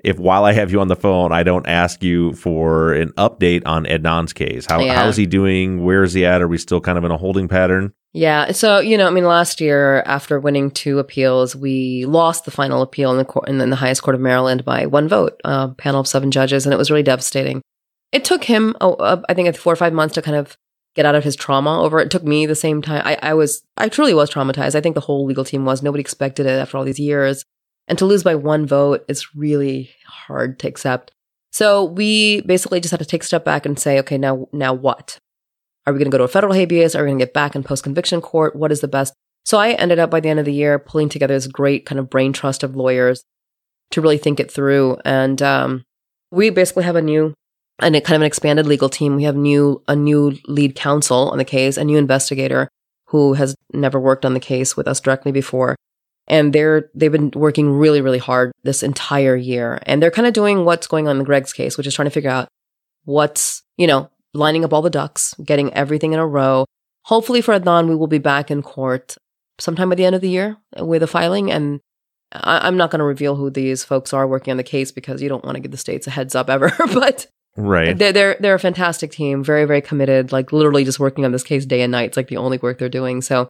if 0.05 0.19
while 0.19 0.45
I 0.45 0.53
have 0.53 0.71
you 0.71 0.81
on 0.81 0.89
the 0.89 0.97
phone, 0.97 1.33
I 1.33 1.43
don't 1.43 1.67
ask 1.67 2.03
you 2.03 2.33
for 2.35 2.93
an 2.93 3.11
update 3.13 3.63
on 3.67 3.85
Adnan's 3.87 4.33
case. 4.33 4.67
How 4.69 4.79
Yeah. 4.81 4.95
how's 4.95 5.17
he 5.17 5.27
doing? 5.27 5.85
Where 5.85 6.03
is 6.05 6.13
he 6.13 6.25
at? 6.27 6.43
Are 6.43 6.49
we 6.49 6.59
still 6.59 6.81
kind 6.81 6.97
of 6.99 7.05
in 7.05 7.11
a 7.11 7.17
holding 7.17 7.49
pattern? 7.49 7.93
Yeah. 8.17 8.53
So, 8.53 8.79
you 8.79 8.97
know, 8.97 9.07
I 9.07 9.11
mean, 9.11 9.27
last 9.27 9.61
year, 9.61 10.01
after 10.07 10.41
winning 10.41 10.71
two 10.71 10.99
appeals, 10.99 11.55
we 11.55 12.07
lost 12.07 12.47
the 12.47 12.51
final 12.51 12.81
appeal 12.81 13.11
in 13.11 13.19
the 13.19 13.27
court, 13.27 13.47
in 13.47 13.59
the 13.59 13.77
highest 13.77 14.03
court 14.03 14.15
of 14.15 14.23
Maryland 14.23 14.65
by 14.65 14.87
one 14.87 15.07
vote, 15.07 15.39
a 15.45 15.69
panel 15.69 16.01
of 16.01 16.09
seven 16.09 16.31
judges, 16.31 16.65
and 16.65 16.73
it 16.73 16.79
was 16.79 16.91
really 16.91 17.03
devastating. 17.03 17.61
It 18.13 18.25
took 18.25 18.43
him, 18.43 18.75
oh, 18.81 19.23
I 19.29 19.35
think, 19.35 19.55
four 19.55 19.71
or 19.71 19.77
five 19.77 19.93
months 19.93 20.15
to 20.15 20.23
kind 20.23 20.39
of 20.39 20.57
get 20.95 21.05
out 21.05 21.15
of 21.15 21.25
his 21.25 21.37
trauma 21.37 21.83
over 21.83 22.01
it. 22.01 22.07
It 22.07 22.11
took 22.11 22.25
me 22.25 22.47
the 22.47 22.55
same 22.55 22.81
time. 22.81 23.03
I, 23.05 23.19
I 23.21 23.35
was, 23.35 23.63
I 23.77 23.91
truly 23.91 24.15
was 24.15 24.31
traumatized. 24.31 24.75
I 24.75 24.81
think 24.81 24.95
the 24.95 25.03
whole 25.03 25.27
legal 25.27 25.45
team 25.45 25.67
was. 25.67 25.83
Nobody 25.83 26.01
expected 26.01 26.47
it 26.47 26.59
after 26.59 26.79
all 26.79 26.85
these 26.85 26.99
years. 26.99 27.45
And 27.87 27.99
to 27.99 28.07
lose 28.07 28.23
by 28.23 28.35
one 28.35 28.67
vote 28.67 29.05
is 29.09 29.35
really 29.37 29.91
hard 30.07 30.59
to 30.61 30.69
accept. 30.69 31.13
So 31.53 31.85
we 31.85 32.41
basically 32.41 32.81
just 32.81 32.93
had 32.93 33.01
to 33.01 33.07
take 33.07 33.25
a 33.25 33.27
step 33.27 33.45
back 33.45 33.67
and 33.67 33.79
say, 33.79 33.99
okay, 33.99 34.17
now, 34.17 34.49
now 34.55 34.73
what? 34.73 35.19
Are 35.87 35.93
we 35.93 35.99
going 35.99 36.11
to 36.11 36.15
go 36.15 36.19
to 36.19 36.25
a 36.25 36.29
federal 36.29 36.53
habeas? 36.53 36.95
Are 36.95 37.03
we 37.03 37.09
going 37.09 37.19
to 37.19 37.25
get 37.25 37.35
back 37.35 37.55
in 37.55 37.63
post 37.63 37.85
conviction 37.85 38.21
court? 38.21 38.57
What 38.57 38.73
is 38.73 38.81
the 38.81 38.89
best? 38.89 39.15
So 39.45 39.59
I 39.59 39.73
ended 39.73 40.01
up 40.01 40.11
by 40.11 40.21
the 40.21 40.29
end 40.29 40.41
of 40.41 40.45
the 40.45 40.53
year 40.53 40.79
pulling 40.79 41.09
together 41.09 41.35
this 41.35 41.47
great 41.47 41.87
kind 41.87 42.01
of 42.01 42.11
brain 42.11 42.33
trust 42.33 42.65
of 42.65 42.75
lawyers 42.75 43.23
to 43.93 44.01
really 44.01 44.19
think 44.19 44.41
it 44.41 44.51
through. 44.51 44.99
And 45.05 45.41
um, 45.41 45.85
we 46.33 46.51
basically 46.51 46.85
have 46.85 46.97
a 46.97 47.03
new 47.03 47.35
and 47.79 47.95
a 47.95 48.01
kind 48.01 48.17
of 48.17 48.23
an 48.23 48.27
expanded 48.27 48.67
legal 48.67 48.89
team. 48.89 49.17
We 49.17 49.25
have 49.25 49.37
new 49.37 49.83
a 49.87 49.95
new 49.95 50.37
lead 50.47 50.75
counsel 50.75 51.31
on 51.31 51.39
the 51.39 51.45
case, 51.45 51.77
a 51.77 51.85
new 51.85 51.99
investigator 51.99 52.69
who 53.09 53.35
has 53.35 53.55
never 53.73 54.01
worked 54.01 54.25
on 54.25 54.35
the 54.35 54.41
case 54.41 54.77
with 54.77 54.89
us 54.89 55.01
directly 55.01 55.31
before. 55.31 55.77
And 56.27 56.53
they're 56.53 56.91
they've 56.95 57.13
been 57.13 57.31
working 57.35 57.71
really, 57.71 58.01
really 58.01 58.19
hard 58.19 58.51
this 58.65 58.83
entire 58.83 59.37
year. 59.37 59.79
And 59.87 60.03
they're 60.03 60.11
kind 60.11 60.27
of 60.27 60.35
doing 60.35 60.65
what's 60.65 60.89
going 60.89 61.07
on 61.07 61.19
in 61.19 61.25
Greg's 61.25 61.53
case, 61.53 61.77
which 61.77 61.87
is 61.87 61.95
trying 61.95 62.07
to 62.07 62.11
figure 62.11 62.31
out 62.31 62.49
what's, 63.05 63.63
you 63.77 63.87
know, 63.87 64.11
lining 64.37 64.65
up 64.65 64.73
all 64.73 64.83
the 64.83 64.91
ducks, 64.91 65.35
getting 65.45 65.73
everything 65.75 66.13
in 66.13 66.19
a 66.19 66.27
row. 66.27 66.67
Hopefully 67.05 67.41
for 67.41 67.59
Adnan, 67.59 67.89
we 67.89 67.97
will 67.97 68.07
be 68.07 68.19
back 68.19 68.51
in 68.51 68.63
court 68.63 69.17
sometime 69.59 69.89
by 69.89 69.95
the 69.95 70.05
end 70.05 70.15
of 70.15 70.21
the 70.21 70.29
year 70.29 70.57
with 70.79 71.03
a 71.03 71.07
filing. 71.07 71.51
And 71.51 71.81
I, 72.33 72.67
am 72.67 72.77
not 72.77 72.91
going 72.91 72.99
to 72.99 73.05
reveal 73.05 73.37
who 73.37 73.51
these 73.51 73.85
folks 73.85 74.13
are 74.13 74.27
working 74.27 74.51
on 74.51 74.57
the 74.57 74.63
case 74.63 74.91
because 74.93 75.23
you 75.23 75.29
don't 75.29 75.45
want 75.45 75.57
to 75.57 75.61
give 75.61 75.71
the 75.71 75.77
states 75.77 76.07
a 76.07 76.11
heads 76.11 76.35
up 76.35 76.51
ever. 76.51 76.73
but 76.95 77.27
right, 77.57 77.97
they're, 77.97 78.13
they're 78.13 78.37
they're 78.41 78.55
a 78.55 78.61
fantastic 78.61 79.11
team, 79.11 79.45
very 79.45 79.65
very 79.65 79.81
committed. 79.81 80.33
Like 80.33 80.53
literally 80.53 80.85
just 80.85 80.99
working 80.99 81.25
on 81.25 81.33
this 81.33 81.45
case 81.45 81.65
day 81.65 81.83
and 81.83 81.93
night. 81.93 82.09
It's 82.09 82.17
like 82.17 82.29
the 82.29 82.37
only 82.37 82.59
work 82.59 82.79
they're 82.79 82.89
doing. 82.89 83.23
So 83.23 83.49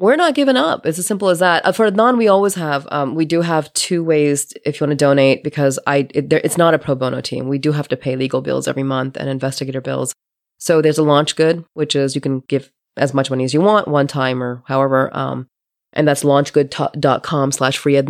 we're 0.00 0.16
not 0.16 0.34
giving 0.34 0.56
up. 0.56 0.86
It's 0.86 0.98
as 0.98 1.06
simple 1.06 1.28
as 1.28 1.40
that. 1.40 1.64
Uh, 1.64 1.72
for 1.72 1.88
Adnan, 1.88 2.16
we 2.16 2.26
always 2.26 2.54
have. 2.54 2.88
Um, 2.90 3.14
we 3.14 3.26
do 3.26 3.42
have 3.42 3.72
two 3.74 4.02
ways 4.02 4.50
if 4.64 4.80
you 4.80 4.86
want 4.86 4.98
to 4.98 5.04
donate 5.04 5.44
because 5.44 5.78
I 5.86 6.08
it, 6.14 6.30
there, 6.30 6.40
it's 6.42 6.56
not 6.56 6.72
a 6.72 6.78
pro 6.78 6.94
bono 6.94 7.20
team. 7.20 7.48
We 7.48 7.58
do 7.58 7.72
have 7.72 7.86
to 7.88 7.98
pay 7.98 8.16
legal 8.16 8.40
bills 8.40 8.66
every 8.66 8.82
month 8.82 9.18
and 9.18 9.28
investigator 9.28 9.82
bills. 9.82 10.14
So 10.56 10.80
there's 10.80 10.98
a 10.98 11.02
LaunchGood, 11.02 11.66
which 11.74 11.94
is 11.94 12.14
you 12.14 12.22
can 12.22 12.40
give 12.48 12.72
as 12.96 13.12
much 13.12 13.28
money 13.28 13.44
as 13.44 13.52
you 13.52 13.60
want 13.60 13.88
one 13.88 14.06
time 14.06 14.42
or 14.42 14.62
however. 14.66 15.14
Um, 15.14 15.48
and 15.92 16.08
that's 16.08 16.24
launchgood.com 16.24 17.52
slash 17.52 17.76
free. 17.76 18.00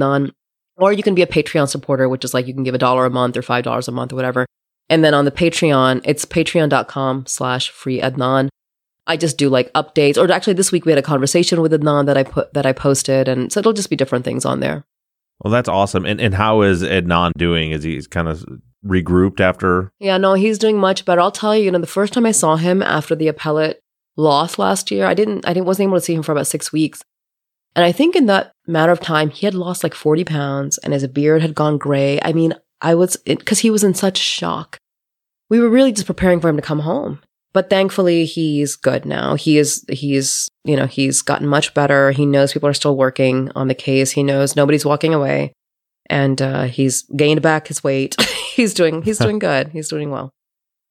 Or 0.76 0.92
you 0.92 1.02
can 1.02 1.14
be 1.14 1.22
a 1.22 1.26
Patreon 1.26 1.68
supporter, 1.68 2.08
which 2.08 2.24
is 2.24 2.32
like 2.32 2.46
you 2.46 2.54
can 2.54 2.62
give 2.62 2.74
a 2.74 2.78
dollar 2.78 3.04
a 3.04 3.10
month 3.10 3.36
or 3.36 3.42
five 3.42 3.64
dollars 3.64 3.88
a 3.88 3.92
month 3.92 4.12
or 4.12 4.16
whatever. 4.16 4.46
And 4.88 5.04
then 5.04 5.14
on 5.14 5.24
the 5.24 5.30
Patreon, 5.32 6.02
it's 6.04 6.24
patreon.com 6.24 7.26
slash 7.26 7.70
free 7.70 8.00
Adnan. 8.00 8.48
I 9.10 9.16
just 9.16 9.36
do 9.36 9.48
like 9.48 9.72
updates. 9.72 10.16
Or 10.16 10.30
actually 10.30 10.54
this 10.54 10.70
week 10.70 10.84
we 10.84 10.92
had 10.92 10.98
a 10.98 11.02
conversation 11.02 11.60
with 11.60 11.72
Adnan 11.72 12.06
that 12.06 12.16
I 12.16 12.22
put 12.22 12.54
that 12.54 12.64
I 12.64 12.72
posted 12.72 13.28
and 13.28 13.52
so 13.52 13.58
it'll 13.58 13.72
just 13.72 13.90
be 13.90 13.96
different 13.96 14.24
things 14.24 14.44
on 14.44 14.60
there. 14.60 14.84
Well, 15.40 15.50
that's 15.50 15.68
awesome. 15.68 16.06
And 16.06 16.20
and 16.20 16.34
how 16.34 16.62
is 16.62 16.82
Adnan 16.82 17.32
doing? 17.36 17.72
Is 17.72 17.82
he 17.82 18.00
kind 18.02 18.28
of 18.28 18.44
regrouped 18.86 19.40
after? 19.40 19.90
Yeah, 19.98 20.16
no, 20.16 20.34
he's 20.34 20.58
doing 20.58 20.78
much 20.78 21.04
better. 21.04 21.20
I'll 21.20 21.32
tell 21.32 21.56
you, 21.56 21.64
you 21.64 21.70
know, 21.70 21.78
the 21.78 21.86
first 21.86 22.12
time 22.12 22.24
I 22.24 22.32
saw 22.32 22.56
him 22.56 22.82
after 22.82 23.16
the 23.16 23.28
appellate 23.28 23.82
loss 24.16 24.58
last 24.58 24.90
year, 24.90 25.06
I 25.06 25.14
didn't 25.14 25.46
I 25.46 25.52
didn't 25.52 25.66
wasn't 25.66 25.88
able 25.88 25.98
to 25.98 26.04
see 26.04 26.14
him 26.14 26.22
for 26.22 26.32
about 26.32 26.46
six 26.46 26.72
weeks. 26.72 27.02
And 27.74 27.84
I 27.84 27.92
think 27.92 28.14
in 28.14 28.26
that 28.26 28.52
matter 28.66 28.92
of 28.92 29.00
time, 29.00 29.30
he 29.30 29.46
had 29.46 29.54
lost 29.54 29.82
like 29.82 29.94
40 29.94 30.24
pounds 30.24 30.78
and 30.78 30.92
his 30.92 31.06
beard 31.06 31.42
had 31.42 31.54
gone 31.54 31.78
gray. 31.78 32.20
I 32.22 32.32
mean, 32.32 32.54
I 32.80 32.94
was, 32.94 33.16
because 33.16 33.60
he 33.60 33.70
was 33.70 33.84
in 33.84 33.94
such 33.94 34.18
shock. 34.18 34.78
We 35.48 35.60
were 35.60 35.68
really 35.68 35.92
just 35.92 36.06
preparing 36.06 36.40
for 36.40 36.48
him 36.48 36.56
to 36.56 36.62
come 36.62 36.80
home. 36.80 37.20
But 37.52 37.68
thankfully, 37.68 38.26
he's 38.26 38.76
good 38.76 39.04
now. 39.04 39.34
He 39.34 39.58
is, 39.58 39.84
he's, 39.88 40.48
you 40.64 40.76
know, 40.76 40.86
he's 40.86 41.20
gotten 41.20 41.48
much 41.48 41.74
better. 41.74 42.12
He 42.12 42.24
knows 42.24 42.52
people 42.52 42.68
are 42.68 42.74
still 42.74 42.96
working 42.96 43.50
on 43.56 43.68
the 43.68 43.74
case. 43.74 44.12
He 44.12 44.22
knows 44.22 44.54
nobody's 44.54 44.84
walking 44.84 45.14
away. 45.14 45.52
And 46.08 46.40
uh, 46.40 46.64
he's 46.64 47.02
gained 47.16 47.42
back 47.42 47.68
his 47.68 47.82
weight. 47.82 48.20
he's 48.54 48.74
doing, 48.74 49.02
he's 49.02 49.18
doing 49.26 49.38
good. 49.38 49.68
He's 49.68 49.88
doing 49.88 50.10
well. 50.10 50.32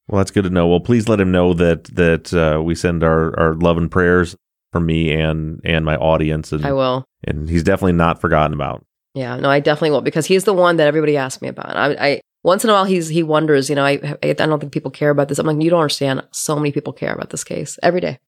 Well, 0.10 0.18
that's 0.18 0.32
good 0.32 0.45
to 0.45 0.49
know. 0.49 0.68
Well, 0.68 0.80
please 0.80 1.07
let 1.07 1.22
him 1.22 1.32
know 1.32 1.53
that 1.53 1.84
that 1.95 2.34
uh, 2.34 2.62
we 2.64 2.74
send 2.74 3.03
our, 3.03 3.39
our 3.39 3.53
love 3.53 3.78
and 3.78 3.91
prayers 3.91 4.36
for 4.72 4.80
me 4.80 5.14
and 5.14 5.62
and 5.64 5.86
my 5.86 5.95
audience. 5.97 6.51
And 6.51 6.66
I 6.66 6.74
will. 6.74 7.05
And 7.24 7.47
he's 7.47 7.64
definitely 7.64 7.93
not 7.93 8.20
forgotten 8.20 8.53
about. 8.53 8.84
Yeah, 9.14 9.36
no, 9.38 9.49
I 9.49 9.60
definitely 9.60 9.91
will 9.91 10.01
because 10.01 10.26
he's 10.26 10.45
the 10.45 10.53
one 10.53 10.78
that 10.78 10.88
everybody 10.88 11.16
asks 11.16 11.41
me 11.41 11.47
about. 11.47 11.76
I, 11.76 11.91
I 11.99 12.22
once 12.44 12.64
in 12.64 12.70
a 12.70 12.74
while 12.74 12.86
he's 12.86 13.08
he 13.08 13.24
wonders, 13.24 13.70
you 13.70 13.76
know, 13.76 13.86
I 13.86 14.18
I 14.24 14.34
don't 14.34 14.60
think 14.60 14.72
people 14.72 14.92
care 14.92 15.10
about 15.10 15.28
this. 15.28 15.40
I'm 15.40 15.46
like, 15.46 15.62
you 15.62 15.70
don't 15.70 15.82
understand. 15.82 16.26
So 16.32 16.56
many 16.56 16.72
people 16.72 16.94
care 16.94 17.14
about 17.14 17.30
this 17.30 17.44
case 17.44 17.78
every 17.84 18.02
day. 18.02 18.20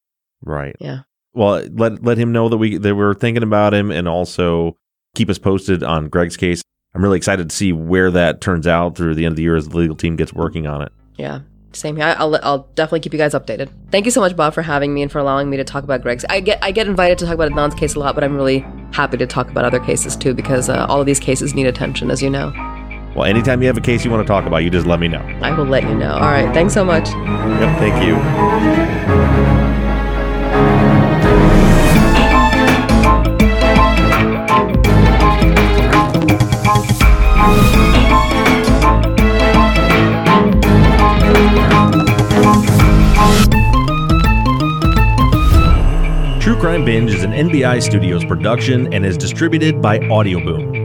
Right. 0.41 0.76
Yeah. 0.80 1.01
Well, 1.34 1.66
let 1.72 2.03
let 2.03 2.18
him 2.18 2.32
know 2.32 2.49
that 2.49 2.57
we 2.57 2.78
that 2.78 2.95
we're 2.95 3.14
thinking 3.14 3.43
about 3.43 3.74
him, 3.74 3.91
and 3.91 4.07
also 4.07 4.78
keep 5.16 5.30
us 5.30 5.38
posted 5.38 5.84
on 5.84 6.09
Greg's 6.09 6.38
case. 6.38 6.62
I'm 6.93 7.01
really 7.01 7.18
excited 7.18 7.49
to 7.49 7.55
see 7.55 7.72
where 7.72 8.12
that 8.12 8.41
turns 8.41 8.68
out 8.68 8.97
through 8.97 9.16
the 9.16 9.26
end 9.26 9.34
of 9.34 9.38
the 9.38 9.43
year 9.43 9.55
as 9.55 9.70
the 9.70 9.78
legal 9.78 9.95
team 9.95 10.18
gets 10.18 10.34
working 10.34 10.68
on 10.68 10.82
it. 10.82 10.91
Yeah. 11.16 11.41
Same 11.74 11.95
here. 11.95 12.14
I'll, 12.18 12.38
I'll 12.43 12.70
definitely 12.76 12.99
keep 12.99 13.14
you 13.14 13.18
guys 13.18 13.34
updated. 13.34 13.70
Thank 13.91 14.03
you 14.03 14.12
so 14.12 14.20
much, 14.20 14.36
Bob, 14.36 14.53
for 14.53 14.62
having 14.62 14.93
me 14.93 15.01
and 15.01 15.09
for 15.09 15.20
allowing 15.20 15.49
me 15.49 15.55
to 15.55 15.64
talk 15.64 15.86
about 15.86 16.01
Greg's. 16.01 16.26
I 16.30 16.41
get 16.41 16.59
I 16.62 16.72
get 16.72 16.86
invited 16.86 17.18
to 17.20 17.26
talk 17.26 17.36
about 17.36 17.49
Adnan's 17.49 17.76
case 17.76 17.95
a 17.95 17.99
lot, 17.99 18.14
but 18.14 18.26
I'm 18.26 18.36
really 18.36 18.66
happy 18.91 19.16
to 19.16 19.26
talk 19.26 19.49
about 19.49 19.64
other 19.64 19.80
cases 19.80 20.18
too 20.18 20.34
because 20.34 20.68
uh, 20.68 20.86
all 20.89 20.99
of 20.99 21.05
these 21.05 21.20
cases 21.20 21.55
need 21.55 21.68
attention, 21.68 22.12
as 22.12 22.22
you 22.22 22.30
know. 22.30 22.51
Well, 23.16 23.26
anytime 23.26 23.62
you 23.62 23.68
have 23.68 23.78
a 23.78 23.82
case 23.82 24.05
you 24.05 24.12
want 24.12 24.26
to 24.26 24.28
talk 24.28 24.45
about, 24.45 24.59
you 24.59 24.70
just 24.70 24.88
let 24.88 24.99
me 24.99 25.09
know. 25.09 25.20
I 25.41 25.51
will 25.51 25.66
let 25.66 25.84
you 25.84 25.95
know. 25.95 26.14
All 26.14 26.22
right. 26.22 26.53
Thanks 26.53 26.74
so 26.74 26.86
much. 26.86 27.09
Yep. 27.09 27.80
Thank 27.80 28.05
you. 28.05 28.16
True 46.41 46.55
Crime 46.59 46.86
Binge 46.86 47.14
is 47.14 47.24
an 47.24 47.34
NBI 47.34 47.84
Studios 47.84 48.24
production 48.24 48.91
and 48.93 49.05
is 49.05 49.18
distributed 49.18 49.82
by 49.82 49.99
Audioboom. 49.99 50.80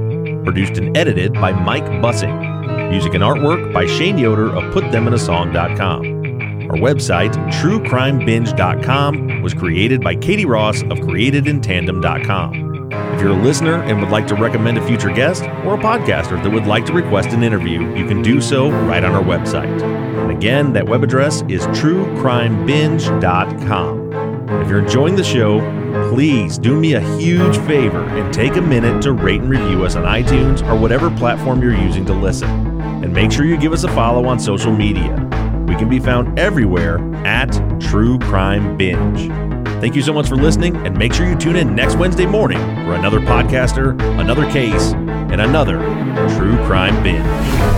Produced 0.47 0.79
and 0.79 0.97
edited 0.97 1.35
by 1.35 1.51
Mike 1.51 1.85
Bussing. 2.01 2.89
Music 2.89 3.15
and 3.15 3.25
artwork 3.25 3.73
by 3.73 3.85
Shane 3.85 4.17
Yoder 4.17 4.47
of 4.47 4.63
PutThemInASong.com. 4.73 6.71
Our 6.71 6.77
website, 6.77 7.35
TrueCrimeBinge.com, 7.51 9.43
was 9.43 9.55
created 9.55 10.03
by 10.03 10.15
Katie 10.15 10.47
Ross 10.47 10.83
of 10.83 10.99
CreatedInTandem.com. 10.99 12.93
If 12.93 13.21
you're 13.21 13.33
a 13.33 13.43
listener 13.43 13.83
and 13.83 14.01
would 14.01 14.11
like 14.11 14.29
to 14.29 14.37
recommend 14.37 14.79
a 14.79 14.87
future 14.87 15.13
guest 15.13 15.43
or 15.65 15.75
a 15.75 15.79
podcaster 15.79 16.41
that 16.41 16.51
would 16.51 16.69
like 16.69 16.87
to 16.87 16.93
request 16.93 17.31
an 17.31 17.43
interview, 17.43 17.81
you 17.97 18.07
can 18.07 18.23
do 18.23 18.41
so 18.41 18.71
right 18.71 19.03
on 19.03 19.13
our 19.15 19.25
website. 19.25 19.83
And 19.83 20.31
again, 20.31 20.73
that 20.75 20.89
web 20.89 21.03
address 21.03 21.43
is 21.49 21.67
TrueCrimeBinge.com. 21.69 24.13
If 24.63 24.69
you're 24.69 24.79
enjoying 24.79 25.17
the 25.17 25.25
show, 25.25 25.59
please 26.11 26.59
do 26.59 26.79
me 26.79 26.95
a 26.95 27.19
huge 27.19 27.59
favor 27.67 28.01
and 28.01 28.33
take 28.33 28.57
a 28.57 28.61
minute 28.61 29.03
to 29.03 29.13
rate 29.13 29.41
and 29.41 29.51
review 29.51 29.85
us 29.85 29.97
on 29.97 30.05
iTunes 30.05 30.67
or 30.69 30.79
whatever 30.79 31.11
platform 31.11 31.63
you're 31.63 31.77
using 31.77 32.05
to 32.07 32.15
listen. 32.15 32.49
And 32.81 33.13
make 33.13 33.31
sure 33.31 33.45
you 33.45 33.57
give 33.57 33.73
us 33.73 33.85
a 33.85 33.89
follow 33.89 34.27
on 34.27 34.39
social 34.39 34.73
media. 34.73 35.13
We 35.67 35.75
can 35.75 35.89
be 35.89 35.99
found 35.99 36.39
everywhere 36.39 36.99
at 37.27 37.51
True 37.81 38.19
Crime 38.21 38.77
Binge. 38.77 39.29
Thank 39.81 39.95
you 39.95 40.03
so 40.03 40.13
much 40.13 40.29
for 40.29 40.37
listening, 40.37 40.75
and 40.87 40.97
make 40.97 41.13
sure 41.13 41.29
you 41.29 41.37
tune 41.37 41.57
in 41.57 41.75
next 41.75 41.97
Wednesday 41.97 42.25
morning 42.25 42.59
for 42.59 42.95
another 42.95 43.21
podcaster, 43.21 43.91
another 44.19 44.51
case, 44.51 44.93
and 44.93 45.41
another 45.41 45.77
True 46.37 46.57
Crime 46.67 47.03
Binge. 47.03 47.76